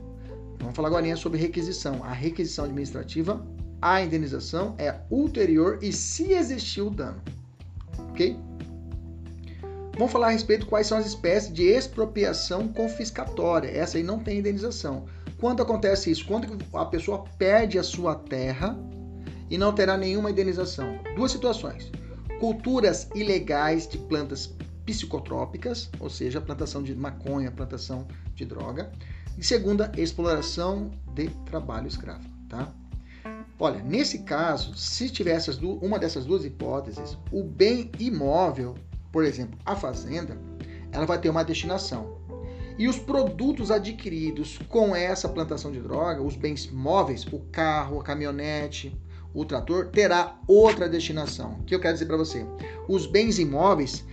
Vamos 0.60 0.76
falar 0.76 0.88
agora 0.88 1.16
sobre 1.18 1.40
requisição. 1.40 2.04
A 2.04 2.14
requisição 2.14 2.66
administrativa, 2.66 3.46
a 3.82 4.02
indenização 4.02 4.76
é 4.78 4.96
ulterior 5.10 5.80
e 5.82 5.92
se 5.92 6.32
existir 6.32 6.82
o 6.82 6.90
dano. 6.90 7.22
Ok? 8.12 8.38
Vamos 9.96 10.12
falar 10.12 10.28
a 10.28 10.32
respeito 10.32 10.66
quais 10.66 10.88
são 10.88 10.98
as 10.98 11.06
espécies 11.06 11.54
de 11.54 11.64
expropriação 11.64 12.68
confiscatória. 12.68 13.70
Essa 13.70 13.98
aí 13.98 14.04
não 14.04 14.20
tem 14.20 14.40
indenização. 14.40 15.06
Quando 15.40 15.62
acontece 15.62 16.10
isso? 16.10 16.26
Quando 16.26 16.58
a 16.74 16.86
pessoa 16.86 17.26
perde 17.38 17.78
a 17.78 17.84
sua 17.84 18.16
terra 18.16 18.76
e 19.50 19.58
não 19.58 19.72
terá 19.72 19.96
nenhuma 19.96 20.32
indenização. 20.32 20.98
Duas 21.16 21.32
situações. 21.32 21.92
Culturas 22.40 23.08
ilegais 23.14 23.88
de 23.88 24.00
plantas 24.00 24.52
psicotrópicas, 24.84 25.90
ou 26.00 26.10
seja, 26.10 26.42
plantação 26.42 26.82
de 26.82 26.96
maconha, 26.96 27.52
plantação 27.52 28.08
de 28.34 28.46
droga. 28.46 28.92
E 29.38 29.44
segunda, 29.44 29.92
exploração 29.96 30.92
de 31.14 31.30
trabalho 31.46 31.88
escravo, 31.88 32.28
tá? 32.50 32.74
Olha, 33.60 33.82
nesse 33.84 34.20
caso, 34.20 34.76
se 34.76 35.10
tivesse 35.10 35.52
uma 35.82 36.00
dessas 36.00 36.26
duas 36.26 36.44
hipóteses, 36.44 37.18
o 37.32 37.44
bem 37.44 37.92
imóvel, 38.00 38.76
por 39.14 39.24
exemplo, 39.24 39.58
a 39.64 39.76
fazenda, 39.76 40.36
ela 40.92 41.06
vai 41.06 41.20
ter 41.20 41.30
uma 41.30 41.46
destinação. 41.46 42.18
E 42.80 42.88
os 42.88 42.98
produtos 42.98 43.70
adquiridos 43.70 44.60
com 44.68 44.96
essa 44.96 45.30
plantação 45.30 45.72
de 45.72 45.80
droga, 45.80 46.24
os 46.24 46.36
bens 46.36 46.70
móveis, 46.72 47.24
o 47.32 47.40
carro, 47.52 48.00
a 48.00 48.04
caminhonete, 48.04 49.00
o 49.32 49.46
trator, 49.46 49.90
terá 49.90 50.40
outra 50.48 50.90
destinação. 50.90 51.60
O 51.60 51.64
que 51.64 51.76
eu 51.76 51.80
quero 51.80 51.94
dizer 51.94 52.08
para 52.08 52.18
você? 52.18 52.44
Os 52.88 53.06
bens 53.06 53.38
imóveis, 53.38 54.04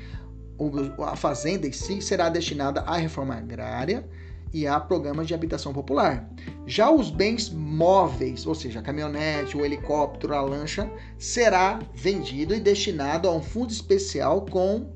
a 0.98 1.16
fazenda 1.16 1.66
em 1.66 1.72
si, 1.72 2.02
será 2.02 2.28
destinada 2.28 2.82
à 2.82 2.98
reforma 2.98 3.34
agrária 3.34 4.06
e 4.52 4.66
a 4.66 4.78
programas 4.80 5.26
de 5.26 5.34
habitação 5.34 5.72
popular. 5.72 6.28
Já 6.66 6.90
os 6.90 7.10
bens 7.10 7.50
móveis, 7.50 8.46
ou 8.46 8.54
seja, 8.54 8.80
a 8.80 8.82
caminhonete, 8.82 9.56
o 9.56 9.64
helicóptero, 9.64 10.34
a 10.34 10.40
lancha, 10.40 10.90
será 11.18 11.78
vendido 11.94 12.54
e 12.54 12.60
destinado 12.60 13.28
a 13.28 13.32
um 13.34 13.42
fundo 13.42 13.70
especial 13.70 14.44
com 14.46 14.92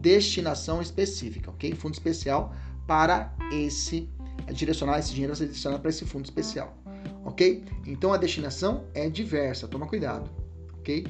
destinação 0.00 0.80
específica, 0.80 1.50
ok? 1.50 1.74
Fundo 1.74 1.94
especial 1.94 2.54
para 2.86 3.34
esse 3.52 4.08
direcionar 4.52 4.98
esse 4.98 5.12
dinheiro 5.12 5.34
ser 5.36 5.46
direcionado 5.46 5.82
para 5.82 5.90
esse 5.90 6.04
fundo 6.04 6.24
especial, 6.24 6.76
ok? 7.24 7.64
Então 7.86 8.12
a 8.12 8.16
destinação 8.16 8.84
é 8.94 9.08
diversa, 9.08 9.68
toma 9.68 9.86
cuidado, 9.86 10.30
ok? 10.78 11.06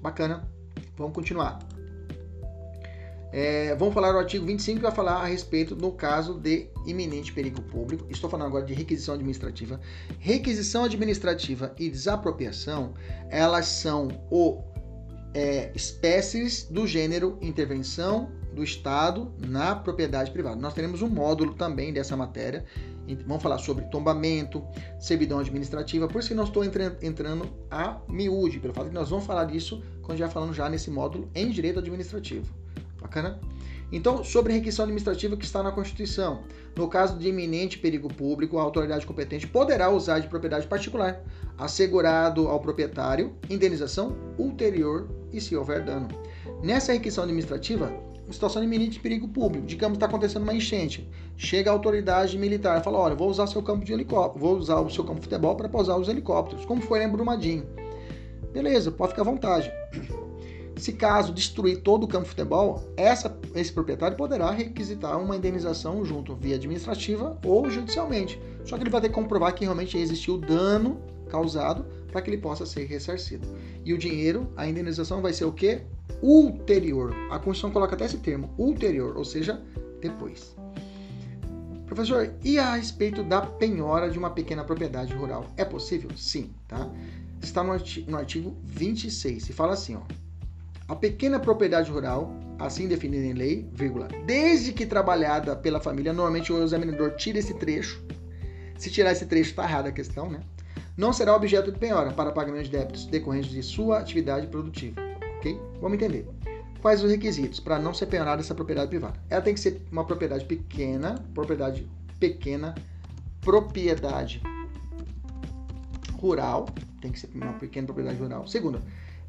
Bacana. 0.00 0.48
Vamos 0.96 1.14
continuar. 1.14 1.58
É, 3.32 3.74
vamos 3.74 3.92
falar 3.92 4.12
do 4.12 4.18
artigo 4.18 4.46
25 4.46 4.76
que 4.76 4.82
vai 4.82 4.92
falar 4.92 5.16
a 5.16 5.26
respeito 5.26 5.74
do 5.74 5.90
caso 5.90 6.34
de 6.34 6.68
iminente 6.86 7.32
perigo 7.32 7.60
público. 7.62 8.06
Estou 8.08 8.30
falando 8.30 8.46
agora 8.46 8.64
de 8.64 8.74
requisição 8.74 9.14
administrativa. 9.14 9.80
Requisição 10.18 10.84
administrativa 10.84 11.74
e 11.78 11.90
desapropriação, 11.90 12.94
elas 13.28 13.66
são 13.66 14.08
o 14.30 14.62
é, 15.34 15.70
espécies 15.74 16.64
do 16.70 16.86
gênero 16.86 17.38
intervenção 17.42 18.30
do 18.54 18.64
Estado 18.64 19.30
na 19.46 19.76
propriedade 19.76 20.30
privada. 20.30 20.56
Nós 20.56 20.72
teremos 20.72 21.02
um 21.02 21.08
módulo 21.08 21.52
também 21.54 21.92
dessa 21.92 22.16
matéria. 22.16 22.64
Vamos 23.26 23.42
falar 23.42 23.58
sobre 23.58 23.84
tombamento, 23.84 24.64
servidão 24.98 25.38
administrativa, 25.38 26.08
por 26.08 26.18
isso 26.18 26.28
que 26.28 26.34
nós 26.34 26.48
estou 26.48 26.64
entrando 26.64 27.46
a 27.70 28.00
miúde, 28.08 28.58
pelo 28.58 28.74
fato 28.74 28.88
que 28.88 28.94
nós 28.94 29.10
vamos 29.10 29.26
falar 29.26 29.44
disso 29.44 29.80
quando 30.02 30.18
já 30.18 30.28
falando 30.28 30.52
já 30.54 30.68
nesse 30.68 30.90
módulo 30.90 31.30
em 31.34 31.50
direito 31.50 31.78
administrativo. 31.78 32.65
Bacana? 33.00 33.40
Então, 33.92 34.24
sobre 34.24 34.52
requisição 34.52 34.84
administrativa 34.84 35.36
que 35.36 35.44
está 35.44 35.62
na 35.62 35.70
Constituição. 35.70 36.42
No 36.74 36.88
caso 36.88 37.16
de 37.18 37.28
iminente 37.28 37.78
perigo 37.78 38.08
público, 38.12 38.58
a 38.58 38.62
autoridade 38.62 39.06
competente 39.06 39.46
poderá 39.46 39.88
usar 39.90 40.18
de 40.18 40.28
propriedade 40.28 40.66
particular, 40.66 41.22
assegurado 41.56 42.48
ao 42.48 42.60
proprietário 42.60 43.34
indenização 43.48 44.16
ulterior 44.36 45.08
e 45.32 45.40
se 45.40 45.54
houver 45.56 45.84
dano. 45.84 46.08
Nessa 46.62 46.92
requisição 46.92 47.24
administrativa, 47.24 47.92
situação 48.30 48.60
de 48.60 48.66
iminente 48.66 48.98
perigo 48.98 49.28
público, 49.28 49.66
digamos 49.66 49.96
que 49.96 50.04
está 50.04 50.06
acontecendo 50.06 50.42
uma 50.42 50.54
enchente, 50.54 51.08
chega 51.36 51.70
a 51.70 51.72
autoridade 51.72 52.36
militar 52.36 52.80
e 52.80 52.84
fala, 52.84 52.98
olha, 52.98 53.14
vou 53.14 53.30
usar 53.30 53.46
seu 53.46 53.62
campo 53.62 53.84
de 53.84 53.92
helicóptero, 53.92 54.44
vou 54.44 54.56
usar 54.56 54.80
o 54.80 54.90
seu 54.90 55.04
campo 55.04 55.20
de 55.20 55.26
futebol 55.26 55.54
para 55.54 55.68
pousar 55.68 55.96
os 55.96 56.08
helicópteros, 56.08 56.64
como 56.64 56.82
foi 56.82 57.04
em 57.04 57.08
Brumadinho. 57.08 57.64
Beleza, 58.52 58.90
pode 58.90 59.12
ficar 59.12 59.22
à 59.22 59.26
vontade. 59.26 59.70
Se 60.76 60.92
caso 60.92 61.32
destruir 61.32 61.80
todo 61.80 62.04
o 62.04 62.08
campo 62.08 62.24
de 62.24 62.30
futebol, 62.30 62.92
essa, 62.96 63.34
esse 63.54 63.72
proprietário 63.72 64.16
poderá 64.16 64.50
requisitar 64.50 65.18
uma 65.18 65.36
indenização 65.36 66.04
junto 66.04 66.36
via 66.36 66.56
administrativa 66.56 67.38
ou 67.44 67.70
judicialmente. 67.70 68.40
Só 68.64 68.76
que 68.76 68.82
ele 68.82 68.90
vai 68.90 69.00
ter 69.00 69.08
que 69.08 69.14
comprovar 69.14 69.54
que 69.54 69.64
realmente 69.64 69.96
existiu 69.96 70.36
dano 70.36 71.00
causado 71.30 71.86
para 72.12 72.20
que 72.20 72.30
ele 72.30 72.38
possa 72.38 72.66
ser 72.66 72.84
ressarcido. 72.84 73.46
E 73.84 73.94
o 73.94 73.98
dinheiro, 73.98 74.52
a 74.56 74.66
indenização 74.66 75.22
vai 75.22 75.32
ser 75.32 75.46
o 75.46 75.52
quê? 75.52 75.82
Ulterior. 76.22 77.14
A 77.30 77.38
Constituição 77.38 77.70
coloca 77.70 77.94
até 77.94 78.04
esse 78.04 78.18
termo, 78.18 78.52
ulterior, 78.58 79.16
ou 79.16 79.24
seja, 79.24 79.62
depois. 80.00 80.54
Professor, 81.86 82.34
e 82.44 82.58
a 82.58 82.74
respeito 82.74 83.22
da 83.22 83.40
penhora 83.40 84.10
de 84.10 84.18
uma 84.18 84.30
pequena 84.30 84.64
propriedade 84.64 85.14
rural? 85.14 85.46
É 85.56 85.64
possível? 85.64 86.10
Sim, 86.16 86.50
tá? 86.68 86.90
Está 87.40 87.62
no 87.62 87.72
artigo, 87.72 88.10
no 88.10 88.16
artigo 88.16 88.56
26 88.64 89.48
e 89.48 89.52
fala 89.52 89.72
assim, 89.72 89.96
ó. 89.96 90.25
A 90.88 90.94
pequena 90.94 91.40
propriedade 91.40 91.90
rural, 91.90 92.32
assim 92.60 92.86
definida 92.86 93.24
em 93.24 93.32
lei, 93.32 93.68
vírgula, 93.72 94.06
desde 94.24 94.72
que 94.72 94.86
trabalhada 94.86 95.56
pela 95.56 95.80
família, 95.80 96.12
normalmente 96.12 96.52
o 96.52 96.62
examinador 96.62 97.16
tira 97.16 97.40
esse 97.40 97.54
trecho. 97.54 98.00
Se 98.78 98.88
tirar 98.88 99.10
esse 99.10 99.26
trecho, 99.26 99.50
está 99.50 99.64
errada 99.64 99.88
a 99.88 99.92
questão, 99.92 100.30
né? 100.30 100.40
Não 100.96 101.12
será 101.12 101.34
objeto 101.34 101.72
de 101.72 101.78
penhora 101.78 102.12
para 102.12 102.30
pagamento 102.30 102.64
de 102.64 102.70
débitos 102.70 103.04
decorrentes 103.06 103.50
de 103.50 103.62
sua 103.64 103.98
atividade 103.98 104.46
produtiva. 104.46 105.00
Ok? 105.38 105.60
Vamos 105.80 105.96
entender. 105.96 106.26
Quais 106.80 107.02
os 107.02 107.10
requisitos 107.10 107.58
para 107.58 107.80
não 107.80 107.92
ser 107.92 108.06
penhorada 108.06 108.40
essa 108.40 108.54
propriedade 108.54 108.88
privada? 108.88 109.18
Ela 109.28 109.42
tem 109.42 109.54
que 109.54 109.60
ser 109.60 109.82
uma 109.90 110.04
propriedade 110.04 110.44
pequena, 110.44 111.16
propriedade 111.34 111.86
pequena, 112.20 112.74
propriedade 113.40 114.40
rural, 116.12 116.66
tem 117.00 117.10
que 117.10 117.18
ser 117.18 117.28
uma 117.34 117.54
pequena 117.54 117.86
propriedade 117.86 118.18
rural. 118.18 118.46
Segunda, 118.46 118.80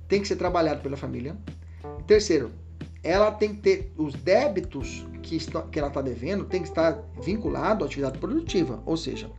tem 0.08 0.22
que 0.22 0.28
ser 0.28 0.36
trabalhado 0.36 0.82
pela 0.82 0.97
família. 0.97 1.36
Terceiro, 2.05 2.51
ela 3.03 3.32
tem 3.32 3.55
que 3.55 3.62
ter 3.62 3.93
os 3.97 4.14
débitos 4.14 5.05
que, 5.22 5.36
está, 5.36 5.62
que 5.62 5.78
ela 5.78 5.89
está 5.89 6.01
devendo 6.01 6.45
tem 6.45 6.62
que 6.62 6.70
estar 6.70 7.03
vinculado 7.22 7.84
à 7.84 7.88
atividade 7.88 8.18
produtiva. 8.18 8.82
Ou 8.86 8.97
seja, 8.97 9.30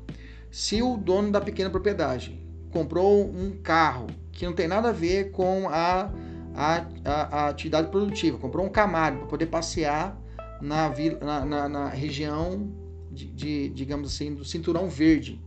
se 0.51 0.83
o 0.83 0.97
dono 0.97 1.31
da 1.31 1.41
pequena 1.41 1.71
propriedade 1.71 2.39
comprou 2.71 3.25
um 3.25 3.59
carro 3.63 4.07
que 4.33 4.45
não 4.45 4.53
tem 4.53 4.69
nada 4.69 4.91
a 4.91 4.93
ver 4.93 5.31
com 5.31 5.69
a, 5.69 6.11
a, 6.55 6.87
a, 7.05 7.13
a 7.13 7.49
atividade 7.49 7.91
produtiva, 7.91 8.39
comprou 8.39 8.65
um 8.65 8.69
Camaro 8.69 9.19
para 9.19 9.27
poder 9.27 9.47
passear 9.47 10.19
na, 10.61 10.93
na, 11.21 11.45
na, 11.45 11.69
na 11.69 11.89
região 11.89 12.71
de, 13.11 13.27
de, 13.27 13.69
digamos 13.71 14.15
assim, 14.15 14.35
do 14.35 14.45
cinturão 14.45 14.89
verde, 14.89 15.41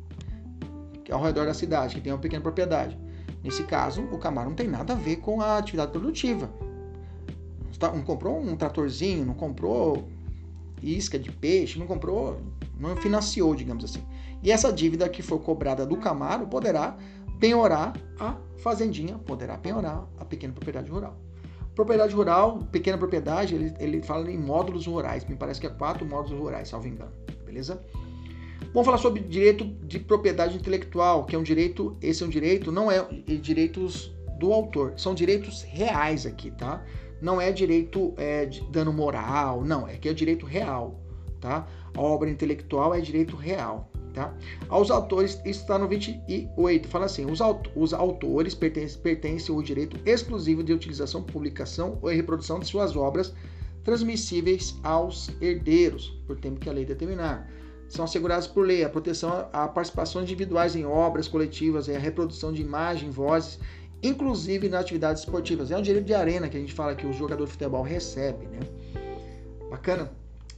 que 1.03 1.11
é 1.11 1.15
ao 1.15 1.24
redor 1.24 1.45
da 1.45 1.53
cidade, 1.53 1.95
que 1.95 2.01
tem 2.01 2.11
uma 2.11 2.19
pequena 2.19 2.41
propriedade. 2.41 2.97
Nesse 3.44 3.64
caso, 3.64 4.04
o 4.12 4.18
Camaro 4.18 4.50
não 4.50 4.56
tem 4.56 4.68
nada 4.68 4.94
a 4.94 4.96
ver 4.96 5.18
com 5.18 5.42
a 5.42 5.58
atividade 5.58 5.92
produtiva. 5.92 6.50
Não 7.82 8.04
comprou 8.04 8.39
um 8.39 8.56
tratorzinho, 8.56 9.26
não 9.26 9.34
comprou 9.34 10.08
isca 10.82 11.18
de 11.18 11.32
peixe, 11.32 11.80
não 11.80 11.88
comprou, 11.88 12.39
não 12.80 12.96
financiou, 12.96 13.56
digamos 13.56 13.84
assim. 13.84 14.04
E 14.44 14.52
essa 14.52 14.72
dívida 14.72 15.08
que 15.10 15.22
for 15.22 15.39
cobrada 15.39 15.86
do 15.86 15.98
Camaro 15.98 16.48
poderá 16.48 16.98
penhorar 17.39 17.94
a 18.20 18.36
fazendinha, 18.58 19.18
poderá 19.18 19.58
penhorar 19.58 20.08
a 20.20 20.26
pequena 20.26 20.54
propriedade 20.54 20.89
rural. 20.89 21.16
Propriedade 21.76 22.14
rural, 22.14 22.60
pequena 22.72 22.98
propriedade, 22.98 23.56
ele, 23.56 23.74
ele 23.80 24.02
fala 24.02 24.30
em 24.30 24.38
módulos 24.38 24.86
rurais, 24.86 25.26
me 25.26 25.36
parece 25.36 25.60
que 25.60 25.68
é 25.68 25.70
quatro 25.70 26.06
módulos 26.06 26.39
rurais, 26.39 26.68
salvo 26.68 26.88
engano, 26.88 27.12
beleza? 27.46 27.82
Vamos 28.74 28.86
falar 28.86 28.99
sobre 28.99 29.22
direito 29.22 29.65
de 29.65 29.99
propriedade 29.99 30.55
intelectual, 30.55 31.26
que 31.26 31.36
é 31.36 31.39
um 31.39 31.43
direito, 31.43 31.97
esse 32.01 32.24
é 32.24 32.26
um 32.26 32.30
direito, 32.30 32.72
não 32.72 32.89
é 32.89 33.05
direitos 33.41 34.13
do 34.39 34.53
autor, 34.53 34.93
são 34.95 35.13
direitos 35.13 35.61
reais 35.63 36.26
aqui, 36.26 36.51
tá? 36.51 36.82
Não 37.22 37.39
é 37.39 37.51
direito 37.51 38.13
é, 38.15 38.45
de 38.45 38.61
dano 38.72 38.93
moral, 38.93 39.61
não, 39.65 39.86
é 39.86 39.97
que 39.97 40.07
é 40.07 40.13
direito 40.13 40.45
real, 40.45 41.01
tá? 41.41 41.67
A 41.93 42.01
obra 42.01 42.30
intelectual 42.30 42.95
é 42.95 43.01
direito 43.01 43.36
real, 43.36 43.91
tá? 44.13 44.34
Aos 44.69 44.89
autores, 44.89 45.34
isso 45.43 45.61
está 45.61 45.78
no 45.78 45.89
28, 45.89 46.88
fala 46.88 47.07
assim, 47.07 47.30
os, 47.30 47.41
aut 47.41 47.69
os 47.76 47.93
autores 47.93 48.55
pertencem, 48.55 49.01
pertencem 49.01 49.53
ao 49.53 49.61
direito 49.61 49.99
exclusivo 50.05 50.63
de 50.63 50.72
utilização, 50.72 51.22
publicação 51.22 51.99
ou 52.01 52.09
reprodução 52.09 52.57
de 52.57 52.67
suas 52.67 52.95
obras 52.95 53.34
transmissíveis 53.84 54.80
aos 54.82 55.30
herdeiros, 55.41 56.17
por 56.26 56.38
tempo 56.39 56.57
que 56.57 56.69
a 56.69 56.74
lei 56.74 56.86
determinar 56.86 57.49
são 57.92 58.06
assegurados 58.06 58.48
por 58.48 58.66
lei 58.66 58.86
a 58.86 58.89
proteção 58.89 59.50
a 59.52 59.68
participações 59.68 60.24
individuais 60.24 60.78
em 60.78 60.86
obras 60.86 61.28
coletivas 61.28 61.89
e 61.89 61.92
a 61.96 62.00
reprodução 62.00 62.54
de 62.54 62.62
imagem, 62.62 63.10
vozes, 63.10 63.60
inclusive 64.02 64.70
nas 64.70 64.82
atividades 64.82 65.24
esportivas. 65.24 65.72
É 65.72 65.78
um 65.78 65.82
direito 65.82 66.06
de 66.06 66.14
arena 66.14 66.48
que 66.48 66.56
a 66.56 66.60
gente 66.60 66.74
fala 66.74 66.96
que 66.96 67.06
o 67.06 67.12
jogador 67.12 67.44
de 67.44 67.52
futebol 67.52 67.84
recebe, 67.84 68.46
né? 68.46 68.60
Bacana? 69.70 70.10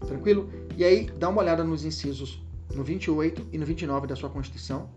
Tranquilo? 0.05 0.47
E 0.77 0.83
aí, 0.83 1.09
dá 1.17 1.27
uma 1.29 1.41
olhada 1.41 1.63
nos 1.63 1.83
incisos 1.83 2.39
no 2.75 2.83
28 2.83 3.47
e 3.51 3.57
no 3.57 3.65
29 3.65 4.05
da 4.05 4.15
sua 4.15 4.29
Constituição, 4.29 4.87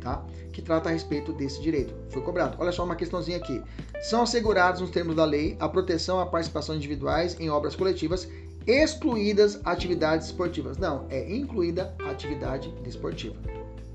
tá? 0.00 0.22
Que 0.52 0.60
trata 0.60 0.90
a 0.90 0.92
respeito 0.92 1.32
desse 1.32 1.62
direito. 1.62 1.94
Foi 2.10 2.20
cobrado. 2.20 2.58
Olha 2.60 2.72
só 2.72 2.84
uma 2.84 2.96
questãozinha 2.96 3.38
aqui. 3.38 3.62
São 4.02 4.22
assegurados 4.22 4.82
nos 4.82 4.90
termos 4.90 5.16
da 5.16 5.24
lei 5.24 5.56
a 5.58 5.70
proteção 5.70 6.20
à 6.20 6.26
participação 6.26 6.76
individuais 6.76 7.34
em 7.40 7.48
obras 7.48 7.74
coletivas 7.74 8.28
excluídas 8.66 9.60
atividades 9.64 10.26
esportivas. 10.26 10.76
Não, 10.78 11.06
é 11.10 11.30
incluída 11.34 11.94
atividade 12.08 12.70
desportiva. 12.82 13.36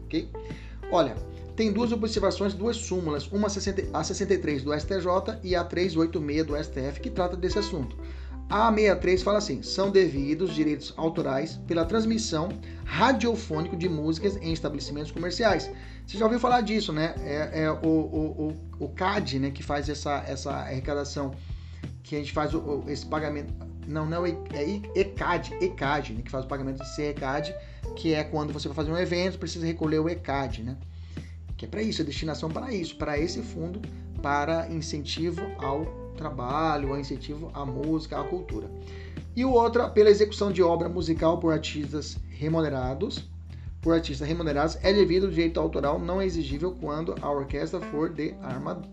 Ok? 0.06 0.30
Olha, 0.92 1.16
tem 1.56 1.72
duas 1.72 1.92
observações, 1.92 2.54
duas 2.54 2.78
súmulas, 2.78 3.28
uma 3.32 3.48
a 3.48 4.04
63 4.04 4.64
do 4.64 4.74
STJ 4.74 5.40
e 5.44 5.56
a 5.56 5.64
386 5.64 6.46
do 6.46 6.64
STF, 6.64 7.00
que 7.00 7.10
trata 7.10 7.38
desse 7.38 7.60
assunto. 7.60 7.96
A 8.50 8.70
63 8.70 9.24
fala 9.24 9.38
assim: 9.38 9.62
são 9.62 9.92
devidos 9.92 10.54
direitos 10.54 10.94
autorais 10.98 11.58
pela 11.68 11.86
transmissão 11.86 12.50
radiofônica 12.86 13.76
de 13.76 13.88
músicas 13.88 14.36
em 14.38 14.52
estabelecimentos 14.52 15.12
comerciais. 15.12 15.70
Você 16.06 16.18
já 16.18 16.26
ouviu 16.26 16.40
falar 16.40 16.62
disso, 16.62 16.92
né? 16.92 17.16
É, 17.20 17.64
é 17.64 17.72
o, 17.72 17.88
o, 17.88 18.56
o, 18.80 18.86
o, 18.86 18.90
CAD, 18.90 19.40
né, 19.40 19.52
que 19.52 19.64
faz 19.64 19.88
essa, 19.88 20.24
essa 20.28 20.52
arrecadação, 20.52 21.34
que 22.04 22.16
a 22.16 22.20
gente 22.20 22.34
faz 22.34 22.54
o, 22.54 22.84
esse 22.88 23.06
pagamento. 23.06 23.54
Não, 23.88 24.06
não 24.06 24.26
é, 24.26 24.32
é 24.54 24.82
ECAD, 24.96 25.56
ECAD, 25.62 26.14
né, 26.14 26.22
que 26.24 26.32
faz 26.32 26.46
o 26.46 26.48
pagamento 26.48 26.82
de 26.82 26.96
CECAD, 26.96 27.56
que 27.96 28.14
é 28.14 28.24
quando 28.24 28.54
você 28.54 28.68
vai 28.68 28.76
fazer 28.76 28.92
um 28.92 28.98
evento, 28.98 29.38
precisa 29.38 29.66
recolher 29.66 30.00
o 30.00 30.10
ECAD, 30.10 30.64
né? 30.64 30.78
Que 31.58 31.66
é 31.66 31.68
para 31.68 31.82
isso, 31.82 32.02
é 32.02 32.06
destinação 32.06 32.50
para 32.50 32.74
isso, 32.74 32.96
para 32.96 33.18
esse 33.18 33.42
fundo, 33.42 33.82
para 34.22 34.68
incentivo 34.70 35.42
ao 35.58 35.86
trabalho, 36.16 36.90
ao 36.92 37.00
incentivo 37.00 37.52
à 37.54 37.66
música, 37.66 38.20
à 38.20 38.24
cultura. 38.24 38.70
E 39.36 39.44
o 39.44 39.52
outro, 39.52 39.90
pela 39.90 40.10
execução 40.10 40.52
de 40.52 40.62
obra 40.62 40.88
musical 40.88 41.40
por 41.40 41.54
artistas 41.54 42.18
remunerados, 42.30 43.28
por 43.82 43.94
artistas 43.94 44.28
remunerados, 44.28 44.78
é 44.82 44.94
devido 44.94 45.26
ao 45.26 45.32
direito 45.32 45.60
autoral 45.60 46.00
não 46.00 46.22
exigível 46.22 46.72
quando 46.80 47.16
a 47.22 47.30
orquestra 47.30 47.82
for 47.82 48.10
de 48.10 48.34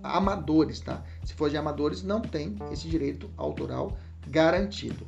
amadores, 0.03 0.81
tá? 0.81 1.05
Se 1.25 1.33
for 1.35 1.49
de 1.49 1.57
amadores, 1.57 2.03
não 2.03 2.21
tem 2.21 2.57
esse 2.73 2.89
direito 2.89 3.31
autoral 3.37 3.97
garantido. 4.29 5.07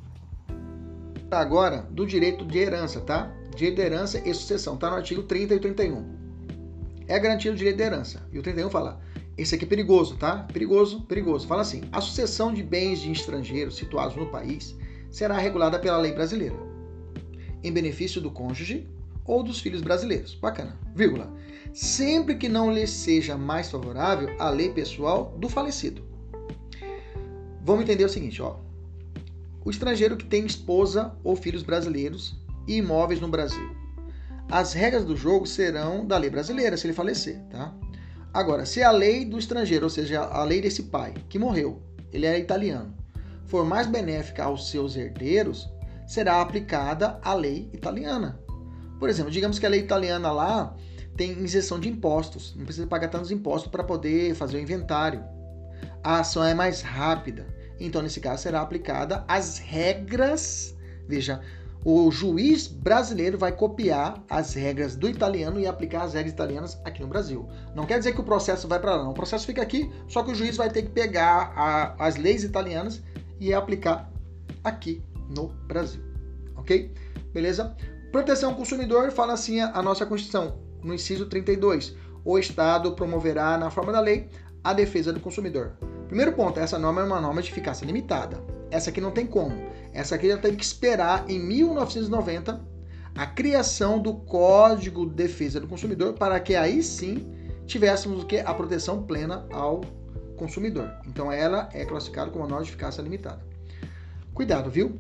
Agora, 1.31 1.87
do 1.91 2.07
direito 2.07 2.45
de 2.45 2.59
herança, 2.59 3.01
tá? 3.01 3.33
Direito 3.55 3.77
de 3.77 3.83
herança 3.83 4.23
e 4.29 4.35
sucessão, 4.35 4.77
tá 4.77 4.91
no 4.91 4.97
artigo 4.97 5.23
30 5.23 5.55
e 5.55 5.61
31. 5.61 6.05
É 7.09 7.19
garantido 7.19 7.55
o 7.55 7.57
direito 7.57 7.77
de 7.77 7.83
herança. 7.83 8.27
E 8.33 8.39
o 8.39 8.43
31 8.43 8.71
fala: 8.71 9.01
esse 9.37 9.55
aqui 9.55 9.65
é 9.65 9.69
perigoso, 9.69 10.17
tá? 10.17 10.47
Perigoso, 10.53 11.03
perigoso. 11.03 11.47
Fala 11.47 11.63
assim: 11.63 11.83
a 11.91 12.01
sucessão 12.01 12.53
de 12.53 12.63
bens 12.63 13.01
de 13.01 13.11
estrangeiros 13.11 13.77
situados 13.77 14.15
no 14.17 14.27
país 14.27 14.77
será 15.11 15.39
regulada 15.39 15.79
pela 15.79 15.99
lei 15.99 16.13
brasileira, 16.13 16.57
em 17.63 17.73
benefício 17.73 18.21
do 18.21 18.31
cônjuge 18.31 18.87
ou 19.25 19.43
dos 19.43 19.61
filhos 19.61 19.81
brasileiros. 19.81 20.35
Bacana. 20.35 20.79
Vírgula. 20.95 21.33
Sempre 21.73 22.35
que 22.35 22.49
não 22.49 22.71
lhe 22.71 22.87
seja 22.87 23.37
mais 23.37 23.71
favorável 23.71 24.29
a 24.39 24.51
lei 24.51 24.71
pessoal 24.71 25.35
do 25.39 25.49
falecido. 25.49 26.03
Vamos 27.65 27.85
entender 27.85 28.05
o 28.05 28.09
seguinte, 28.09 28.43
ó. 28.43 28.57
O 29.65 29.71
estrangeiro 29.71 30.17
que 30.17 30.25
tem 30.25 30.45
esposa 30.45 31.15
ou 31.23 31.37
filhos 31.37 31.63
brasileiros 31.63 32.37
e 32.67 32.77
imóveis 32.77 33.21
no 33.21 33.29
Brasil. 33.29 33.77
As 34.51 34.73
regras 34.73 35.05
do 35.05 35.17
jogo 35.17 35.47
serão 35.47 36.07
da 36.07 36.19
lei 36.19 36.29
brasileira 36.29 36.77
se 36.77 36.87
ele 36.87 36.95
falecer, 36.95 37.41
tá? 37.51 37.75
Agora, 38.35 38.67
se 38.67 38.83
a 38.83 38.91
lei 38.91 39.25
do 39.25 39.39
estrangeiro, 39.39 39.85
ou 39.85 39.91
seja, 39.91 40.21
a 40.21 40.43
lei 40.43 40.61
desse 40.61 40.85
pai 40.85 41.15
que 41.29 41.39
morreu, 41.39 41.83
ele 42.13 42.27
era 42.27 42.39
italiano, 42.39 42.95
for 43.47 43.65
mais 43.65 43.87
benéfica 43.87 44.45
aos 44.45 44.71
seus 44.71 44.97
herdeiros, 44.97 45.69
será 46.07 46.41
aplicada 46.41 47.21
a 47.23 47.35
lei 47.35 47.71
italiana. 47.73 48.41
Por 48.99 49.09
exemplo, 49.09 49.31
digamos 49.31 49.59
que 49.59 49.67
a 49.67 49.69
lei 49.69 49.81
italiana 49.81 50.33
lá 50.33 50.77
tem 51.17 51.33
isenção 51.43 51.79
de 51.79 51.89
impostos, 51.89 52.55
não 52.57 52.65
precisa 52.65 52.87
pagar 52.87 53.09
tantos 53.09 53.31
impostos 53.31 53.71
para 53.71 53.85
poder 53.85 54.35
fazer 54.35 54.57
o 54.57 54.61
inventário. 54.61 55.23
A 56.03 56.21
ação 56.21 56.43
é 56.43 56.55
mais 56.55 56.81
rápida, 56.83 57.47
então 57.87 58.03
nesse 58.03 58.21
caso 58.21 58.43
será 58.43 58.61
aplicada 58.61 59.25
as 59.27 59.59
regras. 59.59 60.77
Veja, 61.09 61.41
o 61.85 62.11
juiz 62.13 62.69
brasileiro 62.69 63.37
vai 63.37 63.51
copiar 63.51 64.23
as 64.31 64.55
regras 64.55 64.95
do 64.95 65.09
italiano 65.09 65.59
e 65.59 65.67
aplicar 65.67 66.03
as 66.03 66.15
regras 66.15 66.33
italianas 66.33 66.79
aqui 66.85 67.03
no 67.03 67.09
Brasil. 67.09 67.49
Não 67.75 67.85
quer 67.85 67.99
dizer 67.99 68.13
que 68.13 68.21
o 68.21 68.25
processo 68.25 68.69
vai 68.69 68.79
para 68.79 68.95
lá, 68.95 69.03
não. 69.03 69.11
O 69.11 69.15
processo 69.15 69.45
fica 69.45 69.61
aqui, 69.61 69.91
só 70.07 70.23
que 70.23 70.31
o 70.31 70.35
juiz 70.35 70.57
vai 70.57 70.71
ter 70.71 70.83
que 70.83 70.91
pegar 70.91 71.53
a, 71.57 72.07
as 72.07 72.17
leis 72.17 72.45
italianas 72.45 73.03
e 73.41 73.53
aplicar 73.53 74.09
aqui 74.63 75.03
no 75.29 75.49
Brasil. 75.67 76.01
Ok? 76.57 76.93
Beleza? 77.33 77.77
Proteção 78.13 78.51
ao 78.51 78.57
consumidor, 78.57 79.11
fala 79.11 79.33
assim 79.33 79.61
a 79.61 79.83
nossa 79.83 80.07
Constituição, 80.07 80.59
no 80.85 80.95
inciso 80.95 81.27
32. 81.27 81.97
O 82.25 82.39
Estado 82.39 82.93
promoverá, 82.93 83.59
na 83.59 83.71
forma 83.71 83.91
da 83.91 83.99
lei, 83.99 84.29
a 84.63 84.73
defesa 84.73 85.13
do 85.13 85.19
consumidor. 85.19 85.73
Primeiro 86.13 86.35
ponto, 86.35 86.61
essa 86.61 86.79
norma 86.79 87.01
é 87.01 87.05
uma 87.05 87.23
norma 87.23 87.41
de 87.41 87.51
eficácia 87.51 87.87
limitada. 87.87 88.39
Essa 88.71 88.91
aqui 88.91 89.01
não 89.01 89.11
tem 89.11 89.27
como. 89.27 89.57
Essa 89.95 90.15
aqui 90.15 90.29
já 90.29 90.37
teve 90.37 90.59
que 90.59 90.63
esperar 90.63 91.25
em 91.27 91.39
1990 91.39 92.61
a 93.17 93.27
criação 93.27 93.99
do 93.99 94.13
Código 94.17 95.07
de 95.07 95.15
Defesa 95.15 95.59
do 95.59 95.67
Consumidor 95.67 96.13
para 96.13 96.39
que 96.39 96.55
aí 96.55 96.83
sim 96.83 97.27
tivéssemos 97.65 98.25
o 98.25 98.27
que 98.27 98.41
a 98.41 98.53
proteção 98.53 99.05
plena 99.05 99.47
ao 99.51 99.81
consumidor. 100.37 100.91
Então 101.07 101.33
ela 101.33 101.71
é 101.73 101.87
classificada 101.87 102.31
como 102.31 102.45
uma 102.45 102.51
norma 102.51 102.65
de 102.67 102.73
eficácia 102.73 103.01
limitada. 103.01 103.41
Cuidado, 104.35 104.69
viu? 104.71 104.93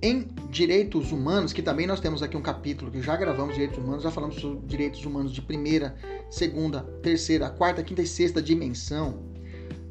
Em 0.00 0.28
direitos 0.48 1.12
humanos, 1.12 1.52
que 1.52 1.60
também 1.60 1.86
nós 1.86 2.00
temos 2.00 2.22
aqui 2.22 2.38
um 2.38 2.42
capítulo 2.42 2.90
que 2.90 3.02
já 3.02 3.16
gravamos 3.16 3.52
direitos 3.52 3.76
humanos, 3.76 4.02
já 4.02 4.10
falamos 4.10 4.36
sobre 4.36 4.66
direitos 4.66 5.04
humanos 5.04 5.30
de 5.30 5.42
primeira, 5.42 5.94
segunda, 6.30 6.80
terceira, 7.02 7.50
quarta, 7.50 7.82
quinta 7.82 8.00
e 8.00 8.06
sexta 8.06 8.40
dimensão. 8.40 9.29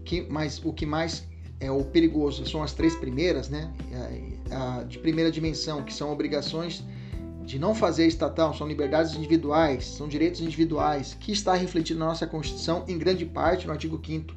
Que, 0.09 0.25
mas 0.27 0.59
o 0.65 0.73
que 0.73 0.87
mais 0.87 1.23
é 1.59 1.69
o 1.69 1.83
perigoso 1.83 2.43
são 2.49 2.63
as 2.63 2.73
três 2.73 2.95
primeiras, 2.95 3.47
né? 3.47 3.71
A, 4.49 4.79
a, 4.79 4.83
de 4.83 4.97
primeira 4.97 5.31
dimensão, 5.31 5.83
que 5.83 5.93
são 5.93 6.11
obrigações 6.11 6.83
de 7.43 7.59
não 7.59 7.75
fazer 7.75 8.07
estatal, 8.07 8.51
são 8.55 8.67
liberdades 8.67 9.13
individuais, 9.13 9.85
são 9.85 10.07
direitos 10.07 10.41
individuais, 10.41 11.15
que 11.19 11.31
está 11.31 11.53
refletido 11.53 11.99
na 11.99 12.07
nossa 12.07 12.25
Constituição 12.25 12.83
em 12.87 12.97
grande 12.97 13.23
parte 13.23 13.67
no 13.67 13.71
artigo 13.71 14.01
5 14.03 14.33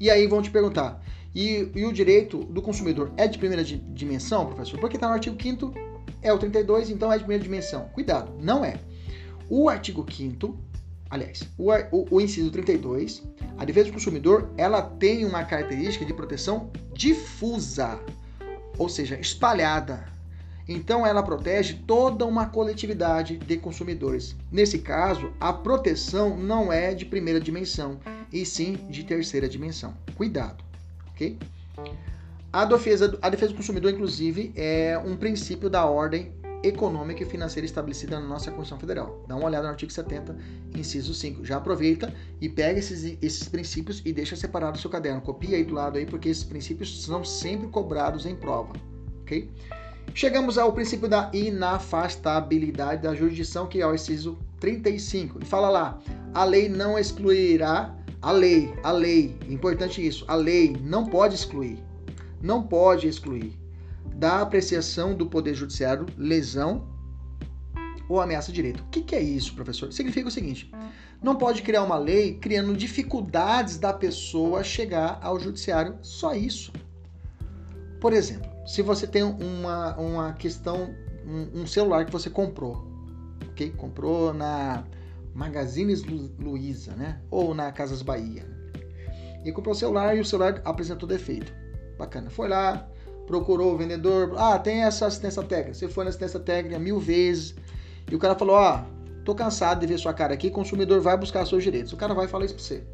E 0.00 0.08
aí 0.08 0.26
vão 0.26 0.40
te 0.40 0.50
perguntar, 0.50 1.04
e, 1.34 1.68
e, 1.74 1.84
o 1.84 1.92
direito 1.92 2.38
do 2.38 2.62
consumidor 2.62 3.12
é 3.18 3.28
de 3.28 3.36
primeira 3.36 3.62
dimensão, 3.62 4.46
professor? 4.46 4.80
Porque 4.80 4.96
está 4.96 5.06
no 5.06 5.12
artigo 5.12 5.36
5 5.38 5.74
é 6.22 6.32
o 6.32 6.38
32, 6.38 6.88
então 6.88 7.12
é 7.12 7.18
de 7.18 7.24
primeira 7.24 7.44
dimensão. 7.44 7.90
Cuidado, 7.92 8.32
não 8.40 8.64
é. 8.64 8.78
O 9.50 9.68
artigo 9.68 10.06
5 10.10 10.58
aliás, 11.14 11.44
o, 11.56 11.70
o, 11.92 12.06
o, 12.10 12.20
inciso 12.20 12.50
32, 12.50 13.22
a 13.56 13.64
defesa 13.64 13.86
do 13.86 13.92
consumidor, 13.92 14.50
ela 14.56 14.82
tem 14.82 15.24
uma 15.24 15.44
característica 15.44 16.04
de 16.04 16.12
proteção 16.12 16.70
difusa, 16.92 18.00
ou 18.76 18.88
seja, 18.88 19.18
espalhada. 19.20 20.12
Então 20.68 21.06
ela 21.06 21.22
protege 21.22 21.74
toda 21.86 22.26
uma 22.26 22.46
coletividade 22.46 23.36
de 23.36 23.56
consumidores. 23.56 24.34
Nesse 24.50 24.78
caso, 24.78 25.32
a 25.38 25.52
proteção 25.52 26.36
não 26.36 26.72
é 26.72 26.94
de 26.94 27.04
primeira 27.04 27.38
dimensão, 27.38 28.00
e 28.32 28.44
sim 28.44 28.76
de 28.90 29.04
terceira 29.04 29.48
dimensão. 29.48 29.94
Cuidado, 30.16 30.64
ok? 31.12 31.38
A 32.52 32.64
defesa, 32.64 33.16
a 33.22 33.28
defesa 33.28 33.52
do 33.52 33.56
consumidor, 33.56 33.92
inclusive, 33.92 34.52
é 34.56 34.98
um 34.98 35.16
princípio 35.16 35.70
da 35.70 35.84
ordem 35.84 36.32
econômica 36.64 37.22
e 37.22 37.26
financeira 37.26 37.66
estabelecida 37.66 38.18
na 38.18 38.26
nossa 38.26 38.50
Constituição 38.50 38.78
Federal. 38.78 39.22
Dá 39.28 39.36
uma 39.36 39.46
olhada 39.46 39.64
no 39.64 39.70
artigo 39.70 39.92
70, 39.92 40.36
inciso 40.74 41.12
5. 41.12 41.44
Já 41.44 41.58
aproveita 41.58 42.12
e 42.40 42.48
pega 42.48 42.78
esses, 42.78 43.16
esses 43.20 43.48
princípios 43.48 44.00
e 44.04 44.12
deixa 44.12 44.34
separado 44.34 44.72
no 44.72 44.78
seu 44.78 44.90
caderno. 44.90 45.20
Copia 45.20 45.56
aí 45.56 45.64
do 45.64 45.74
lado 45.74 45.98
aí, 45.98 46.06
porque 46.06 46.28
esses 46.28 46.44
princípios 46.44 47.04
são 47.04 47.22
sempre 47.22 47.68
cobrados 47.68 48.24
em 48.24 48.34
prova. 48.34 48.72
Ok? 49.22 49.50
Chegamos 50.14 50.58
ao 50.58 50.72
princípio 50.72 51.08
da 51.08 51.30
inafastabilidade 51.32 53.02
da 53.02 53.14
jurisdição, 53.14 53.66
que 53.66 53.80
é 53.80 53.86
o 53.86 53.94
inciso 53.94 54.38
35. 54.60 55.40
E 55.42 55.44
fala 55.44 55.68
lá: 55.68 55.98
a 56.32 56.44
lei 56.44 56.68
não 56.68 56.98
excluirá. 56.98 57.94
A 58.22 58.32
lei, 58.32 58.72
a 58.82 58.90
lei, 58.90 59.36
importante 59.50 60.04
isso, 60.04 60.24
a 60.26 60.34
lei 60.34 60.74
não 60.80 61.04
pode 61.04 61.34
excluir. 61.34 61.78
Não 62.40 62.62
pode 62.62 63.06
excluir 63.06 63.52
da 64.16 64.40
apreciação 64.40 65.14
do 65.14 65.26
Poder 65.26 65.54
Judiciário 65.54 66.06
lesão 66.16 66.88
ou 68.08 68.20
ameaça 68.20 68.48
de 68.48 68.56
direito. 68.56 68.82
O 68.82 68.86
que, 68.88 69.02
que 69.02 69.14
é 69.14 69.22
isso, 69.22 69.54
professor? 69.54 69.92
Significa 69.92 70.28
o 70.28 70.30
seguinte: 70.30 70.70
não 71.22 71.36
pode 71.36 71.62
criar 71.62 71.82
uma 71.82 71.96
lei 71.96 72.38
criando 72.38 72.76
dificuldades 72.76 73.78
da 73.78 73.92
pessoa 73.92 74.62
chegar 74.62 75.18
ao 75.22 75.40
judiciário, 75.40 75.98
só 76.02 76.34
isso. 76.34 76.72
Por 78.00 78.12
exemplo, 78.12 78.50
se 78.66 78.82
você 78.82 79.06
tem 79.06 79.22
uma, 79.22 79.96
uma 79.96 80.32
questão, 80.34 80.94
um, 81.26 81.62
um 81.62 81.66
celular 81.66 82.04
que 82.04 82.12
você 82.12 82.28
comprou, 82.28 82.86
ok? 83.50 83.70
Comprou 83.70 84.34
na 84.34 84.84
Magazines 85.34 86.02
Luiza, 86.38 86.92
né? 86.92 87.20
Ou 87.30 87.54
na 87.54 87.72
Casas 87.72 88.02
Bahia. 88.02 88.44
E 89.44 89.52
comprou 89.52 89.74
o 89.74 89.78
celular 89.78 90.16
e 90.16 90.20
o 90.20 90.24
celular 90.24 90.60
apresentou 90.64 91.08
defeito. 91.08 91.52
Bacana. 91.98 92.30
Foi 92.30 92.48
lá, 92.48 92.88
procurou 93.26 93.74
o 93.74 93.76
vendedor, 93.76 94.34
ah, 94.36 94.58
tem 94.58 94.82
essa 94.82 95.06
assistência 95.06 95.42
técnica. 95.42 95.74
Você 95.74 95.88
foi 95.88 96.04
na 96.04 96.10
assistência 96.10 96.40
técnica 96.40 96.78
mil 96.78 96.98
vezes 96.98 97.54
e 98.10 98.14
o 98.14 98.18
cara 98.18 98.34
falou, 98.34 98.56
ah, 98.56 98.86
tô 99.24 99.34
cansado 99.34 99.80
de 99.80 99.86
ver 99.86 99.98
sua 99.98 100.12
cara 100.12 100.34
aqui, 100.34 100.50
consumidor 100.50 101.00
vai 101.00 101.16
buscar 101.16 101.46
seus 101.46 101.62
direitos. 101.62 101.92
O 101.92 101.96
cara 101.96 102.14
vai 102.14 102.28
falar 102.28 102.44
isso 102.44 102.54
para 102.54 102.62
você. 102.62 102.84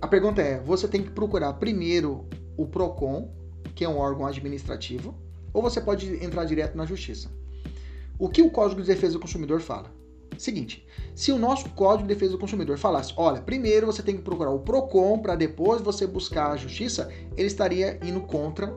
A 0.00 0.06
pergunta 0.06 0.40
é, 0.40 0.60
você 0.60 0.86
tem 0.86 1.02
que 1.02 1.10
procurar 1.10 1.52
primeiro 1.54 2.26
o 2.56 2.66
Procon, 2.66 3.30
que 3.74 3.84
é 3.84 3.88
um 3.88 3.98
órgão 3.98 4.26
administrativo, 4.26 5.14
ou 5.52 5.62
você 5.62 5.80
pode 5.80 6.24
entrar 6.24 6.44
direto 6.44 6.76
na 6.76 6.84
justiça. 6.84 7.28
O 8.18 8.28
que 8.28 8.42
o 8.42 8.50
Código 8.50 8.80
de 8.80 8.86
Defesa 8.86 9.14
do 9.14 9.20
Consumidor 9.20 9.60
fala? 9.60 9.92
Seguinte, 10.36 10.86
se 11.14 11.32
o 11.32 11.38
nosso 11.38 11.68
Código 11.70 12.06
de 12.06 12.14
Defesa 12.14 12.32
do 12.32 12.38
Consumidor 12.38 12.78
falasse, 12.78 13.12
olha, 13.16 13.40
primeiro 13.40 13.86
você 13.86 14.02
tem 14.02 14.16
que 14.16 14.22
procurar 14.22 14.50
o 14.50 14.60
Procon 14.60 15.18
para 15.18 15.34
depois 15.34 15.80
você 15.80 16.06
buscar 16.06 16.52
a 16.52 16.56
justiça, 16.56 17.10
ele 17.36 17.48
estaria 17.48 17.98
indo 18.04 18.20
contra 18.20 18.72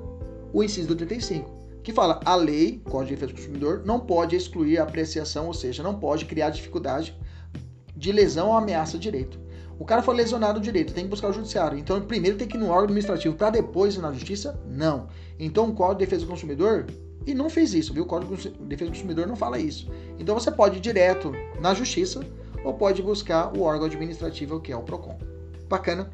o 0.54 0.64
inciso 0.64 0.96
35, 0.96 1.50
que 1.84 1.94
fala 1.94 2.20
a 2.26 2.36
lei, 2.36 2.82
Código 2.86 3.06
de 3.06 3.16
Defesa 3.16 3.34
do 3.34 3.36
Consumidor, 3.36 3.82
não 3.86 4.00
pode 4.00 4.36
excluir 4.36 4.78
a 4.78 4.84
apreciação, 4.84 5.48
ou 5.48 5.54
seja, 5.54 5.82
não 5.82 6.00
pode 6.00 6.26
criar 6.26 6.50
dificuldade 6.50 7.16
de 7.96 8.12
lesão 8.12 8.50
ou 8.50 8.54
ameaça 8.54 8.98
de 8.98 9.04
direito. 9.04 9.40
O 9.80 9.86
cara 9.86 10.04
foi 10.04 10.16
lesionado 10.16 10.60
o 10.60 10.62
direito, 10.62 10.94
tem 10.94 11.06
que 11.06 11.10
buscar 11.10 11.30
o 11.30 11.34
judiciário. 11.34 11.78
Então, 11.78 12.00
primeiro 12.02 12.38
tem 12.38 12.48
que 12.48 12.56
ir 12.56 12.60
no 12.60 12.68
órgão 12.68 12.84
administrativo 12.84 13.36
para 13.36 13.50
depois 13.50 13.96
ir 13.96 14.00
na 14.00 14.12
justiça? 14.12 14.60
Não. 14.68 15.08
Então, 15.40 15.70
o 15.70 15.74
Código 15.74 16.00
de 16.00 16.06
Defesa 16.06 16.26
do 16.26 16.30
Consumidor 16.30 16.86
e 17.26 17.34
não 17.34 17.50
fez 17.50 17.74
isso, 17.74 17.94
viu? 17.94 18.04
O 18.04 18.06
Código 18.06 18.36
de 18.36 18.50
Defesa 18.50 18.92
do 18.92 18.94
Consumidor 18.94 19.28
não 19.28 19.36
fala 19.36 19.58
isso. 19.58 19.90
Então, 20.20 20.36
você 20.36 20.52
pode 20.52 20.78
ir 20.78 20.82
direto 20.82 21.32
na 21.60 21.74
justiça 21.74 22.24
ou 22.64 22.74
pode 22.76 23.02
buscar 23.02 23.56
o 23.58 23.62
órgão 23.62 23.88
administrativo, 23.88 24.60
que 24.60 24.72
é 24.72 24.78
o 24.78 24.84
PROCON. 24.84 25.18
Bacana? 25.68 26.12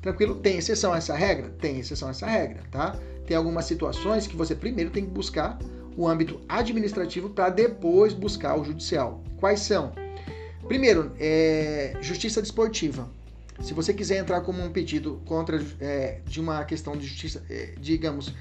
Tranquilo? 0.00 0.36
Tem 0.36 0.56
exceção 0.56 0.92
a 0.92 0.98
essa 0.98 1.14
regra? 1.14 1.50
Tem 1.60 1.78
exceção 1.78 2.08
a 2.08 2.10
essa 2.10 2.26
regra, 2.26 2.62
tá? 2.70 2.96
Tem 3.26 3.36
algumas 3.36 3.64
situações 3.66 4.26
que 4.26 4.36
você 4.36 4.54
primeiro 4.54 4.90
tem 4.90 5.04
que 5.04 5.10
buscar 5.10 5.58
o 5.96 6.08
âmbito 6.08 6.40
administrativo 6.48 7.30
para 7.30 7.50
depois 7.50 8.12
buscar 8.12 8.58
o 8.58 8.64
judicial. 8.64 9.22
Quais 9.38 9.60
são? 9.60 9.92
Primeiro, 10.66 11.12
é, 11.18 11.96
justiça 12.00 12.40
desportiva. 12.40 13.08
Se 13.60 13.74
você 13.74 13.92
quiser 13.92 14.18
entrar 14.18 14.40
como 14.40 14.62
um 14.62 14.70
pedido 14.70 15.20
contra 15.26 15.62
é, 15.80 16.20
de 16.24 16.40
uma 16.40 16.64
questão 16.64 16.96
de 16.96 17.06
justiça, 17.06 17.42
é, 17.50 17.74
digamos, 17.78 18.32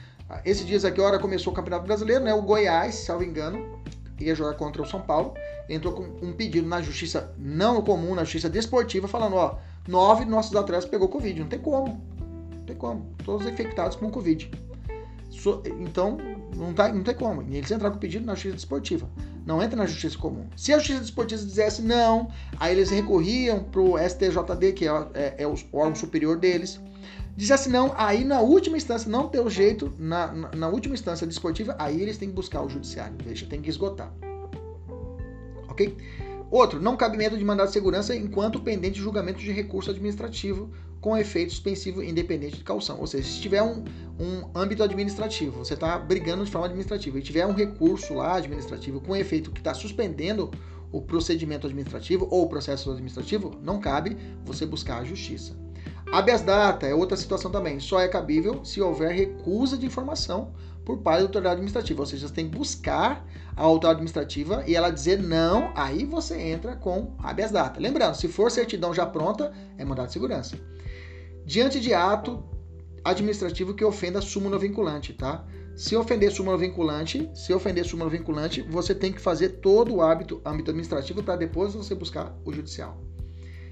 esses 0.46 0.66
dias 0.66 0.86
aqui, 0.86 1.02
hora 1.02 1.20
começou 1.20 1.52
o 1.52 1.56
Campeonato 1.56 1.86
Brasileiro, 1.86 2.24
né? 2.24 2.34
O 2.34 2.42
Goiás, 2.42 2.96
salvo 2.96 3.24
engano, 3.24 3.82
ia 4.20 4.36
jogar 4.36 4.54
contra 4.54 4.82
o 4.82 4.86
São 4.86 5.02
Paulo, 5.02 5.34
entrou 5.68 5.94
com 5.94 6.04
um 6.26 6.32
pedido 6.34 6.68
na 6.68 6.82
justiça 6.82 7.34
não 7.38 7.82
comum, 7.82 8.16
na 8.16 8.24
justiça 8.24 8.50
desportiva, 8.50 9.08
falando, 9.08 9.36
ó, 9.36 9.58
nove 9.90 10.24
nossos 10.24 10.56
atletas 10.56 10.86
pegou 10.86 11.10
Covid. 11.10 11.40
Não 11.40 11.48
tem 11.48 11.60
como. 11.60 12.02
Não 12.56 12.64
tem 12.66 12.76
como. 12.76 13.08
Todos 13.26 13.48
infectados 13.48 13.98
com 13.98 14.10
Covid. 14.10 14.50
Então, 15.80 16.18
não, 16.56 16.74
tá, 16.74 16.90
não 16.90 17.04
tem 17.04 17.16
como. 17.16 17.42
E 17.44 17.58
eles 17.58 17.72
entraram 17.72 17.94
com 17.94 18.00
pedido 18.00 18.26
na 18.26 18.34
justiça 18.34 18.56
desportiva. 18.56 19.10
Não 19.46 19.64
entra 19.64 19.76
na 19.76 19.86
justiça 19.86 20.18
comum. 20.18 20.46
Se 20.56 20.74
a 20.74 20.78
justiça 20.78 21.00
desportiva 21.00 21.44
dissesse 21.44 21.82
não, 21.82 22.30
aí 22.60 22.76
eles 22.76 22.90
recorriam 22.90 23.64
para 23.64 23.82
o 23.82 23.98
STJD, 23.98 24.74
que 24.74 24.88
é, 24.88 24.92
é, 25.14 25.36
é, 25.40 25.48
o 25.48 25.56
órgão 25.74 25.96
superior 25.96 26.38
deles. 26.38 26.80
Dissesse 27.36 27.70
não, 27.70 27.94
aí 27.96 28.26
na 28.26 28.42
última 28.42 28.76
instância, 28.76 29.10
não 29.10 29.30
ter 29.30 29.40
o 29.40 29.50
jeito, 29.50 29.94
na, 29.98 30.28
na, 30.28 30.52
na 30.52 30.68
última 30.68 30.94
instância 30.94 31.26
desportiva, 31.26 31.74
aí 31.80 32.02
eles 32.02 32.18
têm 32.18 32.30
que 32.30 32.36
buscar 32.36 32.62
o 32.62 32.70
judiciário. 32.70 33.16
Veja, 33.24 33.46
tem 33.46 33.62
que 33.62 33.70
esgotar. 33.70 34.12
Ok? 35.70 35.96
Outro, 36.52 36.82
não 36.82 36.98
cabimento 36.98 37.38
de 37.38 37.46
mandado 37.46 37.68
de 37.68 37.74
segurança 37.74 38.16
enquanto 38.16 38.60
pendente 38.60 39.00
julgamento 39.00 39.40
de 39.40 39.52
recurso 39.52 39.92
administrativo 39.92 40.72
com 41.00 41.16
efeito 41.16 41.52
suspensivo 41.52 42.04
independente 42.04 42.58
de 42.58 42.64
caução. 42.64 43.00
Ou 43.00 43.08
seja, 43.08 43.28
se 43.28 43.40
tiver 43.40 43.62
um, 43.62 43.84
um 44.20 44.50
âmbito 44.56 44.84
administrativo, 44.84 45.60
você 45.60 45.76
está 45.76 45.98
brigando 45.98 46.44
de 46.44 46.52
forma 46.52 46.68
administrativa 46.68 47.20
e 47.20 47.22
tiver 47.22 47.46
um 47.46 47.54
recurso 47.54 48.16
lá 48.16 48.36
administrativo 48.36 49.00
com 49.00 49.16
efeito 49.16 49.52
que 49.52 49.60
está 49.60 49.74
suspendendo 49.74 50.50
o 50.92 51.02
procedimento 51.02 51.68
administrativo 51.68 52.28
ou 52.32 52.46
o 52.46 52.50
processo 52.50 52.90
administrativo, 52.92 53.60
não 53.62 53.80
cabe 53.80 54.18
você 54.44 54.66
buscar 54.66 55.00
a 55.00 55.04
justiça. 55.04 55.56
Habeas 56.12 56.42
data 56.42 56.88
é 56.88 56.96
outra 56.96 57.16
situação 57.16 57.52
também. 57.52 57.80
Só 57.80 58.00
é 58.00 58.08
cabível 58.08 58.66
se 58.66 58.82
houver 58.82 59.12
recusa 59.12 59.78
de 59.78 59.86
informação 59.86 60.52
por 60.84 60.98
parte 60.98 61.20
da 61.20 61.26
autoridade 61.26 61.54
administrativa. 61.54 62.02
Ou 62.02 62.06
seja, 62.06 62.28
você 62.28 62.34
tem 62.34 62.50
que 62.50 62.58
buscar 62.58 63.24
a 63.56 63.62
autoridade 63.62 63.98
administrativa 63.98 64.64
e 64.66 64.76
ela 64.76 64.90
dizer 64.90 65.22
não, 65.22 65.72
aí 65.76 66.06
você 66.06 66.36
entra 66.42 66.76
com 66.76 67.14
habeas 67.20 67.52
data. 67.52 67.80
Lembrando, 67.80 68.16
se 68.16 68.28
for 68.28 68.50
certidão 68.50 68.92
já 68.92 69.06
pronta, 69.06 69.54
é 69.78 69.86
mandado 69.86 70.08
de 70.08 70.14
segurança. 70.14 70.58
Diante 71.46 71.80
de 71.80 71.94
ato 71.94 72.44
administrativo 73.04 73.76
que 73.76 73.86
ofenda 73.86 74.20
súmula 74.20 74.58
vinculante, 74.58 75.14
tá? 75.14 75.46
Se 75.76 75.96
ofender 75.96 76.32
súmula 76.32 76.58
vinculante, 76.58 77.30
se 77.36 77.54
ofender 77.54 77.86
súmula 77.86 78.10
vinculante, 78.10 78.64
você 78.64 78.96
tem 78.96 79.14
que 79.14 79.22
fazer 79.22 79.60
todo 79.62 79.94
o 79.96 80.02
hábito, 80.02 80.42
âmbito 80.44 80.72
administrativo 80.72 81.22
para 81.22 81.36
depois 81.36 81.76
você 81.76 81.94
buscar 81.94 82.36
o 82.44 82.52
judicial. 82.52 83.09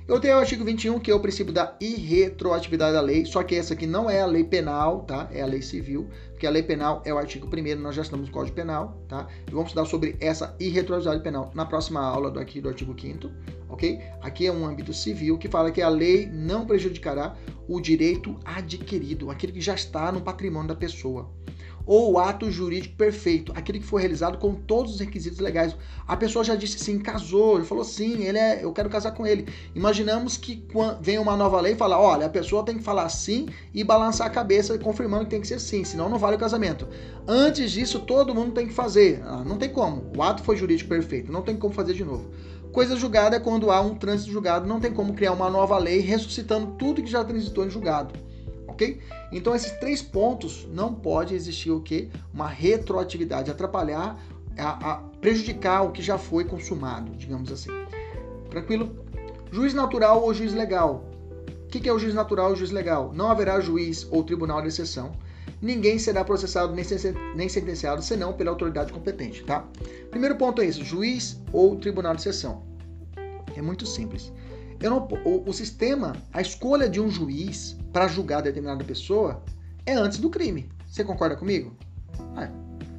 Eu 0.08 0.22
tenho 0.22 0.38
o 0.38 0.40
artigo 0.40 0.64
21, 0.64 1.02
que 1.02 1.12
é 1.12 1.14
o 1.14 1.20
princípio 1.20 1.52
da 1.52 1.76
irretroatividade 1.82 2.94
da 2.94 3.02
lei, 3.02 3.26
só 3.26 3.44
que 3.44 3.56
essa 3.56 3.74
aqui 3.74 3.86
não 3.86 4.10
é 4.10 4.22
a 4.22 4.26
lei 4.26 4.42
penal, 4.42 5.02
tá? 5.02 5.28
É 5.34 5.42
a 5.42 5.46
lei 5.46 5.62
civil, 5.62 6.08
porque 6.30 6.48
a 6.48 6.50
lei 6.50 6.64
penal 6.64 7.02
é 7.04 7.14
o 7.14 7.18
artigo 7.18 7.46
1 7.46 7.76
nós 7.78 7.94
já 7.94 8.04
estamos 8.04 8.28
no 8.28 8.34
Código 8.34 8.56
Penal, 8.56 8.98
tá? 9.10 9.28
E 9.46 9.52
vamos 9.52 9.68
estudar 9.68 9.84
sobre 9.84 10.16
essa 10.22 10.56
irretroatividade 10.62 11.22
penal 11.22 11.52
na 11.54 11.66
próxima 11.66 12.00
aula 12.00 12.32
do, 12.32 12.40
aqui, 12.40 12.62
do 12.62 12.70
artigo 12.70 12.96
5 12.98 13.30
ok? 13.68 14.00
Aqui 14.22 14.48
é 14.48 14.52
um 14.52 14.66
âmbito 14.66 14.94
civil 14.94 15.38
que 15.38 15.50
fala 15.50 15.72
que 15.72 15.82
a 15.82 15.90
lei 15.90 16.26
não 16.26 16.66
prejudicará 16.66 17.36
o 17.68 17.82
direito 17.82 18.40
adquirido, 18.46 19.30
aquele 19.30 19.52
que 19.52 19.62
já 19.62 19.76
está 19.76 20.10
no 20.10 20.22
patrimônio 20.22 20.70
da 20.70 20.76
pessoa 20.76 21.30
ou 21.88 22.12
o 22.12 22.20
ato 22.20 22.52
jurídico 22.52 22.96
perfeito, 22.98 23.54
aquele 23.56 23.80
que 23.80 23.86
foi 23.86 24.02
realizado 24.02 24.38
com 24.38 24.54
todos 24.54 24.96
os 24.96 25.00
requisitos 25.00 25.40
legais. 25.40 25.76
A 26.06 26.18
pessoa 26.18 26.44
já 26.44 26.54
disse 26.54 26.78
sim, 26.78 27.00
casou, 27.00 27.56
ele 27.56 27.66
falou 27.66 27.86
sim, 27.86 28.24
ele 28.24 28.38
é, 28.38 28.64
eu 28.64 28.74
quero 28.74 28.90
casar 28.90 29.12
com 29.12 29.26
ele. 29.26 29.48
Imaginamos 29.74 30.36
que 30.36 30.62
vem 31.00 31.18
uma 31.18 31.38
nova 31.38 31.62
lei 31.62 31.74
e 31.74 31.78
fala, 31.78 31.98
olha, 31.98 32.26
a 32.26 32.30
pessoa 32.30 32.64
tem 32.66 32.78
que 32.78 32.84
falar 32.84 33.08
sim 33.08 33.48
e 33.74 33.86
balançar 33.86 34.28
a 34.28 34.30
cabeça 34.30 34.78
confirmando 34.78 35.24
que 35.24 35.32
tem 35.32 35.42
que 35.42 35.48
ser 35.48 35.60
sim, 35.60 35.86
senão 35.86 36.10
não 36.10 36.20
vale 36.20 36.36
o 36.36 36.40
casamento. 36.40 36.86
Antes 37.26 37.72
disso, 37.72 38.00
todo 38.02 38.36
mundo 38.36 38.52
tem 38.52 38.68
que 38.68 38.74
fazer. 38.74 39.24
Ah, 39.26 39.44
não 39.46 39.58
tem 39.58 39.70
como. 39.70 40.12
O 40.16 40.22
ato 40.22 40.44
foi 40.44 40.58
jurídico 40.58 40.90
perfeito, 40.90 41.32
não 41.32 41.42
tem 41.42 41.56
como 41.56 41.74
fazer 41.74 41.94
de 41.94 42.04
novo. 42.04 42.30
Coisa 42.74 42.98
julgada 42.98 43.38
é 43.38 43.40
quando 43.40 43.72
há 43.72 43.80
um 43.80 43.96
trânsito 43.96 44.30
julgado, 44.30 44.68
não 44.68 44.82
tem 44.82 44.92
como 44.92 45.14
criar 45.14 45.32
uma 45.32 45.50
nova 45.50 45.78
lei 45.78 46.02
ressuscitando 46.02 46.76
tudo 46.78 47.02
que 47.02 47.10
já 47.10 47.24
transitou 47.24 47.66
em 47.66 47.70
julgado 47.70 48.27
ok? 48.78 49.02
Então 49.32 49.56
esses 49.56 49.72
três 49.80 50.04
pontos 50.04 50.68
não 50.72 50.94
pode 50.94 51.34
existir 51.34 51.72
o 51.72 51.82
que? 51.82 52.10
Uma 52.32 52.48
retroatividade, 52.48 53.50
atrapalhar, 53.50 54.18
a, 54.56 54.92
a 54.92 54.96
prejudicar 55.20 55.84
o 55.84 55.92
que 55.92 56.02
já 56.02 56.18
foi 56.18 56.46
consumado, 56.46 57.12
digamos 57.16 57.52
assim. 57.52 57.72
Tranquilo? 58.52 58.96
Juiz 59.52 59.74
natural 59.74 60.22
ou 60.22 60.34
juiz 60.34 60.54
legal? 60.54 61.10
O 61.64 61.68
que, 61.68 61.80
que 61.80 61.90
é 61.90 61.94
o 61.94 62.00
juiz 62.00 62.14
natural 62.14 62.52
e 62.52 62.54
o 62.54 62.56
juiz 62.56 62.72
legal? 62.72 63.12
Não 63.14 63.30
haverá 63.30 63.60
juiz 63.60 64.08
ou 64.12 64.24
tribunal 64.24 64.62
de 64.62 64.68
exceção. 64.68 65.12
Ninguém 65.60 65.98
será 65.98 66.24
processado 66.24 66.74
nem 67.36 67.50
sentenciado 67.50 68.04
senão 68.04 68.34
pela 68.34 68.52
autoridade 68.52 68.94
competente, 68.94 69.44
tá? 69.44 69.68
Primeiro 70.12 70.36
ponto 70.36 70.62
é 70.62 70.66
isso: 70.66 70.84
juiz 70.84 71.42
ou 71.52 71.76
tribunal 71.76 72.14
de 72.14 72.22
exceção. 72.22 72.64
É 73.56 73.62
muito 73.62 73.88
simples. 73.88 74.32
Não, 74.80 75.08
o, 75.26 75.50
o, 75.50 75.54
sistema, 75.54 76.16
a 76.32 76.40
escolha 76.40 76.88
de 76.88 77.02
um 77.02 77.10
juiz 77.10 77.76
para 77.98 78.08
julgar 78.08 78.44
determinada 78.44 78.84
pessoa 78.84 79.42
é 79.84 79.94
antes 79.94 80.20
do 80.20 80.30
crime. 80.30 80.70
Você 80.88 81.04
concorda 81.04 81.36
comigo? 81.36 81.76
Ah, 82.36 82.48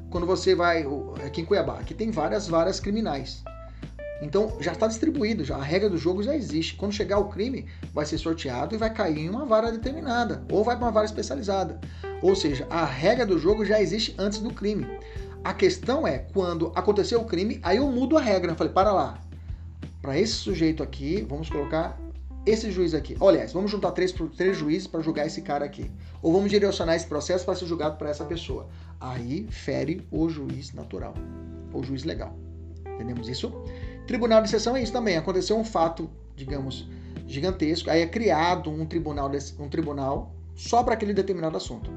quando 0.09 0.27
você 0.27 0.53
vai 0.53 0.85
aqui 1.25 1.39
em 1.39 1.45
Cuiabá, 1.45 1.79
aqui 1.79 1.93
tem 1.93 2.11
várias 2.11 2.49
varas 2.49 2.81
criminais. 2.81 3.41
Então 4.21 4.57
já 4.59 4.73
está 4.73 4.87
distribuído, 4.87 5.45
já 5.45 5.55
a 5.55 5.63
regra 5.63 5.89
do 5.89 5.97
jogo 5.97 6.21
já 6.21 6.35
existe. 6.35 6.75
Quando 6.75 6.91
chegar 6.91 7.17
o 7.17 7.29
crime, 7.29 7.65
vai 7.93 8.05
ser 8.05 8.17
sorteado 8.17 8.75
e 8.75 8.77
vai 8.77 8.93
cair 8.93 9.19
em 9.19 9.29
uma 9.29 9.45
vara 9.45 9.71
determinada 9.71 10.43
ou 10.51 10.65
vai 10.65 10.75
para 10.75 10.87
uma 10.87 10.91
vara 10.91 11.05
especializada. 11.05 11.79
Ou 12.21 12.35
seja, 12.35 12.67
a 12.69 12.83
regra 12.83 13.25
do 13.25 13.39
jogo 13.39 13.63
já 13.63 13.81
existe 13.81 14.13
antes 14.17 14.39
do 14.39 14.53
crime. 14.53 14.85
A 15.45 15.53
questão 15.53 16.05
é 16.05 16.17
quando 16.33 16.73
aconteceu 16.75 17.21
o 17.21 17.25
crime, 17.25 17.61
aí 17.63 17.77
eu 17.77 17.89
mudo 17.89 18.17
a 18.17 18.21
regra. 18.21 18.51
Eu 18.51 18.57
falei, 18.57 18.73
para 18.73 18.91
lá, 18.91 19.17
para 20.01 20.19
esse 20.19 20.33
sujeito 20.33 20.83
aqui, 20.83 21.25
vamos 21.25 21.49
colocar 21.49 21.97
esse 22.49 22.71
juiz 22.71 22.93
aqui. 22.93 23.15
Olha, 23.19 23.45
vamos 23.47 23.71
juntar 23.71 23.91
três, 23.91 24.13
três 24.35 24.57
juízes 24.57 24.87
para 24.87 25.01
julgar 25.01 25.25
esse 25.25 25.41
cara 25.41 25.65
aqui. 25.65 25.89
Ou 26.21 26.33
vamos 26.33 26.49
direcionar 26.49 26.95
esse 26.95 27.07
processo 27.07 27.45
para 27.45 27.55
ser 27.55 27.65
julgado 27.65 27.97
para 27.97 28.09
essa 28.09 28.25
pessoa. 28.25 28.67
Aí 28.99 29.47
fere 29.49 30.07
o 30.11 30.27
juiz 30.29 30.73
natural, 30.73 31.13
o 31.73 31.83
juiz 31.83 32.03
legal. 32.03 32.35
Entendemos 32.95 33.29
isso? 33.29 33.51
Tribunal 34.07 34.41
de 34.41 34.49
sessão 34.49 34.75
é 34.75 34.81
isso 34.81 34.91
também. 34.91 35.15
Aconteceu 35.15 35.57
um 35.57 35.63
fato, 35.63 36.09
digamos, 36.35 36.89
gigantesco. 37.27 37.89
Aí 37.89 38.01
é 38.01 38.07
criado 38.07 38.69
um 38.69 38.85
tribunal, 38.85 39.31
um 39.59 39.69
tribunal 39.69 40.35
só 40.55 40.83
para 40.83 40.95
aquele 40.95 41.13
determinado 41.13 41.55
assunto. 41.55 41.91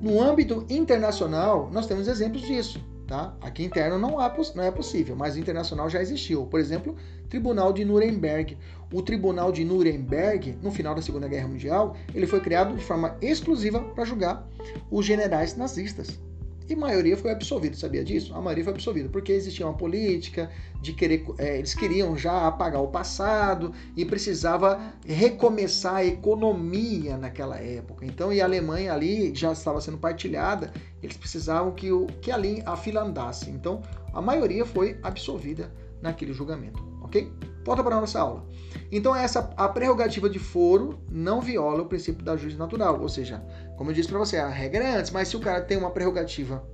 No 0.00 0.20
âmbito 0.20 0.64
internacional, 0.68 1.68
nós 1.72 1.86
temos 1.86 2.08
exemplos 2.08 2.42
disso. 2.42 2.82
Tá? 3.08 3.34
Aqui 3.40 3.64
interno 3.64 3.98
não, 3.98 4.20
há, 4.20 4.30
não 4.54 4.62
é 4.62 4.70
possível, 4.70 5.16
mas 5.16 5.34
internacional 5.34 5.88
já 5.88 6.02
existiu. 6.02 6.44
Por 6.44 6.60
exemplo, 6.60 6.94
Tribunal 7.30 7.72
de 7.72 7.82
Nuremberg. 7.82 8.58
O 8.92 9.00
Tribunal 9.00 9.50
de 9.50 9.64
Nuremberg, 9.64 10.58
no 10.62 10.70
final 10.70 10.94
da 10.94 11.00
Segunda 11.00 11.26
Guerra 11.26 11.48
Mundial, 11.48 11.96
ele 12.14 12.26
foi 12.26 12.38
criado 12.40 12.76
de 12.76 12.84
forma 12.84 13.16
exclusiva 13.22 13.80
para 13.80 14.04
julgar 14.04 14.46
os 14.90 15.06
generais 15.06 15.56
nazistas. 15.56 16.20
E 16.68 16.76
maioria 16.76 17.16
foi 17.16 17.30
absolvida, 17.30 17.74
sabia 17.74 18.04
disso? 18.04 18.34
A 18.34 18.42
maioria 18.42 18.62
foi 18.62 18.74
absolvida, 18.74 19.08
porque 19.08 19.32
existia 19.32 19.66
uma 19.66 19.74
política 19.74 20.50
de 20.82 20.92
querer. 20.92 21.24
É, 21.38 21.56
eles 21.56 21.72
queriam 21.72 22.16
já 22.16 22.46
apagar 22.46 22.82
o 22.82 22.88
passado 22.88 23.72
e 23.96 24.04
precisava 24.04 24.78
recomeçar 25.06 25.96
a 25.96 26.04
economia 26.04 27.16
naquela 27.16 27.56
época. 27.56 28.04
Então, 28.04 28.30
e 28.30 28.42
a 28.42 28.44
Alemanha 28.44 28.92
ali 28.92 29.34
já 29.34 29.50
estava 29.52 29.80
sendo 29.80 29.96
partilhada, 29.96 30.70
eles 31.02 31.16
precisavam 31.16 31.72
que, 31.72 31.90
o, 31.90 32.06
que 32.20 32.30
ali 32.30 32.62
a 32.66 32.76
fila 32.76 33.02
andasse. 33.02 33.48
Então, 33.48 33.80
a 34.12 34.20
maioria 34.20 34.66
foi 34.66 34.98
absolvida 35.02 35.72
naquele 36.02 36.32
julgamento, 36.32 36.84
ok? 37.02 37.32
Volta 37.64 37.82
para 37.82 37.96
a 37.96 38.00
nossa 38.00 38.20
aula. 38.20 38.46
Então 38.90 39.14
essa 39.14 39.52
a 39.56 39.68
prerrogativa 39.68 40.28
de 40.28 40.38
foro 40.38 40.98
não 41.10 41.40
viola 41.40 41.82
o 41.82 41.86
princípio 41.86 42.24
da 42.24 42.36
justiça 42.36 42.58
natural, 42.58 43.00
ou 43.00 43.08
seja, 43.08 43.42
como 43.78 43.90
eu 43.90 43.94
disse 43.94 44.08
para 44.08 44.18
você, 44.18 44.36
a 44.36 44.48
regra 44.48 44.82
é 44.84 44.96
antes, 44.96 45.12
mas 45.12 45.28
se 45.28 45.36
o 45.36 45.40
cara 45.40 45.62
tem 45.62 45.78
uma 45.78 45.90
prerrogativa 45.90 46.68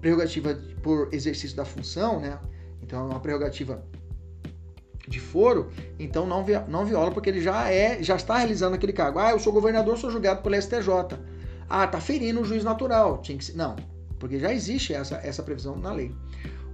prerrogativa 0.00 0.54
por 0.82 1.08
exercício 1.12 1.56
da 1.56 1.64
função, 1.64 2.20
né? 2.20 2.38
Então 2.82 3.00
é 3.00 3.04
uma 3.04 3.18
prerrogativa 3.18 3.82
de 5.08 5.18
foro, 5.18 5.70
então 5.98 6.24
não, 6.26 6.44
não 6.68 6.84
viola 6.84 7.10
porque 7.10 7.30
ele 7.30 7.40
já 7.40 7.70
é, 7.70 8.02
já 8.02 8.14
está 8.14 8.38
realizando 8.38 8.74
aquele 8.76 8.92
cargo. 8.92 9.18
Ah, 9.18 9.30
eu 9.30 9.40
sou 9.40 9.52
governador, 9.52 9.98
sou 9.98 10.10
julgado 10.10 10.40
pelo 10.42 10.60
STJ. 10.60 11.18
Ah, 11.68 11.86
tá 11.86 12.00
ferindo 12.00 12.40
o 12.40 12.44
juiz 12.44 12.62
natural. 12.62 13.20
Tinha 13.22 13.36
que 13.36 13.56
não, 13.56 13.74
porque 14.18 14.38
já 14.38 14.52
existe 14.52 14.94
essa, 14.94 15.16
essa 15.16 15.42
previsão 15.42 15.76
na 15.76 15.92
lei. 15.92 16.14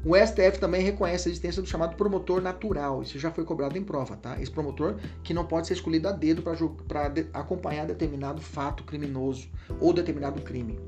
O 0.05 0.17
STF 0.17 0.59
também 0.59 0.83
reconhece 0.83 1.29
a 1.29 1.31
existência 1.31 1.61
do 1.61 1.69
chamado 1.69 1.95
promotor 1.95 2.41
natural. 2.41 3.03
Isso 3.03 3.19
já 3.19 3.31
foi 3.31 3.45
cobrado 3.45 3.77
em 3.77 3.85
prova, 3.85 4.17
tá? 4.17 4.41
Esse 4.41 4.51
promotor 4.51 4.97
que 5.23 5.35
não 5.35 5.45
pode 5.45 5.67
ser 5.67 5.75
escolhido 5.75 6.09
a 6.09 6.13
dedo 6.13 6.43
para 6.43 7.09
de, 7.09 7.27
acompanhar 7.35 7.87
determinado 7.87 8.41
fato 8.41 8.83
criminoso 8.85 9.49
ou 9.79 9.93
determinado 9.93 10.41
crime. 10.41 10.81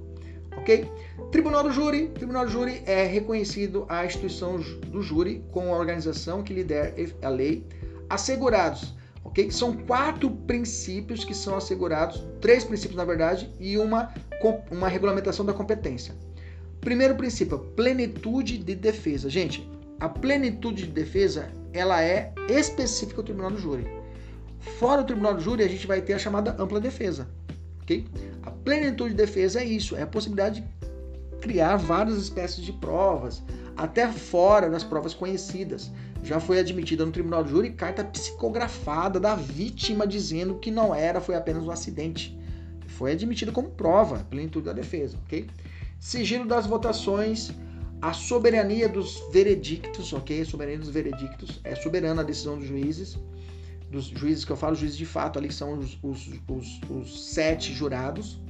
Ok? 0.56 0.90
Tribunal 1.30 1.62
do 1.62 1.72
Júri. 1.72 2.08
Tribunal 2.08 2.46
do 2.46 2.50
Júri 2.50 2.82
é 2.86 3.04
reconhecido 3.04 3.84
a 3.88 4.04
instituição 4.04 4.58
do 4.86 5.02
júri 5.02 5.44
como 5.50 5.74
a 5.74 5.78
organização 5.78 6.42
que 6.42 6.54
lidera 6.54 6.94
a 7.22 7.28
lei. 7.28 7.66
Assegurados. 8.08 8.94
Ok? 9.24 9.50
São 9.50 9.76
quatro 9.76 10.30
princípios 10.30 11.24
que 11.24 11.34
são 11.34 11.56
assegurados, 11.56 12.26
três 12.40 12.64
princípios 12.64 12.96
na 12.96 13.04
verdade, 13.04 13.52
e 13.60 13.76
uma, 13.78 14.12
uma 14.70 14.88
regulamentação 14.88 15.44
da 15.44 15.52
competência. 15.52 16.14
Primeiro 16.82 17.14
princípio, 17.14 17.60
plenitude 17.76 18.58
de 18.58 18.74
defesa. 18.74 19.30
Gente, 19.30 19.64
a 20.00 20.08
plenitude 20.08 20.82
de 20.82 20.90
defesa, 20.90 21.48
ela 21.72 22.02
é 22.02 22.34
específica 22.48 23.20
ao 23.20 23.24
tribunal 23.24 23.52
do 23.52 23.58
júri. 23.58 23.86
Fora 24.80 25.02
do 25.02 25.06
tribunal 25.06 25.34
do 25.34 25.40
júri, 25.40 25.62
a 25.62 25.68
gente 25.68 25.86
vai 25.86 26.02
ter 26.02 26.14
a 26.14 26.18
chamada 26.18 26.56
ampla 26.58 26.80
defesa, 26.80 27.28
ok? 27.82 28.04
A 28.42 28.50
plenitude 28.50 29.10
de 29.10 29.16
defesa 29.16 29.60
é 29.60 29.64
isso, 29.64 29.94
é 29.94 30.02
a 30.02 30.06
possibilidade 30.08 30.60
de 30.60 31.38
criar 31.40 31.76
várias 31.76 32.16
espécies 32.16 32.64
de 32.64 32.72
provas, 32.72 33.44
até 33.76 34.08
fora 34.10 34.68
das 34.68 34.82
provas 34.82 35.14
conhecidas. 35.14 35.88
Já 36.24 36.40
foi 36.40 36.58
admitida 36.58 37.06
no 37.06 37.12
tribunal 37.12 37.44
do 37.44 37.50
júri 37.50 37.70
carta 37.70 38.02
psicografada 38.02 39.20
da 39.20 39.36
vítima 39.36 40.04
dizendo 40.04 40.56
que 40.56 40.72
não 40.72 40.92
era, 40.92 41.20
foi 41.20 41.36
apenas 41.36 41.62
um 41.62 41.70
acidente. 41.70 42.36
Foi 42.88 43.12
admitida 43.12 43.52
como 43.52 43.70
prova, 43.70 44.26
plenitude 44.28 44.66
da 44.66 44.72
defesa, 44.72 45.16
ok? 45.26 45.46
Sigilo 46.02 46.44
das 46.44 46.66
votações, 46.66 47.52
a 48.00 48.12
soberania 48.12 48.88
dos 48.88 49.22
veredictos, 49.32 50.12
ok? 50.12 50.40
A 50.40 50.44
soberania 50.44 50.80
dos 50.80 50.88
veredictos 50.88 51.60
é 51.62 51.76
soberana 51.76 52.22
a 52.22 52.24
decisão 52.24 52.58
dos 52.58 52.66
juízes, 52.66 53.16
dos 53.88 54.06
juízes 54.06 54.44
que 54.44 54.50
eu 54.50 54.56
falo, 54.56 54.74
juízes 54.74 54.98
de 54.98 55.06
fato, 55.06 55.38
ali 55.38 55.52
são 55.52 55.78
os, 55.78 55.96
os, 56.02 56.28
os, 56.48 56.80
os 56.90 57.32
sete 57.32 57.72
jurados. 57.72 58.40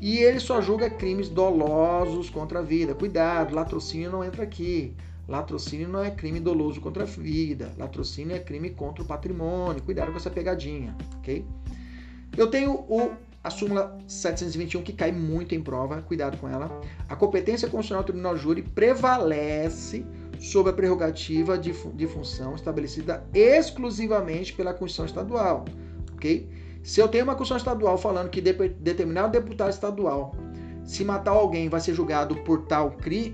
E 0.00 0.18
ele 0.18 0.38
só 0.38 0.62
julga 0.62 0.88
crimes 0.88 1.28
dolosos 1.28 2.30
contra 2.30 2.60
a 2.60 2.62
vida. 2.62 2.94
Cuidado, 2.94 3.52
latrocínio 3.52 4.12
não 4.12 4.22
entra 4.22 4.44
aqui. 4.44 4.94
Latrocínio 5.26 5.88
não 5.88 6.04
é 6.04 6.10
crime 6.12 6.38
doloso 6.38 6.80
contra 6.80 7.02
a 7.02 7.06
vida. 7.06 7.72
Latrocínio 7.76 8.36
é 8.36 8.38
crime 8.38 8.70
contra 8.70 9.02
o 9.02 9.06
patrimônio. 9.06 9.82
Cuidado 9.82 10.12
com 10.12 10.18
essa 10.18 10.30
pegadinha, 10.30 10.94
ok? 11.18 11.44
Eu 12.36 12.48
tenho 12.48 12.74
o 12.74 13.10
a 13.46 13.50
súmula 13.50 13.96
721, 14.08 14.82
que 14.82 14.92
cai 14.92 15.12
muito 15.12 15.54
em 15.54 15.62
prova, 15.62 16.02
cuidado 16.02 16.36
com 16.36 16.48
ela. 16.48 16.80
A 17.08 17.14
competência 17.14 17.68
constitucional 17.68 18.02
do 18.02 18.06
tribunal 18.06 18.36
júri 18.36 18.60
prevalece 18.60 20.04
sobre 20.40 20.72
a 20.72 20.74
prerrogativa 20.74 21.56
de, 21.56 21.72
de 21.72 22.06
função 22.08 22.56
estabelecida 22.56 23.24
exclusivamente 23.32 24.52
pela 24.52 24.74
Constituição 24.74 25.06
Estadual, 25.06 25.64
ok? 26.14 26.50
Se 26.82 27.00
eu 27.00 27.06
tenho 27.06 27.22
uma 27.22 27.36
Constituição 27.36 27.72
Estadual 27.72 27.96
falando 27.96 28.30
que 28.30 28.40
de, 28.40 28.52
determinado 28.52 29.30
deputado 29.30 29.70
estadual, 29.70 30.34
se 30.84 31.04
matar 31.04 31.30
alguém, 31.30 31.68
vai 31.68 31.80
ser 31.80 31.94
julgado 31.94 32.34
por 32.42 32.66
tal 32.66 32.96
crime, 32.96 33.32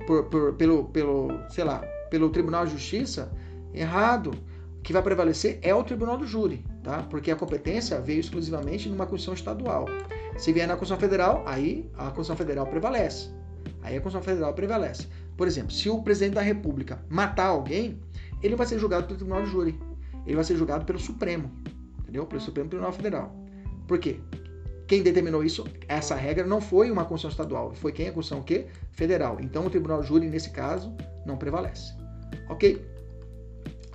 pelo, 0.58 0.84
pelo, 0.84 1.28
sei 1.48 1.64
lá, 1.64 1.78
pelo 2.10 2.28
Tribunal 2.28 2.66
de 2.66 2.72
Justiça, 2.72 3.32
errado. 3.72 4.32
O 4.78 4.82
que 4.82 4.92
vai 4.92 5.00
prevalecer 5.00 5.58
é 5.62 5.74
o 5.74 5.82
Tribunal 5.82 6.18
do 6.18 6.26
Júri 6.26 6.62
tá? 6.82 7.02
Porque 7.08 7.30
a 7.30 7.36
competência 7.36 8.00
veio 8.00 8.20
exclusivamente 8.20 8.88
numa 8.88 9.06
Constituição 9.06 9.34
estadual. 9.34 9.86
Se 10.36 10.52
vier 10.52 10.66
na 10.66 10.74
Constituição 10.74 10.98
Federal, 10.98 11.42
aí 11.46 11.90
a 11.94 12.04
Constituição 12.04 12.36
Federal 12.36 12.66
prevalece. 12.66 13.30
Aí 13.82 13.96
a 13.96 14.00
Constituição 14.00 14.22
Federal 14.22 14.54
prevalece. 14.54 15.06
Por 15.36 15.46
exemplo, 15.46 15.72
se 15.72 15.88
o 15.88 16.02
presidente 16.02 16.34
da 16.34 16.42
República 16.42 17.02
matar 17.08 17.46
alguém, 17.46 18.00
ele 18.42 18.56
vai 18.56 18.66
ser 18.66 18.78
julgado 18.78 19.06
pelo 19.06 19.18
Tribunal 19.18 19.44
de 19.44 19.50
Júri. 19.50 19.80
Ele 20.26 20.34
vai 20.34 20.44
ser 20.44 20.56
julgado 20.56 20.84
pelo 20.84 20.98
Supremo, 20.98 21.50
entendeu? 22.00 22.26
Pelo 22.26 22.40
Supremo 22.40 22.68
Tribunal 22.68 22.92
Federal. 22.92 23.34
Por 23.86 23.98
quê? 23.98 24.20
Quem 24.86 25.02
determinou 25.02 25.42
isso, 25.42 25.64
essa 25.88 26.14
regra 26.14 26.44
não 26.44 26.60
foi 26.60 26.90
uma 26.90 27.04
Constituição 27.04 27.30
estadual, 27.30 27.72
foi 27.74 27.92
quem? 27.92 28.08
A 28.08 28.12
Constituição 28.12 28.40
o 28.40 28.44
quê? 28.44 28.66
Federal. 28.92 29.38
Então 29.40 29.66
o 29.66 29.70
Tribunal 29.70 30.02
de 30.02 30.08
Júri, 30.08 30.28
nesse 30.28 30.50
caso, 30.50 30.94
não 31.24 31.36
prevalece. 31.36 31.94
Ok? 32.48 32.84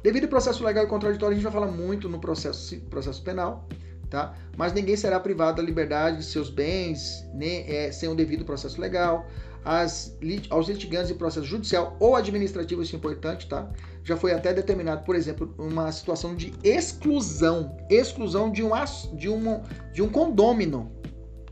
Devido 0.07 0.23
ao 0.23 0.29
processo 0.29 0.63
legal 0.63 0.85
e 0.85 0.87
contraditório, 0.87 1.33
a 1.33 1.35
gente 1.35 1.43
vai 1.43 1.51
falar 1.51 1.69
muito 1.69 2.07
no 2.07 2.17
processo, 2.17 2.79
processo 2.89 3.21
penal, 3.21 3.67
tá? 4.09 4.33
Mas 4.55 4.71
ninguém 4.71 4.95
será 4.95 5.19
privado 5.19 5.57
da 5.57 5.61
liberdade 5.61 6.19
de 6.19 6.23
seus 6.23 6.49
bens 6.49 7.27
nem, 7.33 7.69
é, 7.69 7.91
sem 7.91 8.07
o 8.07 8.15
devido 8.15 8.45
processo 8.45 8.79
legal. 8.79 9.27
As, 9.65 10.17
aos 10.49 10.69
litigantes 10.69 11.11
em 11.11 11.15
processo 11.15 11.45
judicial 11.45 11.97
ou 11.99 12.15
administrativo, 12.15 12.81
isso 12.81 12.95
é 12.95 12.97
importante, 12.97 13.49
tá? 13.49 13.69
Já 14.01 14.15
foi 14.15 14.31
até 14.31 14.53
determinado, 14.53 15.03
por 15.03 15.13
exemplo, 15.13 15.53
uma 15.57 15.91
situação 15.91 16.37
de 16.37 16.53
exclusão, 16.63 17.75
exclusão 17.89 18.49
de 18.49 18.63
um, 18.63 18.69
de 19.13 19.27
um, 19.27 19.61
de 19.91 20.01
um 20.01 20.07
condômino. 20.07 20.89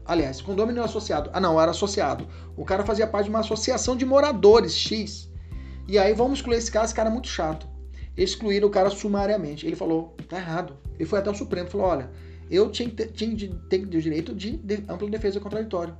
Aliás, 0.05 0.39
condômino 0.39 0.81
associado. 0.81 1.29
Ah, 1.33 1.41
não, 1.41 1.59
era 1.59 1.71
associado. 1.71 2.25
O 2.55 2.63
cara 2.63 2.85
fazia 2.85 3.05
parte 3.05 3.25
de 3.25 3.31
uma 3.31 3.41
associação 3.41 3.97
de 3.97 4.05
moradores 4.05 4.73
X. 4.73 5.29
E 5.89 5.99
aí 5.99 6.13
vamos 6.13 6.39
excluir 6.39 6.55
esse 6.55 6.71
cara, 6.71 6.85
esse 6.85 6.95
cara 6.95 7.09
é 7.09 7.11
muito 7.11 7.27
chato 7.27 7.74
excluíram 8.17 8.67
o 8.67 8.71
cara 8.71 8.89
sumariamente. 8.89 9.65
Ele 9.65 9.75
falou, 9.75 10.15
tá 10.27 10.37
errado. 10.37 10.75
Ele 10.97 11.07
foi 11.07 11.19
até 11.19 11.29
o 11.29 11.35
Supremo 11.35 11.67
e 11.67 11.71
falou, 11.71 11.87
olha, 11.87 12.09
eu 12.49 12.69
tinha, 12.69 12.89
tinha 12.89 13.49
ter 13.69 13.83
o 13.83 13.87
direito 13.87 14.33
de, 14.33 14.57
de 14.57 14.83
ampla 14.87 15.09
defesa 15.09 15.39
contraditória. 15.39 15.95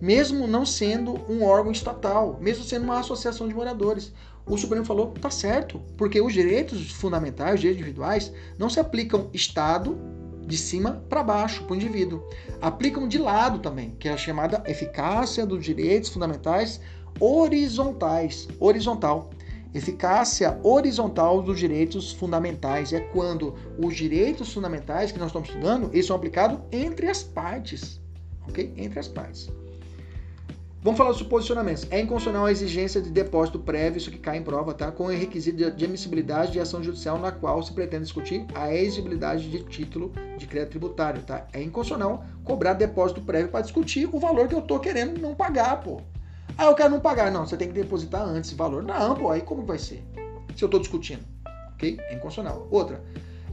Mesmo 0.00 0.46
não 0.46 0.66
sendo 0.66 1.14
um 1.28 1.44
órgão 1.44 1.70
estatal, 1.70 2.38
mesmo 2.40 2.64
sendo 2.64 2.84
uma 2.84 3.00
associação 3.00 3.46
de 3.46 3.54
moradores. 3.54 4.12
O 4.44 4.56
Supremo 4.58 4.84
falou, 4.84 5.12
tá 5.12 5.30
certo, 5.30 5.80
porque 5.96 6.20
os 6.20 6.32
direitos 6.32 6.90
fundamentais, 6.90 7.54
os 7.54 7.60
direitos 7.60 7.80
individuais, 7.80 8.32
não 8.58 8.68
se 8.68 8.80
aplicam 8.80 9.30
Estado 9.32 9.96
de 10.44 10.58
cima 10.58 11.02
para 11.08 11.22
baixo 11.22 11.62
para 11.64 11.74
o 11.74 11.76
indivíduo. 11.76 12.22
Aplicam 12.60 13.06
de 13.06 13.18
lado 13.18 13.60
também, 13.60 13.94
que 13.98 14.08
é 14.08 14.12
a 14.12 14.16
chamada 14.16 14.62
eficácia 14.66 15.46
dos 15.46 15.64
direitos 15.64 16.10
fundamentais 16.10 16.80
horizontais, 17.20 18.48
horizontal. 18.58 19.30
Eficácia 19.74 20.60
horizontal 20.62 21.40
dos 21.40 21.58
direitos 21.58 22.12
fundamentais 22.12 22.92
é 22.92 23.00
quando 23.00 23.54
os 23.78 23.96
direitos 23.96 24.52
fundamentais 24.52 25.10
que 25.10 25.18
nós 25.18 25.28
estamos 25.28 25.48
estudando, 25.48 25.88
eles 25.92 26.04
são 26.04 26.14
aplicados 26.14 26.58
entre 26.70 27.08
as 27.08 27.22
partes, 27.22 27.98
ok? 28.46 28.74
Entre 28.76 28.98
as 28.98 29.08
partes. 29.08 29.50
Vamos 30.82 30.98
falar 30.98 31.12
dos 31.12 31.22
posicionamentos. 31.22 31.86
É 31.92 32.00
inconstitucional 32.00 32.46
a 32.46 32.50
exigência 32.50 33.00
de 33.00 33.08
depósito 33.08 33.56
prévio, 33.58 33.98
isso 33.98 34.10
que 34.10 34.18
cai 34.18 34.36
em 34.36 34.42
prova, 34.42 34.74
tá? 34.74 34.90
Com 34.90 35.04
o 35.04 35.10
requisito 35.10 35.56
de 35.56 35.64
admissibilidade 35.64 36.50
de 36.50 36.58
ação 36.58 36.82
judicial 36.82 37.20
na 37.20 37.30
qual 37.30 37.62
se 37.62 37.72
pretende 37.72 38.02
discutir 38.02 38.44
a 38.52 38.74
exigibilidade 38.74 39.48
de 39.48 39.62
título 39.62 40.12
de 40.36 40.44
crédito 40.46 40.70
tributário, 40.70 41.22
tá? 41.22 41.46
É 41.52 41.62
inconstitucional 41.62 42.24
cobrar 42.42 42.74
depósito 42.74 43.22
prévio 43.22 43.48
para 43.48 43.60
discutir 43.60 44.08
o 44.12 44.18
valor 44.18 44.48
que 44.48 44.54
eu 44.56 44.60
tô 44.60 44.80
querendo 44.80 45.20
não 45.20 45.36
pagar, 45.36 45.80
pô. 45.82 46.00
Ah, 46.56 46.66
eu 46.66 46.74
quero 46.74 46.90
não 46.90 47.00
pagar. 47.00 47.30
Não, 47.30 47.46
você 47.46 47.56
tem 47.56 47.68
que 47.68 47.74
depositar 47.74 48.22
antes 48.22 48.50
esse 48.50 48.56
valor. 48.56 48.82
Não, 48.82 49.14
pô, 49.14 49.30
aí 49.30 49.40
como 49.40 49.64
vai 49.64 49.78
ser? 49.78 50.04
Se 50.56 50.62
eu 50.62 50.66
estou 50.66 50.80
discutindo. 50.80 51.24
Ok? 51.74 51.98
É 52.00 52.14
inconstitucional. 52.14 52.68
Outra. 52.70 53.02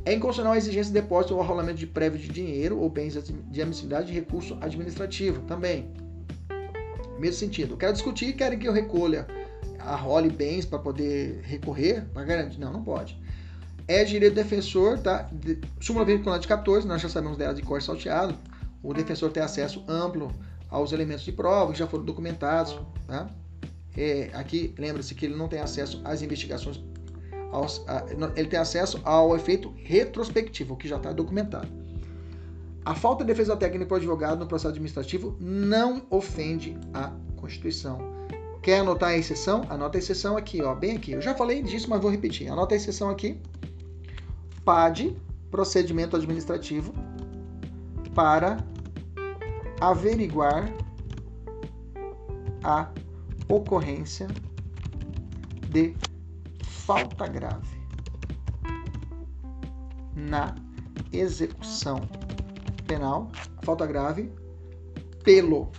É 0.05 0.13
inconstitucional 0.13 0.53
a 0.53 0.57
exigência 0.57 0.93
de 0.93 0.99
depósito 0.99 1.35
ou 1.35 1.41
arrolamento 1.41 1.77
de 1.77 1.87
prévio 1.87 2.19
de 2.19 2.29
dinheiro 2.29 2.79
ou 2.79 2.89
bens 2.89 3.13
de 3.13 3.61
admissibilidade 3.61 4.07
de 4.07 4.13
recurso 4.13 4.57
administrativo. 4.61 5.41
Também. 5.41 5.91
Mesmo 7.19 7.37
sentido. 7.37 7.77
Quero 7.77 7.93
discutir 7.93 8.33
querem 8.33 8.57
que 8.57 8.67
eu 8.67 8.73
recolha, 8.73 9.27
arrole 9.79 10.29
bens 10.29 10.65
para 10.65 10.79
poder 10.79 11.41
recorrer, 11.43 12.05
para 12.13 12.23
garantir. 12.23 12.59
Não, 12.59 12.71
não 12.71 12.83
pode. 12.83 13.17
É 13.87 14.03
direito 14.03 14.33
do 14.33 14.35
defensor, 14.35 14.99
tá? 14.99 15.27
De, 15.31 15.59
súmula 15.79 16.05
vinculante 16.05 16.47
14, 16.47 16.87
nós 16.87 17.01
já 17.01 17.09
sabemos 17.09 17.37
dela 17.37 17.53
de 17.53 17.61
cor 17.61 17.81
salteado. 17.81 18.35
O 18.83 18.93
defensor 18.93 19.31
tem 19.31 19.43
acesso 19.43 19.83
amplo 19.87 20.31
aos 20.70 20.91
elementos 20.91 21.24
de 21.24 21.32
prova 21.32 21.72
que 21.72 21.80
já 21.80 21.88
foram 21.88 22.03
documentados. 22.03 22.80
Tá? 23.07 23.30
É, 23.97 24.30
aqui, 24.34 24.74
lembra-se 24.78 25.15
que 25.15 25.26
ele 25.26 25.36
não 25.36 25.47
tem 25.47 25.59
acesso 25.59 26.01
às 26.03 26.22
investigações, 26.22 26.82
aos, 27.51 27.84
a, 27.88 28.05
ele 28.36 28.47
tem 28.47 28.59
acesso 28.59 29.01
ao 29.03 29.36
efeito 29.36 29.74
retrospectivo, 29.84 30.78
que 30.78 30.88
já 30.88 30.97
está 30.97 31.11
documentado. 31.11 31.67
A 32.86 32.95
falta 32.95 33.24
de 33.24 33.28
defesa 33.28 33.55
técnica 33.57 33.86
para 33.86 33.95
o 33.95 33.97
advogado 33.97 34.39
no 34.39 34.47
processo 34.47 34.70
administrativo 34.70 35.36
não 35.39 36.01
ofende 36.09 36.78
a 36.93 37.11
Constituição. 37.36 37.99
Quer 38.61 38.80
anotar 38.80 39.09
a 39.09 39.17
exceção? 39.17 39.65
Anota 39.70 39.97
a 39.97 39.99
exceção 39.99 40.38
aqui, 40.38 40.61
ó, 40.61 40.74
bem 40.76 40.97
aqui. 40.97 41.11
Eu 41.11 41.22
já 41.22 41.34
falei 41.36 41.61
disso, 41.61 41.89
mas 41.89 42.01
vou 42.01 42.11
repetir. 42.11 42.49
Anota 42.49 42.76
a 42.76 42.78
exceção 42.78 43.09
aqui. 43.09 43.39
PAD, 44.65 45.15
procedimento 45.49 46.15
administrativo, 46.15 46.93
para 48.13 48.57
averiguar 49.80 50.71
a 52.63 52.91
ocorrência 53.47 54.27
de 55.69 55.95
falta 56.63 57.27
grave 57.27 57.80
na 60.15 60.53
execução 61.11 62.01
penal, 62.88 63.32
falta 63.63 63.86
grave 63.86 64.32
pelo 65.23 65.71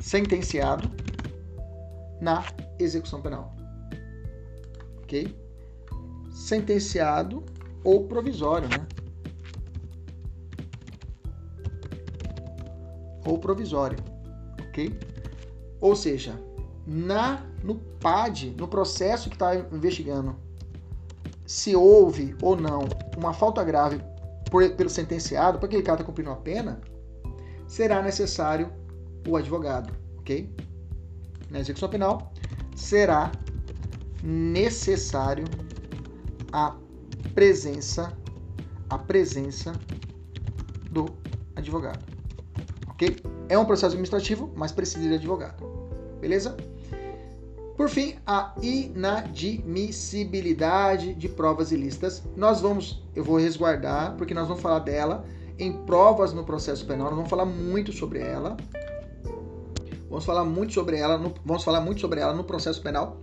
sentenciado 0.00 0.90
na 2.20 2.44
execução 2.78 3.20
penal. 3.20 3.54
Ok? 5.02 5.36
Sentenciado 6.30 7.44
ou 7.84 8.06
provisório, 8.06 8.68
né? 8.68 8.86
Ou 13.28 13.38
provisório, 13.38 13.98
ok? 14.68 14.98
Ou 15.80 15.94
seja, 15.94 16.40
na 16.86 17.44
no 17.62 17.74
PAD, 17.74 18.54
no 18.56 18.68
processo 18.68 19.28
que 19.28 19.36
está 19.36 19.54
investigando, 19.72 20.36
se 21.44 21.74
houve 21.74 22.36
ou 22.40 22.56
não 22.56 22.88
uma 23.16 23.32
falta 23.32 23.62
grave 23.64 24.00
por, 24.50 24.70
pelo 24.70 24.88
sentenciado, 24.88 25.58
porque 25.58 25.74
ele 25.74 25.82
está 25.82 25.96
cumprindo 26.02 26.30
a 26.30 26.36
pena, 26.36 26.80
será 27.66 28.02
necessário 28.02 28.72
o 29.26 29.36
advogado, 29.36 29.92
ok? 30.18 30.54
Na 31.50 31.60
execução 31.60 31.88
penal, 31.88 32.32
será 32.76 33.32
necessário 34.22 35.44
a 36.52 36.76
presença 37.34 38.16
a 38.90 38.98
presença 38.98 39.72
do 40.90 41.06
advogado. 41.54 42.07
OK? 42.98 43.16
É 43.48 43.56
um 43.56 43.64
processo 43.64 43.94
administrativo, 43.94 44.52
mas 44.56 44.72
precisa 44.72 45.08
de 45.08 45.14
advogado. 45.14 45.64
Beleza? 46.20 46.56
Por 47.76 47.88
fim, 47.88 48.16
a 48.26 48.56
inadmissibilidade 48.60 51.14
de 51.14 51.28
provas 51.28 51.70
ilícitas. 51.70 52.24
Nós 52.36 52.60
vamos, 52.60 53.00
eu 53.14 53.22
vou 53.22 53.38
resguardar, 53.38 54.16
porque 54.16 54.34
nós 54.34 54.48
vamos 54.48 54.60
falar 54.60 54.80
dela 54.80 55.24
em 55.56 55.72
provas 55.84 56.32
no 56.32 56.42
processo 56.42 56.84
penal, 56.86 57.06
nós 57.06 57.14
vamos 57.14 57.30
falar 57.30 57.44
muito 57.44 57.92
sobre 57.92 58.18
ela. 58.18 58.56
Vamos 60.10 60.24
falar 60.24 60.44
muito 60.44 60.72
sobre 60.72 60.98
ela, 60.98 61.16
no, 61.16 61.32
vamos 61.44 61.62
falar 61.62 61.80
muito 61.80 62.00
sobre 62.00 62.18
ela 62.20 62.34
no 62.34 62.42
processo 62.42 62.82
penal. 62.82 63.18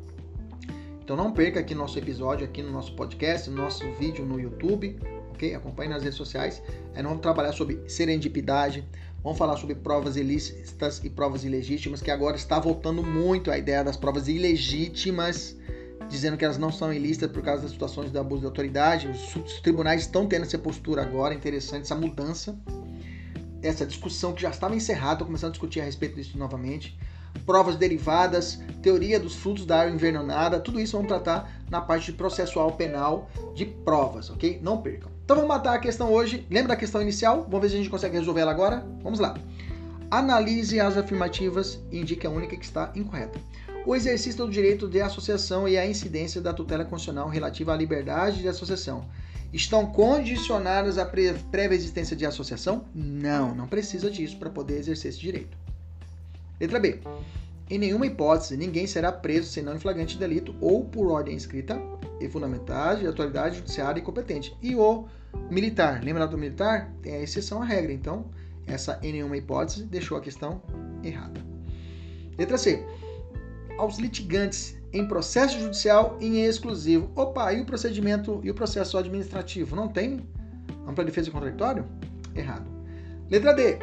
Então 1.04 1.18
não 1.18 1.34
perca 1.34 1.60
aqui 1.60 1.76
nosso 1.76 2.00
episódio 2.00 2.46
aqui 2.46 2.64
no 2.64 2.72
nosso 2.72 2.96
podcast, 2.96 3.50
no 3.50 3.58
nosso 3.58 3.84
vídeo 4.00 4.26
no 4.26 4.40
YouTube, 4.40 4.98
ok? 5.32 5.54
Acompanhe 5.54 5.90
nas 5.90 6.02
redes 6.02 6.18
sociais. 6.18 6.64
Aí 6.96 7.04
nós 7.04 7.10
vamos 7.10 7.22
trabalhar 7.22 7.52
sobre 7.52 7.84
serendipidade, 7.88 8.88
vamos 9.26 9.40
falar 9.40 9.58
sobre 9.58 9.74
provas 9.74 10.16
ilícitas 10.16 11.02
e 11.04 11.10
provas 11.10 11.44
ilegítimas, 11.44 12.00
que 12.00 12.12
agora 12.12 12.36
está 12.36 12.60
voltando 12.60 13.02
muito 13.02 13.50
a 13.50 13.58
ideia 13.58 13.84
das 13.84 13.98
provas 13.98 14.28
ilegítimas, 14.28 15.58
dizendo 16.08 16.38
que 16.38 16.46
elas 16.46 16.60
não 16.60 16.72
são 16.72 16.94
ilícitas 16.94 17.32
por 17.32 17.42
causa 17.42 17.64
das 17.64 17.72
situações 17.72 18.12
de 18.12 18.20
abuso 18.20 18.42
de 18.42 18.46
autoridade. 18.46 19.08
Os 19.08 19.60
tribunais 19.62 20.02
estão 20.02 20.28
tendo 20.28 20.44
essa 20.44 20.60
postura 20.60 21.02
agora, 21.02 21.34
interessante 21.34 21.82
essa 21.82 21.96
mudança 21.96 22.56
essa 23.64 23.84
discussão 23.84 24.32
que 24.32 24.44
já 24.44 24.52
estava 24.52 24.76
encerrada, 24.76 25.14
estou 25.14 25.26
começando 25.26 25.50
a 25.50 25.54
discutir 25.54 25.82
a 25.82 25.84
respeito 25.84 26.16
disso 26.16 26.38
novamente. 26.38 26.96
Provas 27.48 27.76
derivadas, 27.76 28.62
teoria 28.84 29.20
dos 29.20 29.36
frutos 29.36 29.66
da 29.66 29.82
água 29.82 29.94
envenenada, 29.94 30.60
tudo 30.60 30.80
isso 30.80 30.96
vamos 30.96 31.08
tratar 31.08 31.64
na 31.68 31.82
parte 31.82 32.12
processual 32.14 32.74
penal 32.74 33.28
de 33.56 33.66
provas, 33.66 34.30
ok? 34.30 34.60
Não 34.62 34.84
percam. 34.84 35.15
Então 35.26 35.38
vamos 35.38 35.50
matar 35.50 35.74
a 35.74 35.80
questão 35.80 36.14
hoje. 36.14 36.46
Lembra 36.52 36.70
da 36.70 36.76
questão 36.76 37.02
inicial? 37.02 37.48
Vamos 37.50 37.62
ver 37.62 37.70
se 37.70 37.74
a 37.74 37.78
gente 37.80 37.90
consegue 37.90 38.16
resolver 38.16 38.42
ela 38.42 38.52
agora? 38.52 38.86
Vamos 39.02 39.18
lá. 39.18 39.36
Analise 40.12 40.80
as 40.80 40.96
afirmativas 40.96 41.80
e 41.92 42.00
indique 42.00 42.28
a 42.28 42.30
única 42.30 42.56
que 42.56 42.64
está 42.64 42.92
incorreta. 42.94 43.40
O 43.88 43.96
exercício 43.96 44.46
do 44.46 44.52
direito 44.52 44.88
de 44.88 45.02
associação 45.02 45.68
e 45.68 45.80
a 45.80 45.86
incidência 45.86 46.40
da 46.40 46.54
tutela 46.54 46.86
constitucional 46.86 47.28
relativa 47.28 47.74
à 47.74 47.76
liberdade 47.76 48.44
de 48.44 48.48
associação 48.48 49.04
estão 49.52 49.88
condicionadas 49.88 51.00
à 51.00 51.06
prévia 51.06 51.76
existência 51.76 52.16
de 52.16 52.24
associação? 52.24 52.86
Não, 52.94 53.56
não 53.56 53.68
precisa 53.68 54.12
disso 54.12 54.38
para 54.38 54.52
poder 54.52 54.78
exercer 54.78 55.10
esse 55.10 55.20
direito. 55.20 55.58
Letra 56.60 56.80
B. 56.80 57.00
Em 57.68 57.80
nenhuma 57.80 58.06
hipótese, 58.06 58.56
ninguém 58.56 58.86
será 58.86 59.12
preso 59.12 59.50
senão 59.50 59.76
em 59.76 59.80
flagrante 59.80 60.14
de 60.14 60.20
delito 60.20 60.56
ou 60.62 60.86
por 60.86 61.08
ordem 61.08 61.36
escrita 61.36 61.82
e 62.20 62.30
fundamentada 62.30 63.00
de 63.00 63.08
autoridade 63.08 63.58
judiciária 63.58 64.00
e 64.00 64.04
competente. 64.04 64.56
E 64.62 64.76
o 64.76 65.06
militar, 65.50 66.04
lembra 66.04 66.28
do 66.28 66.38
militar? 66.38 66.92
Tem 67.02 67.16
a 67.16 67.22
exceção 67.22 67.62
à 67.62 67.66
regra, 67.66 67.92
então 67.92 68.26
essa 68.66 69.00
em 69.04 69.14
nenhuma 69.14 69.38
hipótese 69.38 69.84
deixou 69.84 70.18
a 70.18 70.22
questão 70.22 70.62
errada. 71.04 71.40
Letra 72.38 72.58
C. 72.58 72.86
Aos 73.78 73.98
litigantes 73.98 74.78
em 74.92 75.08
processo 75.08 75.60
judicial 75.60 76.18
em 76.22 76.46
exclusivo. 76.46 77.12
Opa, 77.16 77.54
e 77.54 77.62
o 77.62 77.66
procedimento 77.66 78.40
e 78.44 78.50
o 78.50 78.54
processo 78.54 78.98
administrativo? 78.98 79.76
Não 79.76 79.88
tem 79.88 80.26
ampla 80.88 81.04
defesa 81.04 81.30
contraditório? 81.32 81.86
Errado. 82.34 82.70
Letra 83.30 83.54
D. 83.54 83.80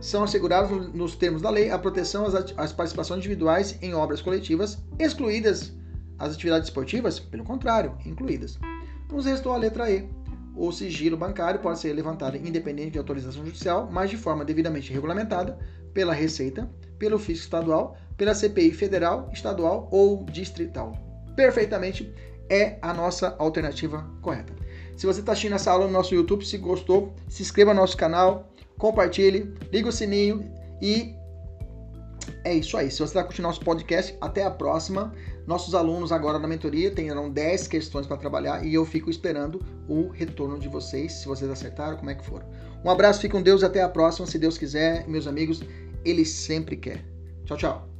São 0.00 0.22
assegurados 0.22 0.92
nos 0.92 1.16
termos 1.16 1.40
da 1.40 1.50
lei 1.50 1.70
a 1.70 1.78
proteção 1.78 2.26
às 2.56 2.72
participações 2.72 3.18
individuais 3.18 3.78
em 3.80 3.94
obras 3.94 4.20
coletivas, 4.20 4.78
excluídas 4.98 5.72
as 6.18 6.34
atividades 6.34 6.68
esportivas? 6.68 7.18
Pelo 7.18 7.44
contrário, 7.44 7.96
incluídas. 8.04 8.58
Nos 9.10 9.26
restou 9.26 9.52
a 9.52 9.56
letra 9.56 9.90
E. 9.90 10.08
O 10.56 10.70
sigilo 10.70 11.16
bancário 11.16 11.60
pode 11.60 11.80
ser 11.80 11.92
levantado 11.92 12.36
independente 12.36 12.92
de 12.92 12.98
autorização 12.98 13.44
judicial, 13.44 13.88
mas 13.90 14.10
de 14.10 14.16
forma 14.16 14.44
devidamente 14.44 14.92
regulamentada 14.92 15.58
pela 15.92 16.12
Receita, 16.12 16.70
pelo 16.98 17.18
Fisco 17.18 17.44
Estadual, 17.44 17.96
pela 18.16 18.34
CPI 18.34 18.72
federal, 18.72 19.30
estadual 19.32 19.88
ou 19.90 20.24
distrital. 20.24 20.92
Perfeitamente 21.34 22.12
é 22.48 22.78
a 22.80 22.92
nossa 22.92 23.34
alternativa 23.38 24.08
correta. 24.20 24.52
Se 24.96 25.06
você 25.06 25.20
está 25.20 25.32
assistindo 25.32 25.54
essa 25.54 25.72
aula 25.72 25.86
no 25.86 25.92
nosso 25.92 26.14
YouTube, 26.14 26.44
se 26.44 26.56
gostou, 26.56 27.14
se 27.28 27.42
inscreva 27.42 27.74
no 27.74 27.80
nosso 27.80 27.96
canal, 27.96 28.48
compartilhe, 28.78 29.52
liga 29.72 29.88
o 29.88 29.92
sininho 29.92 30.48
e 30.80 31.14
é 32.44 32.54
isso 32.54 32.76
aí. 32.76 32.90
Se 32.90 32.98
você 32.98 33.04
está 33.04 33.24
curtindo 33.24 33.48
nosso 33.48 33.60
podcast, 33.60 34.16
até 34.20 34.44
a 34.44 34.50
próxima. 34.50 35.12
Nossos 35.46 35.74
alunos 35.74 36.10
agora 36.10 36.38
na 36.38 36.48
mentoria 36.48 36.90
terão 36.90 37.30
10 37.30 37.68
questões 37.68 38.06
para 38.06 38.16
trabalhar 38.16 38.64
e 38.64 38.72
eu 38.72 38.84
fico 38.86 39.10
esperando 39.10 39.60
o 39.88 40.08
retorno 40.08 40.58
de 40.58 40.68
vocês, 40.68 41.12
se 41.12 41.26
vocês 41.26 41.50
acertaram, 41.50 41.98
como 41.98 42.10
é 42.10 42.14
que 42.14 42.24
foram. 42.24 42.46
Um 42.82 42.90
abraço, 42.90 43.20
fique 43.20 43.32
com 43.32 43.42
Deus 43.42 43.62
até 43.62 43.82
a 43.82 43.88
próxima, 43.88 44.26
se 44.26 44.38
Deus 44.38 44.56
quiser, 44.56 45.06
meus 45.06 45.26
amigos, 45.26 45.62
Ele 46.04 46.24
sempre 46.24 46.76
quer. 46.76 47.04
Tchau, 47.44 47.58
tchau. 47.58 47.93